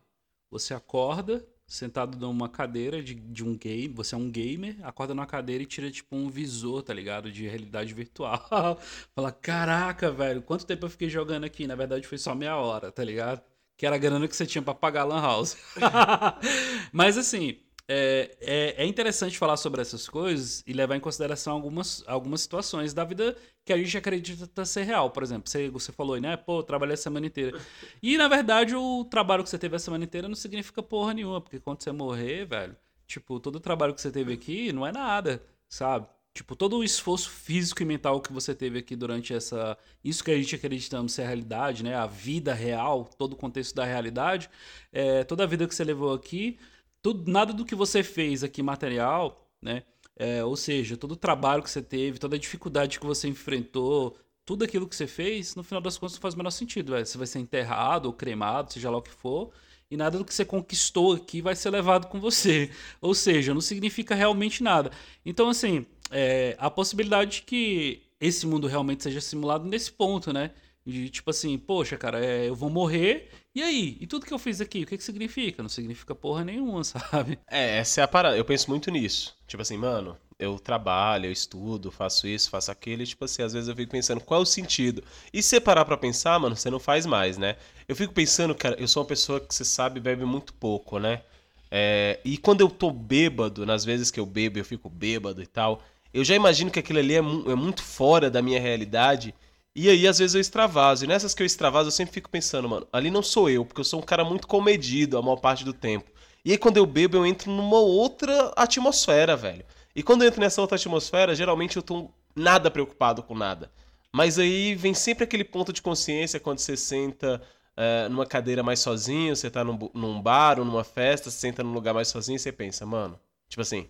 você 0.51 0.75
acorda 0.75 1.47
sentado 1.67 2.19
numa 2.19 2.49
cadeira 2.49 3.03
de, 3.03 3.15
de 3.15 3.43
um 3.45 3.57
game, 3.57 3.95
você 3.95 4.15
é 4.15 4.19
um 4.19 4.31
gamer, 4.31 4.77
acorda 4.83 5.15
numa 5.15 5.27
cadeira 5.27 5.63
e 5.63 5.67
tira 5.67 5.91
tipo 5.91 6.15
um 6.17 6.29
visor, 6.29 6.83
tá 6.83 6.93
ligado? 6.93 7.31
De 7.33 7.47
realidade 7.47 7.95
virtual. 7.95 8.79
Fala, 9.15 9.33
caraca, 9.33 10.11
velho, 10.11 10.43
quanto 10.43 10.67
tempo 10.67 10.87
eu 10.87 10.91
fiquei 10.91 11.09
jogando 11.09 11.45
aqui? 11.45 11.67
Na 11.67 11.75
verdade 11.75 12.07
foi 12.07 12.19
só 12.19 12.35
meia 12.35 12.57
hora, 12.57 12.93
tá 12.93 13.03
ligado? 13.05 13.43
Que 13.77 13.87
era 13.87 13.97
a 13.97 13.99
grana 13.99 14.29
que 14.29 14.37
você 14.37 14.45
tinha 14.47 14.63
para 14.63 14.75
pagar 14.75 15.03
a 15.03 15.05
lan 15.05 15.21
house. 15.23 15.57
Mas 16.93 17.17
assim, 17.19 17.59
é, 17.89 18.37
é, 18.41 18.83
é, 18.83 18.87
interessante 18.87 19.37
falar 19.37 19.57
sobre 19.57 19.81
essas 19.81 20.09
coisas 20.09 20.63
e 20.67 20.73
levar 20.73 20.97
em 20.97 21.01
consideração 21.01 21.55
algumas, 21.55 22.05
algumas 22.07 22.41
situações 22.41 22.95
da 22.95 23.05
vida 23.05 23.37
que 23.65 23.73
a 23.73 23.77
gente 23.77 23.97
acredita 23.97 24.65
ser 24.65 24.85
real. 24.85 25.11
Por 25.11 25.23
exemplo, 25.23 25.49
você, 25.49 25.69
você 25.69 25.93
falou 25.93 26.15
aí, 26.15 26.21
né? 26.21 26.37
Pô, 26.37 26.63
trabalhei 26.63 26.95
a 26.95 26.97
semana 26.97 27.27
inteira. 27.27 27.61
E, 28.03 28.17
na 28.17 28.29
verdade, 28.29 28.75
o 28.75 29.05
trabalho 29.05 29.43
que 29.43 29.51
você 29.51 29.59
teve 29.59 29.77
a 29.77 29.79
semana 29.79 30.05
inteira 30.05 30.29
não 30.29 30.35
significa 30.35 30.83
porra 30.83 31.13
nenhuma, 31.13 31.41
porque 31.41 31.59
quando 31.61 31.83
você 31.83 31.93
morrer, 31.93 32.47
velho, 32.47 32.77
tipo, 33.07 33.41
todo 33.41 33.57
o 33.57 33.61
trabalho 33.61 33.95
que 33.95 34.01
você 34.01 34.11
teve 34.11 34.33
aqui 34.33 34.73
não 34.73 34.87
é 34.87 34.93
nada, 34.93 35.43
sabe? 35.69 36.07
Tipo, 36.35 36.57
todo 36.57 36.79
o 36.79 36.85
esforço 36.85 37.29
físico 37.29 37.83
e 37.83 37.85
mental 37.85 38.19
que 38.21 38.33
você 38.33 38.55
teve 38.55 38.79
aqui 38.79 38.97
durante 38.97 39.35
essa. 39.35 39.77
Isso 40.03 40.25
que 40.25 40.31
a 40.31 40.37
gente 40.37 40.55
acreditamos 40.55 41.13
ser 41.13 41.23
a 41.23 41.27
realidade, 41.27 41.83
né? 41.83 41.95
A 41.95 42.07
vida 42.07 42.55
real, 42.55 43.05
todo 43.19 43.35
o 43.35 43.37
contexto 43.37 43.75
da 43.75 43.85
realidade. 43.85 44.49
É, 44.91 45.25
toda 45.25 45.45
a 45.45 45.47
vida 45.47 45.69
que 45.69 45.75
você 45.75 45.85
levou 45.85 46.15
aqui 46.15 46.59
tudo, 47.03 47.31
nada 47.31 47.53
do 47.53 47.65
que 47.65 47.75
você 47.75 48.03
fez 48.03 48.45
aqui 48.45 48.63
material, 48.63 49.45
né? 49.61 49.83
É, 50.17 50.45
ou 50.45 50.57
seja, 50.57 50.97
todo 50.97 51.13
o 51.13 51.17
trabalho 51.17 51.63
que 51.63 51.71
você 51.71 51.83
teve, 51.83 52.19
toda 52.19 52.37
a 52.37 52.39
dificuldade 52.39 53.01
que 53.01 53.07
você 53.07 53.29
enfrentou, 53.29 54.17
tudo 54.45 54.65
aquilo 54.65 54.89
que 54.89 54.95
você 54.95 55.07
fez, 55.07 55.55
no 55.55 55.63
final 55.63 55.81
das 55.81 55.99
contas 55.99 56.15
não 56.15 56.21
faz 56.21 56.35
o 56.35 56.37
menor 56.37 56.51
sentido. 56.51 56.93
Véio. 56.93 57.05
Você 57.05 57.19
vai 57.19 57.27
ser 57.27 57.39
enterrado 57.39 58.07
ou 58.07 58.13
cremado, 58.13 58.73
seja 58.73 58.91
lá 58.91 58.99
o 58.99 59.03
que 59.03 59.11
for, 59.11 59.51
e 59.91 59.97
nada 59.97 60.19
do 60.19 60.25
que 60.25 60.35
você 60.35 60.45
conquistou 60.45 61.13
aqui 61.15 61.43
vai 61.43 61.55
ser 61.55 61.71
levado 61.71 62.07
com 62.07 62.19
você. 62.21 62.71
Ou 63.01 63.15
seja, 63.15 63.53
não 63.53 63.61
significa 63.61 64.15
realmente 64.15 64.63
nada. 64.63 64.91
Então, 65.25 65.51
assim, 65.51 65.85
é, 66.11 66.57
a 66.59 66.71
possibilidade 66.71 67.33
de 67.33 67.43
que 67.43 68.03
esse 68.19 68.47
mundo 68.47 68.67
realmente 68.67 69.03
seja 69.03 69.21
simulado 69.21 69.69
nesse 69.69 69.93
ponto, 69.93 70.33
né? 70.33 70.53
De 70.87 71.11
tipo 71.11 71.29
assim, 71.31 71.59
poxa, 71.59 71.99
cara, 71.99 72.25
é, 72.25 72.49
eu 72.49 72.55
vou 72.55 72.71
morrer 72.71 73.29
e 73.55 73.63
aí? 73.63 73.99
E 74.01 74.07
tudo 74.07 74.27
que 74.27 74.33
eu 74.33 74.39
fiz 74.39 74.61
aqui, 74.61 74.83
o 74.83 74.87
que, 74.87 74.97
que 74.97 75.05
significa? 75.05 75.63
Não 75.63 75.69
significa 75.69 76.15
porra 76.15 76.45
nenhuma, 76.45 76.83
sabe? 76.85 77.39
É, 77.51 77.79
essa 77.79 78.01
é 78.01 78.05
a 78.05 78.09
parada. 78.09 78.37
Eu 78.37 78.45
penso 78.45 78.71
muito 78.71 78.91
nisso. 78.91 79.37
Tipo 79.47 79.63
assim, 79.63 79.77
mano, 79.77 80.17
eu 80.39 80.59
trabalho, 80.59 81.27
eu 81.27 81.33
estudo, 81.33 81.91
faço 81.91 82.27
isso, 82.27 82.51
faço 82.51 82.71
aquilo, 82.71 83.03
e 83.03 83.07
tipo 83.07 83.25
assim, 83.25 83.43
às 83.43 83.53
vezes 83.53 83.69
eu 83.69 83.77
fico 83.77 83.93
pensando, 83.93 84.21
qual 84.21 84.41
é 84.41 84.43
o 84.43 84.47
sentido? 84.47 85.03
E 85.33 85.43
se 85.43 85.61
parar 85.61 85.85
pra 85.85 85.97
pensar, 85.97 86.39
mano, 86.41 86.57
você 86.57 86.71
não 86.71 86.81
faz 86.81 87.07
mais, 87.07 87.39
né? 87.39 87.57
Eu 87.87 87.95
fico 87.95 88.13
pensando, 88.13 88.55
cara, 88.55 88.77
eu 88.79 88.89
sou 88.89 89.03
uma 89.03 89.09
pessoa 89.09 89.41
que 89.41 89.55
você 89.55 89.65
sabe 89.65 90.01
bebe 90.01 90.25
muito 90.25 90.53
pouco, 90.55 90.99
né? 90.99 91.23
É, 91.71 92.21
e 92.25 92.37
quando 92.37 92.61
eu 92.61 92.69
tô 92.69 92.91
bêbado, 92.91 93.65
nas 93.65 93.85
vezes 93.85 94.11
que 94.11 94.21
eu 94.21 94.27
bebo, 94.27 94.59
eu 94.59 94.65
fico 94.65 94.91
bêbado 94.91 95.43
e 95.43 95.47
tal, 95.47 95.83
eu 96.13 96.25
já 96.25 96.35
imagino 96.35 96.71
que 96.71 96.79
aquilo 96.79 96.99
ali 96.99 97.15
é, 97.15 97.21
mu 97.21 97.51
é 97.51 97.55
muito 97.55 97.83
fora 97.83 98.31
da 98.31 98.43
minha 98.43 98.61
realidade 98.61 99.35
e 99.75 99.89
aí, 99.89 100.07
às 100.07 100.19
vezes, 100.19 100.35
eu 100.35 100.41
extravaso. 100.41 101.05
E 101.05 101.09
nessas 101.09 101.35
que 101.35 101.43
eu 101.43 101.47
extravaso, 101.47 101.89
eu 101.89 101.93
sempre 101.93 102.13
fico 102.15 102.31
pensando, 102.31 102.69
mano, 102.69 102.87
ali 102.93 103.11
não 103.11 103.23
sou 103.23 103.49
eu, 103.49 103.65
porque 103.65 103.81
eu 103.81 103.85
sou 103.85 104.01
um 104.01 104.05
cara 104.05 104.25
muito 104.25 104.47
comedido 104.47 105.17
a 105.17 105.23
maior 105.23 105.37
parte 105.37 105.65
do 105.65 105.73
tempo. 105.73 106.11
E 106.45 106.53
aí, 106.53 106.59
quando 106.59 106.77
eu 106.77 106.87
bebo, 106.87 107.17
eu 107.17 107.27
entro 107.27 107.51
numa 107.51 107.79
outra 107.79 108.53
atmosfera, 108.57 109.37
velho. 109.37 109.65
E 109.95 110.03
quando 110.03 110.23
eu 110.23 110.29
entro 110.29 110.41
nessa 110.41 110.61
outra 110.61 110.77
atmosfera, 110.77 111.35
geralmente 111.35 111.77
eu 111.77 111.83
tô 111.83 112.11
nada 112.35 112.71
preocupado 112.71 113.23
com 113.23 113.35
nada. 113.35 113.71
Mas 114.13 114.39
aí 114.39 114.75
vem 114.75 114.95
sempre 114.95 115.25
aquele 115.25 115.45
ponto 115.45 115.73
de 115.73 115.81
consciência 115.81 116.41
quando 116.41 116.59
você 116.59 116.77
senta 116.77 117.41
é, 117.77 118.09
numa 118.09 118.27
cadeira 118.27 118.63
mais 118.63 118.81
sozinho, 118.81 119.35
você 119.35 119.51
tá 119.51 119.65
num, 119.65 119.79
num 119.95 120.21
bar 120.21 120.59
ou 120.59 120.65
numa 120.65 120.85
festa, 120.85 121.31
você 121.31 121.39
senta 121.39 121.63
num 121.63 121.73
lugar 121.73 121.95
mais 121.95 122.09
sozinho 122.09 122.37
e 122.37 122.39
você 122.39 122.53
pensa, 122.53 122.85
mano, 122.85 123.19
tipo 123.49 123.63
assim, 123.63 123.89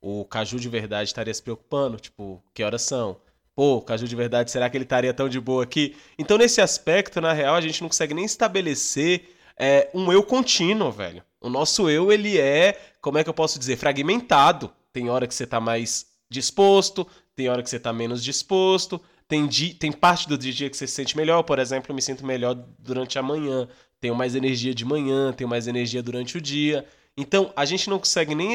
o 0.00 0.24
Caju 0.24 0.60
de 0.60 0.68
verdade 0.68 1.08
estaria 1.08 1.34
se 1.34 1.42
preocupando, 1.42 1.96
tipo, 1.96 2.42
que 2.52 2.62
horas 2.62 2.82
são? 2.82 3.16
Pô, 3.54 3.80
Caju 3.80 4.06
de 4.06 4.16
verdade, 4.16 4.50
será 4.50 4.68
que 4.68 4.76
ele 4.76 4.84
estaria 4.84 5.14
tão 5.14 5.28
de 5.28 5.40
boa 5.40 5.62
aqui? 5.62 5.96
Então, 6.18 6.36
nesse 6.36 6.60
aspecto, 6.60 7.20
na 7.20 7.32
real, 7.32 7.54
a 7.54 7.60
gente 7.60 7.80
não 7.80 7.88
consegue 7.88 8.14
nem 8.14 8.24
estabelecer 8.24 9.34
é, 9.56 9.90
um 9.94 10.12
eu 10.12 10.22
contínuo, 10.22 10.90
velho. 10.90 11.22
O 11.40 11.48
nosso 11.48 11.88
eu, 11.88 12.10
ele 12.10 12.38
é, 12.38 12.78
como 13.00 13.18
é 13.18 13.24
que 13.24 13.30
eu 13.30 13.34
posso 13.34 13.58
dizer, 13.58 13.76
fragmentado. 13.76 14.70
Tem 14.92 15.10
hora 15.10 15.26
que 15.26 15.34
você 15.34 15.46
tá 15.46 15.60
mais 15.60 16.06
disposto, 16.30 17.06
tem 17.34 17.48
hora 17.48 17.62
que 17.62 17.70
você 17.70 17.78
tá 17.78 17.92
menos 17.92 18.22
disposto, 18.22 19.00
tem, 19.28 19.46
di 19.46 19.74
tem 19.74 19.92
parte 19.92 20.28
do 20.28 20.36
dia 20.36 20.70
que 20.70 20.76
você 20.76 20.86
se 20.86 20.94
sente 20.94 21.16
melhor, 21.16 21.42
por 21.42 21.58
exemplo, 21.58 21.90
eu 21.90 21.94
me 21.94 22.02
sinto 22.02 22.24
melhor 22.24 22.54
durante 22.78 23.18
a 23.18 23.22
manhã, 23.22 23.68
tenho 24.00 24.14
mais 24.14 24.34
energia 24.34 24.74
de 24.74 24.84
manhã, 24.84 25.32
tenho 25.32 25.48
mais 25.48 25.66
energia 25.66 26.02
durante 26.02 26.36
o 26.36 26.40
dia. 26.40 26.84
Então, 27.16 27.52
a 27.56 27.64
gente 27.64 27.88
não 27.88 27.98
consegue 27.98 28.34
nem, 28.34 28.50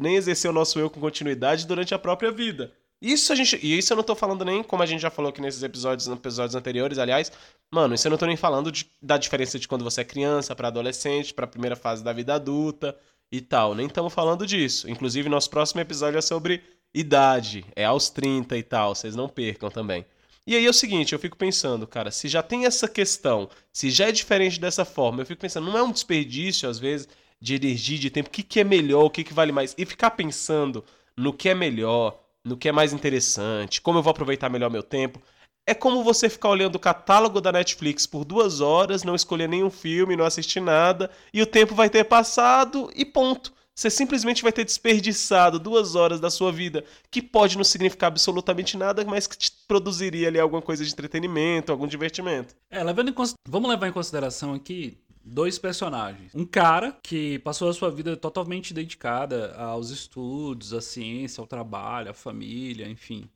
nem 0.00 0.16
exercer 0.16 0.50
o 0.50 0.54
nosso 0.54 0.78
eu 0.78 0.90
com 0.90 1.00
continuidade 1.00 1.66
durante 1.66 1.94
a 1.94 1.98
própria 1.98 2.30
vida. 2.30 2.72
Isso 3.04 3.34
a 3.34 3.36
gente. 3.36 3.58
E 3.62 3.76
isso 3.76 3.92
eu 3.92 3.98
não 3.98 4.02
tô 4.02 4.14
falando 4.14 4.46
nem, 4.46 4.62
como 4.62 4.82
a 4.82 4.86
gente 4.86 5.02
já 5.02 5.10
falou 5.10 5.28
aqui 5.28 5.38
nesses 5.38 5.62
episódios, 5.62 6.08
episódios 6.08 6.54
anteriores, 6.54 6.96
aliás. 6.96 7.30
Mano, 7.70 7.94
isso 7.94 8.06
eu 8.06 8.10
não 8.10 8.16
tô 8.16 8.24
nem 8.24 8.36
falando 8.36 8.72
de, 8.72 8.90
da 9.02 9.18
diferença 9.18 9.58
de 9.58 9.68
quando 9.68 9.84
você 9.84 10.00
é 10.00 10.04
criança 10.04 10.56
para 10.56 10.68
adolescente, 10.68 11.34
pra 11.34 11.46
primeira 11.46 11.76
fase 11.76 12.02
da 12.02 12.14
vida 12.14 12.34
adulta 12.34 12.96
e 13.30 13.42
tal. 13.42 13.74
Nem 13.74 13.88
estamos 13.88 14.14
falando 14.14 14.46
disso. 14.46 14.88
Inclusive, 14.90 15.28
nosso 15.28 15.50
próximo 15.50 15.82
episódio 15.82 16.16
é 16.16 16.22
sobre 16.22 16.62
idade. 16.94 17.66
É 17.76 17.84
aos 17.84 18.08
30 18.08 18.56
e 18.56 18.62
tal. 18.62 18.94
Vocês 18.94 19.14
não 19.14 19.28
percam 19.28 19.70
também. 19.70 20.06
E 20.46 20.56
aí 20.56 20.64
é 20.64 20.70
o 20.70 20.74
seguinte, 20.74 21.12
eu 21.12 21.18
fico 21.18 21.36
pensando, 21.36 21.86
cara, 21.86 22.10
se 22.10 22.26
já 22.26 22.42
tem 22.42 22.64
essa 22.64 22.88
questão, 22.88 23.50
se 23.70 23.90
já 23.90 24.08
é 24.08 24.12
diferente 24.12 24.58
dessa 24.58 24.84
forma, 24.84 25.20
eu 25.20 25.26
fico 25.26 25.40
pensando, 25.40 25.70
não 25.70 25.78
é 25.78 25.82
um 25.82 25.92
desperdício, 25.92 26.68
às 26.68 26.78
vezes, 26.78 27.08
de 27.40 27.54
energia, 27.54 27.98
de 27.98 28.10
tempo, 28.10 28.28
o 28.28 28.32
que, 28.32 28.42
que 28.42 28.60
é 28.60 28.64
melhor, 28.64 29.04
o 29.04 29.10
que, 29.10 29.24
que 29.24 29.32
vale 29.32 29.52
mais? 29.52 29.74
E 29.78 29.86
ficar 29.86 30.10
pensando 30.10 30.84
no 31.16 31.32
que 31.32 31.48
é 31.48 31.54
melhor, 31.54 32.23
no 32.44 32.56
que 32.56 32.68
é 32.68 32.72
mais 32.72 32.92
interessante, 32.92 33.80
como 33.80 33.98
eu 33.98 34.02
vou 34.02 34.10
aproveitar 34.10 34.50
melhor 34.50 34.70
meu 34.70 34.82
tempo. 34.82 35.20
É 35.66 35.72
como 35.72 36.04
você 36.04 36.28
ficar 36.28 36.50
olhando 36.50 36.76
o 36.76 36.80
catálogo 36.80 37.40
da 37.40 37.50
Netflix 37.50 38.06
por 38.06 38.24
duas 38.24 38.60
horas, 38.60 39.02
não 39.02 39.14
escolher 39.14 39.48
nenhum 39.48 39.70
filme, 39.70 40.14
não 40.14 40.26
assistir 40.26 40.60
nada, 40.60 41.10
e 41.32 41.40
o 41.40 41.46
tempo 41.46 41.74
vai 41.74 41.88
ter 41.88 42.04
passado 42.04 42.90
e 42.94 43.04
ponto. 43.04 43.52
Você 43.74 43.90
simplesmente 43.90 44.42
vai 44.42 44.52
ter 44.52 44.64
desperdiçado 44.64 45.58
duas 45.58 45.96
horas 45.96 46.20
da 46.20 46.30
sua 46.30 46.52
vida, 46.52 46.84
que 47.10 47.20
pode 47.20 47.56
não 47.56 47.64
significar 47.64 48.06
absolutamente 48.06 48.76
nada, 48.76 49.04
mas 49.04 49.26
que 49.26 49.36
te 49.36 49.50
produziria 49.66 50.28
ali 50.28 50.38
alguma 50.38 50.62
coisa 50.62 50.84
de 50.84 50.92
entretenimento, 50.92 51.72
algum 51.72 51.86
divertimento. 51.86 52.54
É, 52.70 52.84
levando 52.84 53.08
em, 53.08 53.14
vamos 53.48 53.68
levar 53.68 53.88
em 53.88 53.92
consideração 53.92 54.54
aqui 54.54 54.98
dois 55.24 55.58
personagens. 55.58 56.34
Um 56.34 56.44
cara 56.44 56.92
que 57.02 57.38
passou 57.40 57.68
a 57.68 57.72
sua 57.72 57.90
vida 57.90 58.16
totalmente 58.16 58.74
dedicada 58.74 59.54
aos 59.56 59.90
estudos, 59.90 60.74
à 60.74 60.80
ciência, 60.80 61.40
ao 61.40 61.46
trabalho, 61.46 62.10
à 62.10 62.14
família, 62.14 62.88
enfim. 62.88 63.28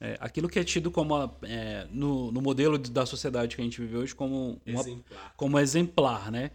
É, 0.00 0.16
aquilo 0.20 0.48
que 0.48 0.58
é 0.58 0.64
tido 0.64 0.90
como 0.90 1.14
é, 1.42 1.86
no, 1.90 2.32
no, 2.32 2.42
modelo 2.42 2.76
da 2.76 3.06
sociedade 3.06 3.54
que 3.54 3.62
a 3.62 3.64
gente 3.64 3.80
vive 3.80 3.96
hoje 3.96 4.14
como, 4.14 4.60
uma, 4.66 4.80
exemplar. 4.80 5.34
como 5.36 5.58
exemplar, 5.58 6.30
né? 6.30 6.50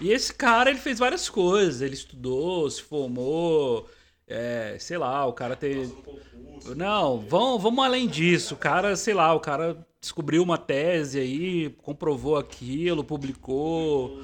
E 0.00 0.10
esse 0.10 0.32
cara, 0.32 0.70
ele 0.70 0.78
fez 0.78 0.98
várias 0.98 1.28
coisas. 1.28 1.82
Ele 1.82 1.94
estudou, 1.94 2.68
se 2.70 2.82
formou, 2.82 3.86
é, 4.26 4.76
sei 4.80 4.96
lá, 4.96 5.26
o 5.26 5.32
cara 5.34 5.54
tem. 5.54 5.92
Não, 6.74 7.20
vamos, 7.20 7.62
vamos 7.62 7.84
além 7.84 8.08
disso. 8.08 8.54
O 8.54 8.56
cara, 8.56 8.96
sei 8.96 9.12
lá, 9.12 9.34
o 9.34 9.40
cara 9.40 9.86
descobriu 10.00 10.42
uma 10.42 10.56
tese 10.56 11.18
aí, 11.18 11.70
comprovou 11.82 12.36
aquilo, 12.36 13.04
publicou 13.04 14.20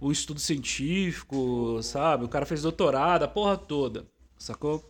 um 0.00 0.12
estudo 0.12 0.38
científico, 0.38 1.80
sabe? 1.82 2.24
O 2.24 2.28
cara 2.28 2.44
fez 2.44 2.62
doutorado, 2.62 3.22
a 3.22 3.28
porra 3.28 3.56
toda, 3.56 4.06
sacou? 4.38 4.84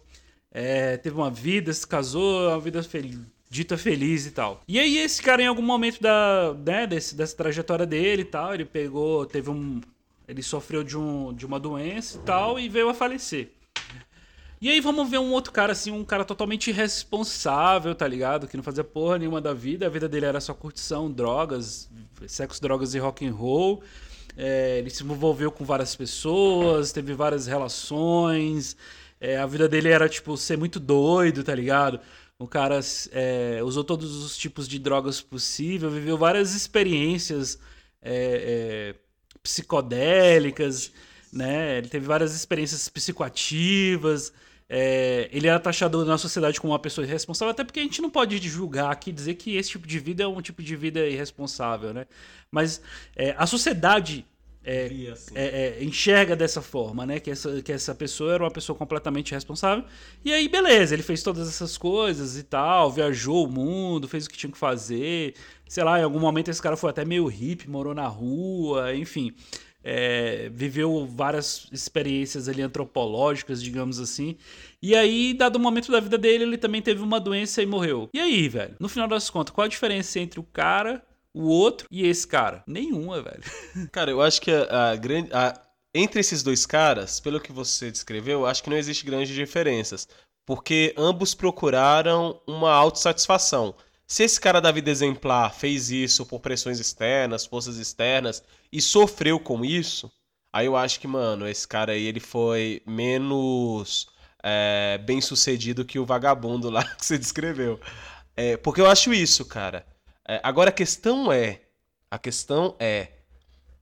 É, 0.51 0.97
teve 0.97 1.17
uma 1.17 1.31
vida, 1.31 1.73
se 1.73 1.87
casou, 1.87 2.49
uma 2.49 2.61
vida 2.61 2.83
feliz, 2.83 3.19
dita 3.49 3.77
feliz 3.77 4.27
e 4.27 4.31
tal. 4.33 4.61
E 4.67 4.79
aí 4.79 4.99
esse 4.99 5.23
cara 5.23 5.43
em 5.43 5.47
algum 5.47 5.63
momento 5.63 6.01
da, 6.01 6.55
né, 6.65 6.87
desse, 6.87 7.15
dessa 7.15 7.37
trajetória 7.37 7.87
dele 7.87 8.23
e 8.23 8.27
tal, 8.27 8.55
ele 8.55 8.65
pegou, 8.65 9.27
teve 9.27 9.51
um, 9.51 9.81
ele 10.27 10.43
sofreu 10.43 10.83
de, 10.83 10.99
um, 10.99 11.33
de 11.33 11.47
uma 11.47 11.61
doença 11.61 12.19
e 12.19 12.21
tal 12.21 12.59
e 12.59 12.69
veio 12.69 12.89
a 12.89 12.95
falecer. 12.95 13.53
E 14.65 14.71
aí 14.71 14.81
vamos 14.81 15.11
ver 15.11 15.19
um 15.19 15.31
outro 15.31 15.53
cara, 15.53 15.73
assim, 15.73 15.91
um 15.91 16.03
cara 16.03 16.25
totalmente 16.25 16.71
irresponsável, 16.71 17.95
tá 17.95 18.09
ligado? 18.09 18.49
Que 18.49 18.57
não 18.57 18.65
fazia 18.65 18.83
porra 18.83 19.19
nenhuma 19.19 19.39
da 19.39 19.53
vida. 19.53 19.85
A 19.85 19.91
vida 19.91 20.09
dele 20.09 20.25
era 20.25 20.41
só 20.41 20.55
curtição, 20.55 21.13
drogas, 21.13 21.91
sexo, 22.27 22.63
drogas 22.63 22.95
e 22.95 22.99
rock 22.99 23.27
and 23.27 23.35
roll. 23.35 23.83
É, 24.35 24.79
ele 24.79 24.89
se 24.89 25.05
envolveu 25.05 25.53
com 25.53 25.67
várias 25.67 25.95
pessoas, 25.95 26.93
teve 26.93 27.13
várias 27.13 27.47
relações. 27.47 28.75
É, 29.21 29.37
a 29.37 29.45
vida 29.45 29.69
dele 29.69 29.91
era, 29.91 30.09
tipo, 30.09 30.35
ser 30.35 30.57
muito 30.57 30.81
doido, 30.81 31.45
tá 31.45 31.55
ligado? 31.55 32.01
O 32.39 32.49
cara 32.49 32.81
é, 33.13 33.61
usou 33.63 33.85
todos 33.85 34.25
os 34.25 34.35
tipos 34.35 34.67
de 34.67 34.79
drogas 34.79 35.21
possíveis, 35.21 35.93
viveu 35.93 36.17
várias 36.17 36.55
experiências 36.55 37.59
é, 38.01 38.95
é 38.95 38.95
psicodélicas, 39.43 40.91
né? 41.31 41.77
Ele 41.77 41.89
teve 41.89 42.07
várias 42.07 42.35
experiências 42.35 42.89
psicoativas. 42.89 44.33
É, 44.69 45.29
ele 45.31 45.47
era 45.47 45.61
taxado 45.61 46.05
na 46.05 46.17
sociedade 46.17 46.61
como 46.61 46.73
uma 46.73 46.79
pessoa 46.79 47.07
irresponsável, 47.07 47.51
até 47.51 47.63
porque 47.63 47.81
a 47.81 47.83
gente 47.83 48.01
não 48.01 48.11
pode 48.11 48.37
julgar 48.49 48.91
aqui 48.91 49.13
dizer 49.13 49.35
que 49.35 49.57
esse 49.57 49.71
tipo 49.71 49.87
de 49.87 49.99
vida 49.99 50.23
é 50.23 50.27
um 50.27 50.41
tipo 50.41 50.63
de 50.63 50.75
vida 50.75 51.07
irresponsável, 51.07 51.93
né? 51.93 52.07
Mas 52.51 52.81
é, 53.15 53.35
a 53.37 53.47
sociedade 53.47 54.27
é, 54.65 54.91
é, 55.35 55.45
é, 55.81 55.85
enxerga 55.85 56.35
dessa 56.35 56.63
forma, 56.63 57.05
né? 57.05 57.21
Que 57.21 57.31
essa, 57.31 57.61
que 57.61 57.71
essa 57.71 57.95
pessoa 57.95 58.33
era 58.33 58.43
uma 58.43 58.51
pessoa 58.51 58.77
completamente 58.77 59.33
irresponsável. 59.33 59.85
E 60.25 60.33
aí, 60.33 60.49
beleza, 60.49 60.95
ele 60.95 61.03
fez 61.03 61.23
todas 61.23 61.47
essas 61.47 61.77
coisas 61.77 62.39
e 62.39 62.43
tal, 62.43 62.91
viajou 62.91 63.45
o 63.47 63.51
mundo, 63.51 64.09
fez 64.09 64.25
o 64.25 64.31
que 64.31 64.39
tinha 64.39 64.51
que 64.51 64.57
fazer. 64.57 65.35
Sei 65.69 65.85
lá, 65.85 66.01
em 66.01 66.03
algum 66.03 66.19
momento 66.19 66.51
esse 66.51 66.63
cara 66.63 66.77
foi 66.77 66.89
até 66.89 67.05
meio 67.05 67.27
hippie, 67.27 67.69
morou 67.69 67.95
na 67.95 68.07
rua, 68.07 68.95
enfim. 68.97 69.35
É, 69.85 70.49
viveu 70.51 71.07
várias 71.07 71.69
experiências 71.71 72.49
ali 72.49 72.63
antropológicas, 72.63 73.63
digamos 73.63 74.01
assim. 74.01 74.37
E 74.81 74.97
aí, 74.97 75.35
dado 75.35 75.57
o 75.57 75.61
momento 75.61 75.93
da 75.93 76.01
vida 76.01 76.17
dele, 76.17 76.45
ele 76.45 76.59
também 76.59 76.81
teve 76.81 77.03
uma 77.03 77.21
doença 77.21 77.63
e 77.63 77.67
morreu. 77.67 78.09
E 78.15 78.19
aí, 78.19 78.49
velho? 78.49 78.77
No 78.81 78.89
final 78.89 79.07
das 79.07 79.29
contas, 79.29 79.55
qual 79.55 79.67
a 79.67 79.69
diferença 79.69 80.19
entre 80.19 80.41
o 80.41 80.43
cara 80.43 81.03
o 81.35 81.49
outro 81.49 81.89
e 81.91 82.07
esse 82.07 82.27
cara? 82.27 82.63
Nenhuma, 82.67 83.21
velho. 83.21 83.43
Cara, 83.91 84.11
eu 84.11 84.23
acho 84.23 84.41
que 84.41 84.53
a, 84.53 84.93
a 84.93 84.97
grande. 84.97 85.31
A, 85.33 85.61
entre 85.93 86.21
esses 86.21 86.43
dois 86.43 86.65
caras, 86.65 87.21
pelo 87.21 87.41
que 87.41 87.53
você 87.53 87.91
descreveu, 87.91 88.47
acho 88.47 88.63
que 88.63 88.71
não 88.71 88.77
existe 88.77 89.05
grandes 89.05 89.35
diferenças. 89.35 90.09
Porque 90.47 90.95
ambos 90.97 91.35
procuraram 91.35 92.41
uma 92.47 92.73
autossatisfação. 92.73 93.75
Se 94.07 94.23
esse 94.23 94.41
cara 94.41 94.61
da 94.61 94.71
vida 94.71 94.91
exemplar 94.91 95.53
fez 95.55 95.91
isso 95.91 96.27
por 96.27 96.41
pressões 96.41 96.79
externas, 96.79 97.47
forças 97.47 97.77
externas, 97.77 98.43
e 98.71 98.81
sofreu 98.81 99.41
com 99.41 99.65
isso, 99.65 100.13
aí 100.53 100.67
eu 100.67 100.77
acho 100.77 101.01
que, 101.01 101.09
mano, 101.09 101.49
esse 101.49 101.67
cara 101.67 101.93
aí 101.93 102.05
ele 102.05 102.21
foi 102.21 102.83
menos 102.87 104.07
é, 104.43 104.99
bem 104.99 105.21
sucedido 105.21 105.85
que 105.85 105.99
o 105.99 106.05
vagabundo 106.05 106.69
lá 106.69 106.85
que 106.97 107.05
você 107.05 107.17
descreveu. 107.17 107.81
É, 108.37 108.57
porque 108.57 108.81
eu 108.81 108.87
acho 108.87 109.15
isso, 109.15 109.45
cara. 109.45 109.87
É, 110.27 110.41
agora 110.43 110.71
a 110.71 110.73
questão 110.73 111.33
é. 111.33 111.63
A 112.11 112.19
questão 112.19 112.77
é, 112.79 113.09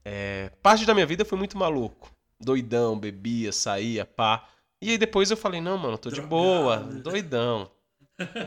é. 0.05 0.51
Parte 0.61 0.85
da 0.85 0.93
minha 0.93 1.05
vida 1.05 1.25
foi 1.25 1.37
muito 1.37 1.57
maluco. 1.57 2.11
Doidão, 2.39 2.97
bebia, 2.97 3.51
saía, 3.51 4.05
pá. 4.05 4.47
E 4.81 4.91
aí 4.91 4.97
depois 4.97 5.31
eu 5.31 5.37
falei, 5.37 5.61
não, 5.61 5.77
mano, 5.77 5.97
tô 5.97 6.09
de 6.09 6.21
boa, 6.21 6.77
doidão. 6.77 7.69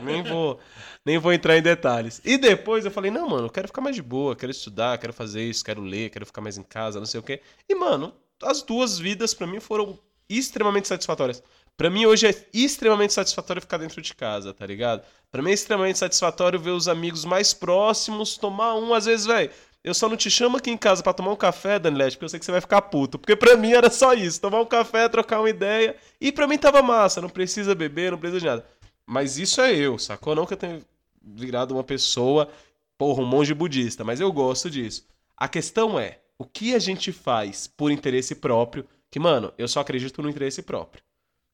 Nem 0.01 0.23
vou, 0.23 0.59
nem 1.05 1.17
vou 1.17 1.33
entrar 1.33 1.57
em 1.57 1.61
detalhes. 1.61 2.21
E 2.23 2.37
depois 2.37 2.85
eu 2.85 2.91
falei, 2.91 3.11
não, 3.11 3.29
mano, 3.29 3.47
eu 3.47 3.49
quero 3.49 3.67
ficar 3.67 3.81
mais 3.81 3.95
de 3.95 4.01
boa, 4.01 4.35
quero 4.35 4.51
estudar, 4.51 4.97
quero 4.97 5.13
fazer 5.13 5.43
isso, 5.43 5.63
quero 5.63 5.81
ler, 5.81 6.09
quero 6.09 6.25
ficar 6.25 6.41
mais 6.41 6.57
em 6.57 6.63
casa, 6.63 6.99
não 6.99 7.05
sei 7.05 7.19
o 7.19 7.23
quê. 7.23 7.41
E, 7.67 7.75
mano, 7.75 8.13
as 8.41 8.61
duas 8.61 8.97
vidas 8.97 9.33
para 9.33 9.47
mim 9.47 9.59
foram 9.59 9.99
extremamente 10.29 10.87
satisfatórias. 10.87 11.41
Para 11.75 11.89
mim 11.89 12.05
hoje 12.05 12.27
é 12.27 12.35
extremamente 12.53 13.13
satisfatório 13.13 13.61
ficar 13.61 13.77
dentro 13.77 14.01
de 14.01 14.15
casa, 14.15 14.53
tá 14.53 14.65
ligado? 14.65 15.03
Para 15.31 15.41
mim 15.41 15.51
é 15.51 15.53
extremamente 15.53 15.99
satisfatório 15.99 16.59
ver 16.59 16.71
os 16.71 16.87
amigos 16.87 17.23
mais 17.23 17.53
próximos 17.53 18.35
tomar 18.35 18.75
um, 18.75 18.93
às 18.93 19.05
vezes, 19.05 19.25
velho. 19.25 19.51
Eu 19.83 19.93
só 19.93 20.09
não 20.09 20.17
te 20.17 20.29
chamo 20.29 20.57
aqui 20.57 20.69
em 20.69 20.75
casa 20.77 21.01
para 21.01 21.13
tomar 21.13 21.31
um 21.31 21.35
café, 21.35 21.79
Danilete, 21.79 22.17
porque 22.17 22.25
eu 22.25 22.29
sei 22.29 22.39
que 22.39 22.45
você 22.45 22.51
vai 22.51 22.59
ficar 22.59 22.81
puto. 22.81 23.17
Porque 23.17 23.35
pra 23.35 23.55
mim 23.55 23.71
era 23.71 23.89
só 23.89 24.13
isso, 24.13 24.41
tomar 24.41 24.59
um 24.59 24.65
café, 24.65 25.07
trocar 25.07 25.39
uma 25.39 25.49
ideia. 25.49 25.95
E 26.19 26.31
pra 26.31 26.47
mim 26.47 26.57
tava 26.57 26.81
massa, 26.81 27.21
não 27.21 27.29
precisa 27.29 27.73
beber, 27.73 28.11
não 28.11 28.17
precisa 28.17 28.39
de 28.39 28.45
nada. 28.47 28.65
Mas 29.07 29.37
isso 29.37 29.61
é 29.61 29.73
eu, 29.73 29.97
sacou? 29.97 30.35
Não 30.35 30.45
que 30.45 30.53
eu 30.53 30.57
tenha 30.57 30.81
virado 31.21 31.73
uma 31.73 31.83
pessoa, 31.83 32.49
porra, 32.97 33.23
um 33.23 33.25
monge 33.25 33.53
budista, 33.53 34.03
mas 34.03 34.19
eu 34.19 34.31
gosto 34.31 34.69
disso. 34.69 35.07
A 35.35 35.47
questão 35.47 35.97
é, 35.97 36.19
o 36.37 36.43
que 36.43 36.75
a 36.75 36.79
gente 36.79 37.11
faz 37.13 37.67
por 37.67 37.89
interesse 37.89 38.35
próprio? 38.35 38.85
Que, 39.09 39.19
mano, 39.19 39.53
eu 39.57 39.67
só 39.67 39.79
acredito 39.79 40.21
no 40.21 40.29
interesse 40.29 40.61
próprio. 40.61 41.01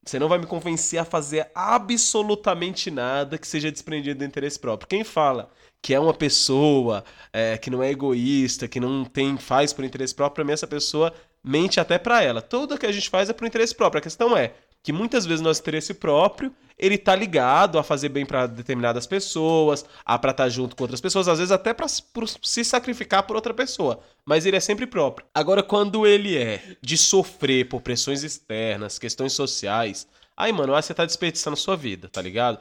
Você 0.04 0.18
não 0.18 0.28
vai 0.28 0.38
me 0.38 0.46
convencer 0.46 0.98
a 0.98 1.04
fazer 1.04 1.50
absolutamente 1.54 2.90
nada 2.90 3.38
que 3.38 3.46
seja 3.46 3.72
desprendido 3.72 4.18
do 4.18 4.24
interesse 4.24 4.58
próprio. 4.58 4.88
Quem 4.88 5.04
fala 5.04 5.48
que 5.80 5.94
é 5.94 6.00
uma 6.00 6.12
pessoa 6.12 7.04
é, 7.32 7.56
que 7.56 7.70
não 7.70 7.82
é 7.82 7.90
egoísta, 7.90 8.66
que 8.66 8.80
não 8.80 9.04
tem 9.04 9.38
faz 9.38 9.72
por 9.72 9.84
interesse 9.84 10.14
próprio, 10.14 10.36
pra 10.36 10.44
mim 10.44 10.52
essa 10.52 10.66
pessoa 10.66 11.12
mente 11.42 11.78
até 11.78 11.98
para 11.98 12.22
ela. 12.22 12.42
Tudo 12.42 12.78
que 12.78 12.86
a 12.86 12.92
gente 12.92 13.08
faz 13.08 13.30
é 13.30 13.32
por 13.32 13.46
interesse 13.46 13.74
próprio. 13.74 13.98
A 13.98 14.02
questão 14.02 14.36
é 14.36 14.54
que 14.84 14.92
muitas 14.92 15.24
vezes 15.24 15.40
nosso 15.40 15.62
interesse 15.62 15.94
próprio 15.94 16.54
ele 16.78 16.98
tá 16.98 17.16
ligado 17.16 17.78
a 17.78 17.82
fazer 17.82 18.10
bem 18.10 18.26
para 18.26 18.46
determinadas 18.46 19.06
pessoas, 19.06 19.84
a 20.04 20.18
para 20.18 20.32
estar 20.32 20.44
tá 20.44 20.48
junto 20.48 20.76
com 20.76 20.84
outras 20.84 21.00
pessoas, 21.00 21.26
às 21.26 21.38
vezes 21.38 21.50
até 21.50 21.72
para 21.72 21.86
se 21.88 22.64
sacrificar 22.64 23.22
por 23.22 23.34
outra 23.34 23.54
pessoa, 23.54 24.00
mas 24.26 24.44
ele 24.44 24.56
é 24.56 24.60
sempre 24.60 24.86
próprio. 24.86 25.26
Agora 25.32 25.62
quando 25.62 26.06
ele 26.06 26.36
é 26.36 26.76
de 26.82 26.98
sofrer 26.98 27.66
por 27.68 27.80
pressões 27.80 28.22
externas, 28.22 28.98
questões 28.98 29.32
sociais, 29.32 30.06
aí 30.36 30.52
mano, 30.52 30.74
aí 30.74 30.82
você 30.82 30.92
tá 30.92 31.06
desperdiçando 31.06 31.56
sua 31.56 31.76
vida, 31.76 32.08
tá 32.08 32.20
ligado? 32.20 32.58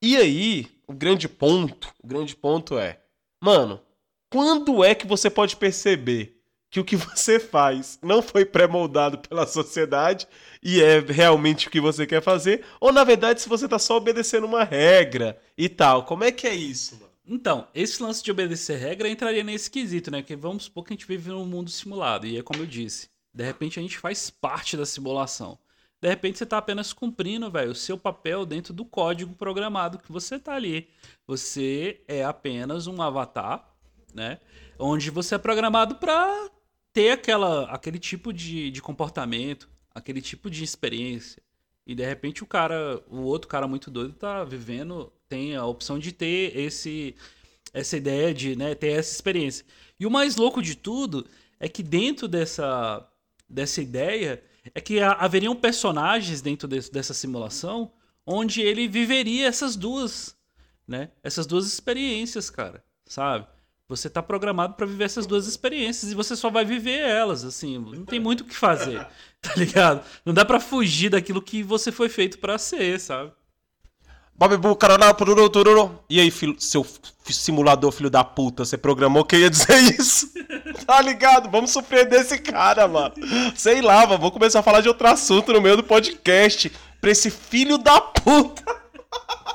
E 0.00 0.16
aí, 0.16 0.68
o 0.86 0.92
grande 0.92 1.28
ponto, 1.28 1.92
o 2.00 2.06
grande 2.06 2.36
ponto 2.36 2.78
é, 2.78 3.00
mano, 3.42 3.80
quando 4.30 4.84
é 4.84 4.94
que 4.94 5.08
você 5.08 5.28
pode 5.28 5.56
perceber 5.56 6.37
que 6.70 6.80
o 6.80 6.84
que 6.84 6.96
você 6.96 7.40
faz 7.40 7.98
não 8.02 8.20
foi 8.20 8.44
pré-moldado 8.44 9.18
pela 9.18 9.46
sociedade 9.46 10.26
e 10.62 10.82
é 10.82 11.00
realmente 11.00 11.68
o 11.68 11.70
que 11.70 11.80
você 11.80 12.06
quer 12.06 12.22
fazer, 12.22 12.64
ou 12.80 12.92
na 12.92 13.04
verdade 13.04 13.40
se 13.40 13.48
você 13.48 13.66
tá 13.66 13.78
só 13.78 13.96
obedecendo 13.96 14.44
uma 14.44 14.64
regra 14.64 15.38
e 15.56 15.68
tal. 15.68 16.04
Como 16.04 16.24
é 16.24 16.32
que 16.32 16.46
é 16.46 16.54
isso, 16.54 16.96
mano? 16.96 17.08
Então, 17.26 17.68
esse 17.74 18.02
lance 18.02 18.22
de 18.22 18.30
obedecer 18.30 18.78
regra 18.78 19.08
entraria 19.08 19.44
nesse 19.44 19.70
quesito, 19.70 20.10
né? 20.10 20.22
Porque 20.22 20.34
vamos 20.34 20.64
supor 20.64 20.84
que 20.84 20.94
a 20.94 20.96
gente 20.96 21.06
vive 21.06 21.28
num 21.28 21.44
mundo 21.44 21.70
simulado, 21.70 22.26
e 22.26 22.38
é 22.38 22.42
como 22.42 22.60
eu 22.60 22.66
disse, 22.66 23.10
de 23.34 23.44
repente 23.44 23.78
a 23.78 23.82
gente 23.82 23.98
faz 23.98 24.30
parte 24.30 24.76
da 24.76 24.86
simulação. 24.86 25.58
De 26.00 26.08
repente 26.08 26.38
você 26.38 26.46
tá 26.46 26.58
apenas 26.58 26.92
cumprindo, 26.92 27.50
velho, 27.50 27.72
o 27.72 27.74
seu 27.74 27.98
papel 27.98 28.46
dentro 28.46 28.72
do 28.72 28.84
código 28.84 29.34
programado 29.34 29.98
que 29.98 30.12
você 30.12 30.38
tá 30.38 30.54
ali. 30.54 30.88
Você 31.26 32.00
é 32.06 32.24
apenas 32.24 32.86
um 32.86 33.02
avatar, 33.02 33.74
né? 34.14 34.38
Onde 34.78 35.10
você 35.10 35.34
é 35.34 35.38
programado 35.38 35.96
para 35.96 36.48
ter 36.92 37.10
aquela, 37.10 37.64
aquele 37.70 37.98
tipo 37.98 38.32
de, 38.32 38.70
de 38.70 38.82
comportamento, 38.82 39.68
aquele 39.94 40.20
tipo 40.20 40.50
de 40.50 40.64
experiência. 40.64 41.42
E 41.86 41.94
de 41.94 42.04
repente 42.04 42.42
o 42.42 42.46
cara, 42.46 43.02
o 43.08 43.22
outro 43.22 43.48
cara 43.48 43.66
muito 43.66 43.90
doido 43.90 44.12
tá 44.12 44.44
vivendo, 44.44 45.12
tem 45.28 45.56
a 45.56 45.64
opção 45.64 45.98
de 45.98 46.12
ter 46.12 46.56
esse 46.56 47.14
essa 47.72 47.96
ideia 47.96 48.32
de, 48.32 48.56
né, 48.56 48.74
ter 48.74 48.88
essa 48.88 49.14
experiência. 49.14 49.64
E 50.00 50.06
o 50.06 50.10
mais 50.10 50.36
louco 50.36 50.62
de 50.62 50.74
tudo 50.74 51.26
é 51.60 51.68
que 51.68 51.82
dentro 51.82 52.28
dessa 52.28 53.06
dessa 53.48 53.80
ideia 53.80 54.42
é 54.74 54.80
que 54.80 55.00
haveriam 55.00 55.56
personagens 55.56 56.42
dentro 56.42 56.68
de, 56.68 56.90
dessa 56.90 57.14
simulação 57.14 57.90
onde 58.26 58.60
ele 58.60 58.86
viveria 58.86 59.46
essas 59.46 59.74
duas, 59.74 60.36
né? 60.86 61.10
Essas 61.22 61.46
duas 61.46 61.66
experiências, 61.66 62.50
cara, 62.50 62.84
sabe? 63.06 63.46
Você 63.88 64.10
tá 64.10 64.22
programado 64.22 64.74
para 64.74 64.84
viver 64.84 65.04
essas 65.04 65.26
duas 65.26 65.46
experiências 65.46 66.12
e 66.12 66.14
você 66.14 66.36
só 66.36 66.50
vai 66.50 66.62
viver 66.62 66.98
elas, 66.98 67.42
assim, 67.42 67.78
não 67.78 68.04
tem 68.04 68.20
muito 68.20 68.42
o 68.42 68.44
que 68.44 68.54
fazer, 68.54 69.06
tá 69.40 69.54
ligado? 69.56 70.04
Não 70.26 70.34
dá 70.34 70.44
para 70.44 70.60
fugir 70.60 71.08
daquilo 71.08 71.40
que 71.40 71.62
você 71.62 71.90
foi 71.90 72.10
feito 72.10 72.38
para 72.38 72.58
ser, 72.58 73.00
sabe? 73.00 73.32
Bob 74.34 74.56
Bu, 74.58 74.76
caralho, 74.76 75.14
tururu, 75.14 75.48
tururu. 75.48 75.98
E 76.08 76.20
aí, 76.20 76.30
filho, 76.30 76.54
seu 76.60 76.86
simulador, 77.24 77.90
filho 77.90 78.10
da 78.10 78.22
puta, 78.22 78.64
você 78.64 78.76
programou 78.78 79.24
que 79.24 79.36
ia 79.36 79.50
dizer 79.50 79.80
isso? 79.98 80.30
tá 80.86 81.00
ligado? 81.02 81.50
Vamos 81.50 81.70
surpreender 81.70 82.20
esse 82.20 82.38
cara, 82.38 82.86
mano. 82.86 83.14
Sei 83.56 83.82
lá, 83.82 84.06
mano, 84.06 84.20
vou 84.20 84.30
começar 84.30 84.60
a 84.60 84.62
falar 84.62 84.80
de 84.80 84.88
outro 84.88 85.08
assunto 85.08 85.52
no 85.52 85.60
meio 85.60 85.76
do 85.76 85.82
podcast. 85.82 86.70
Pra 87.00 87.10
esse 87.10 87.30
filho 87.30 87.78
da 87.78 88.00
puta. 88.00 88.62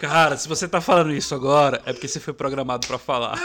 Cara, 0.00 0.36
se 0.36 0.48
você 0.48 0.68
tá 0.68 0.80
falando 0.80 1.12
isso 1.12 1.34
agora, 1.34 1.82
é 1.86 1.92
porque 1.92 2.08
você 2.08 2.20
foi 2.20 2.34
programado 2.34 2.86
para 2.86 2.98
falar. 2.98 3.38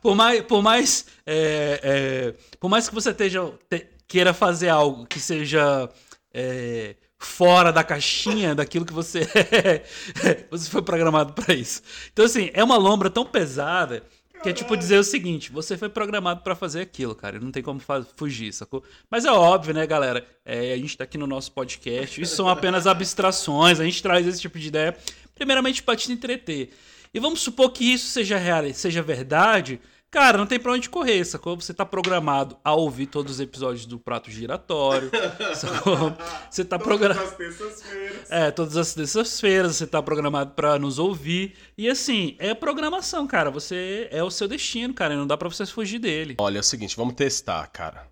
por 0.00 0.14
mais, 0.14 0.40
por 0.42 0.62
mais, 0.62 1.06
é, 1.26 1.80
é, 1.82 2.34
por 2.58 2.68
mais 2.68 2.88
que 2.88 2.94
você 2.94 3.10
esteja, 3.10 3.52
te, 3.68 3.86
queira 4.06 4.32
fazer 4.32 4.68
algo 4.68 5.06
que 5.06 5.18
seja 5.18 5.88
é, 6.32 6.96
fora 7.18 7.72
da 7.72 7.82
caixinha 7.82 8.54
daquilo 8.54 8.84
que 8.84 8.92
você 8.92 9.20
é, 9.34 10.46
você 10.50 10.70
foi 10.70 10.82
programado 10.82 11.32
para 11.32 11.54
isso. 11.54 11.82
Então 12.12 12.24
assim, 12.24 12.50
é 12.52 12.62
uma 12.62 12.76
lombra 12.76 13.10
tão 13.10 13.24
pesada 13.24 14.02
que 14.44 14.50
é 14.50 14.52
tipo 14.52 14.76
dizer 14.76 14.98
o 14.98 15.04
seguinte: 15.04 15.50
você 15.50 15.76
foi 15.76 15.88
programado 15.88 16.42
para 16.42 16.54
fazer 16.54 16.82
aquilo, 16.82 17.14
cara. 17.14 17.40
Não 17.40 17.50
tem 17.50 17.62
como 17.62 17.80
fugir, 18.14 18.52
sacou? 18.52 18.84
Mas 19.10 19.24
é 19.24 19.32
óbvio, 19.32 19.72
né, 19.72 19.86
galera? 19.86 20.26
É, 20.44 20.74
a 20.74 20.76
gente 20.76 20.98
tá 20.98 21.04
aqui 21.04 21.16
no 21.16 21.26
nosso 21.26 21.50
podcast. 21.52 22.20
Isso 22.20 22.36
são 22.36 22.46
apenas 22.46 22.86
abstrações. 22.86 23.80
A 23.80 23.84
gente 23.84 24.02
traz 24.02 24.26
esse 24.26 24.42
tipo 24.42 24.58
de 24.58 24.68
ideia, 24.68 24.94
primeiramente 25.34 25.82
para 25.82 25.96
te 25.96 26.12
entreter. 26.12 26.74
E 27.14 27.18
vamos 27.18 27.40
supor 27.40 27.70
que 27.70 27.90
isso 27.90 28.08
seja 28.08 28.36
real, 28.36 28.64
seja 28.74 29.00
verdade. 29.02 29.80
Cara, 30.14 30.38
não 30.38 30.46
tem 30.46 30.60
pra 30.60 30.70
onde 30.70 30.88
correr, 30.88 31.24
sacou? 31.24 31.56
Você 31.56 31.74
tá 31.74 31.84
programado 31.84 32.56
a 32.62 32.72
ouvir 32.72 33.06
todos 33.06 33.32
os 33.32 33.40
episódios 33.40 33.84
do 33.84 33.98
Prato 33.98 34.30
Giratório, 34.30 35.10
sacou? 35.56 36.16
Você 36.48 36.64
tá 36.64 36.78
programado... 36.78 37.32
Todas 37.32 37.32
as 37.32 37.36
terças-feiras. 37.36 38.30
É, 38.30 38.50
todas 38.52 38.76
as 38.76 38.94
terças-feiras 38.94 39.74
você 39.74 39.88
tá 39.88 40.00
programado 40.00 40.52
pra 40.52 40.78
nos 40.78 41.00
ouvir. 41.00 41.56
E 41.76 41.90
assim, 41.90 42.36
é 42.38 42.54
programação, 42.54 43.26
cara. 43.26 43.50
Você 43.50 44.06
é 44.12 44.22
o 44.22 44.30
seu 44.30 44.46
destino, 44.46 44.94
cara. 44.94 45.14
E 45.14 45.16
não 45.16 45.26
dá 45.26 45.36
pra 45.36 45.48
você 45.48 45.66
fugir 45.66 45.98
dele. 45.98 46.36
Olha, 46.38 46.58
é 46.58 46.60
o 46.60 46.62
seguinte, 46.62 46.96
vamos 46.96 47.14
testar, 47.14 47.66
cara. 47.66 48.06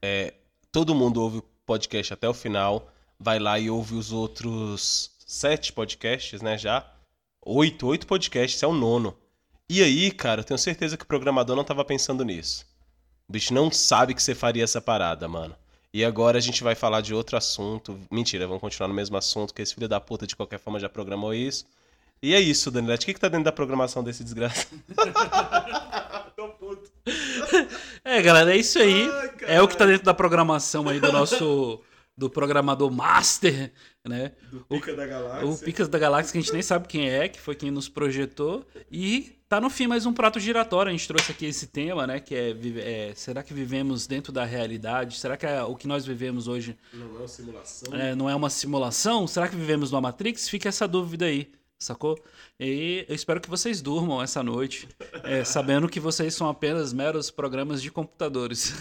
É, 0.00 0.34
todo 0.70 0.94
mundo 0.94 1.20
ouve 1.20 1.38
o 1.38 1.44
podcast 1.66 2.14
até 2.14 2.28
o 2.28 2.34
final, 2.34 2.88
vai 3.18 3.40
lá 3.40 3.58
e 3.58 3.68
ouve 3.68 3.96
os 3.96 4.12
outros 4.12 5.10
sete 5.26 5.72
podcasts, 5.72 6.40
né, 6.40 6.56
já. 6.56 6.88
Oito, 7.44 7.84
oito 7.88 8.06
podcasts, 8.06 8.62
é 8.62 8.66
o 8.68 8.72
nono. 8.72 9.18
E 9.70 9.82
aí, 9.82 10.10
cara, 10.10 10.40
eu 10.40 10.44
tenho 10.44 10.56
certeza 10.58 10.96
que 10.96 11.04
o 11.04 11.06
programador 11.06 11.54
não 11.54 11.62
tava 11.62 11.84
pensando 11.84 12.24
nisso. 12.24 12.64
O 13.28 13.32
bicho 13.32 13.52
não 13.52 13.70
sabe 13.70 14.14
que 14.14 14.22
você 14.22 14.34
faria 14.34 14.64
essa 14.64 14.80
parada, 14.80 15.28
mano. 15.28 15.54
E 15.92 16.02
agora 16.02 16.38
a 16.38 16.40
gente 16.40 16.64
vai 16.64 16.74
falar 16.74 17.02
de 17.02 17.14
outro 17.14 17.36
assunto. 17.36 17.98
Mentira, 18.10 18.46
vamos 18.46 18.62
continuar 18.62 18.88
no 18.88 18.94
mesmo 18.94 19.16
assunto, 19.18 19.52
que 19.52 19.60
esse 19.60 19.74
filho 19.74 19.88
da 19.88 20.00
puta 20.00 20.26
de 20.26 20.34
qualquer 20.34 20.58
forma 20.58 20.80
já 20.80 20.88
programou 20.88 21.34
isso. 21.34 21.66
E 22.22 22.34
é 22.34 22.40
isso, 22.40 22.70
Danilete. 22.70 23.04
O 23.04 23.06
que, 23.06 23.14
que 23.14 23.20
tá 23.20 23.28
dentro 23.28 23.44
da 23.44 23.52
programação 23.52 24.02
desse 24.02 24.24
desgraça? 24.24 24.66
Tô 26.34 26.48
puto. 26.48 26.90
É, 28.02 28.22
galera, 28.22 28.54
é 28.54 28.56
isso 28.56 28.78
aí. 28.78 29.08
Ai, 29.08 29.30
é 29.42 29.62
o 29.62 29.68
que 29.68 29.76
tá 29.76 29.84
dentro 29.84 30.04
da 30.04 30.14
programação 30.14 30.88
aí 30.88 30.98
do 30.98 31.12
nosso. 31.12 31.82
Do 32.16 32.28
programador 32.28 32.90
master, 32.90 33.72
né? 34.04 34.32
Do 34.50 34.60
Pica 34.62 34.92
o, 34.92 34.96
da 34.96 35.06
Galáxia. 35.06 35.46
O 35.46 35.58
Picas 35.58 35.88
da 35.88 35.98
Galáxia, 36.00 36.32
que 36.32 36.38
a 36.38 36.40
gente 36.40 36.52
nem 36.52 36.62
sabe 36.62 36.88
quem 36.88 37.08
é, 37.08 37.28
que 37.28 37.38
foi 37.38 37.54
quem 37.54 37.70
nos 37.70 37.88
projetou. 37.88 38.66
E 38.90 39.37
Tá 39.48 39.62
no 39.62 39.70
fim 39.70 39.86
mais 39.86 40.04
um 40.04 40.12
prato 40.12 40.38
giratório. 40.38 40.90
A 40.90 40.92
gente 40.92 41.08
trouxe 41.08 41.32
aqui 41.32 41.46
esse 41.46 41.68
tema, 41.68 42.06
né? 42.06 42.20
Que 42.20 42.34
é, 42.34 42.50
é 42.80 43.14
será 43.14 43.42
que 43.42 43.54
vivemos 43.54 44.06
dentro 44.06 44.30
da 44.30 44.44
realidade? 44.44 45.16
Será 45.18 45.38
que 45.38 45.46
é, 45.46 45.62
o 45.62 45.74
que 45.74 45.88
nós 45.88 46.04
vivemos 46.04 46.46
hoje 46.46 46.76
não 46.92 47.06
é 47.06 47.18
uma 47.18 47.28
simulação? 47.28 47.94
É, 47.94 48.14
não 48.14 48.28
é 48.28 48.34
uma 48.34 48.50
simulação? 48.50 49.26
Será 49.26 49.48
que 49.48 49.56
vivemos 49.56 49.90
numa 49.90 50.02
Matrix? 50.02 50.50
Fica 50.50 50.68
essa 50.68 50.86
dúvida 50.86 51.24
aí, 51.24 51.50
sacou? 51.78 52.22
E 52.60 53.06
eu 53.08 53.14
espero 53.14 53.40
que 53.40 53.48
vocês 53.48 53.80
durmam 53.80 54.22
essa 54.22 54.42
noite, 54.42 54.86
é, 55.24 55.42
sabendo 55.44 55.88
que 55.88 55.98
vocês 55.98 56.34
são 56.34 56.46
apenas 56.46 56.92
meros 56.92 57.30
programas 57.30 57.80
de 57.80 57.90
computadores. 57.90 58.74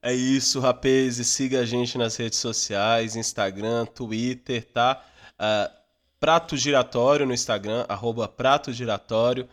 É 0.00 0.14
isso, 0.14 0.60
rapaz. 0.60 1.18
E 1.18 1.24
siga 1.24 1.60
a 1.60 1.64
gente 1.64 1.98
nas 1.98 2.14
redes 2.14 2.38
sociais, 2.38 3.16
Instagram, 3.16 3.86
Twitter, 3.86 4.62
tá? 4.62 5.02
Uh, 5.32 5.84
Prato 6.20 6.56
Giratório 6.56 7.26
no 7.26 7.34
Instagram, 7.34 7.84
arroba 7.88 8.28
Prato 8.28 8.72
Giratório. 8.72 9.48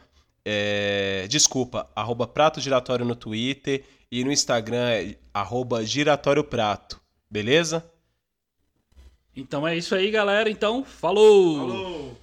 É, 0.45 1.27
desculpa, 1.29 1.89
arroba 1.95 2.27
Prato 2.27 2.59
Giratório 2.59 3.05
no 3.05 3.15
Twitter 3.15 3.83
e 4.11 4.23
no 4.23 4.31
Instagram 4.31 4.89
é 4.89 5.15
arroba 5.33 5.85
Giratório 5.85 6.43
Prato. 6.43 6.99
Beleza? 7.29 7.85
Então 9.35 9.67
é 9.67 9.77
isso 9.77 9.95
aí, 9.95 10.11
galera. 10.11 10.49
Então, 10.49 10.83
falou! 10.83 11.57
Falou! 11.57 12.20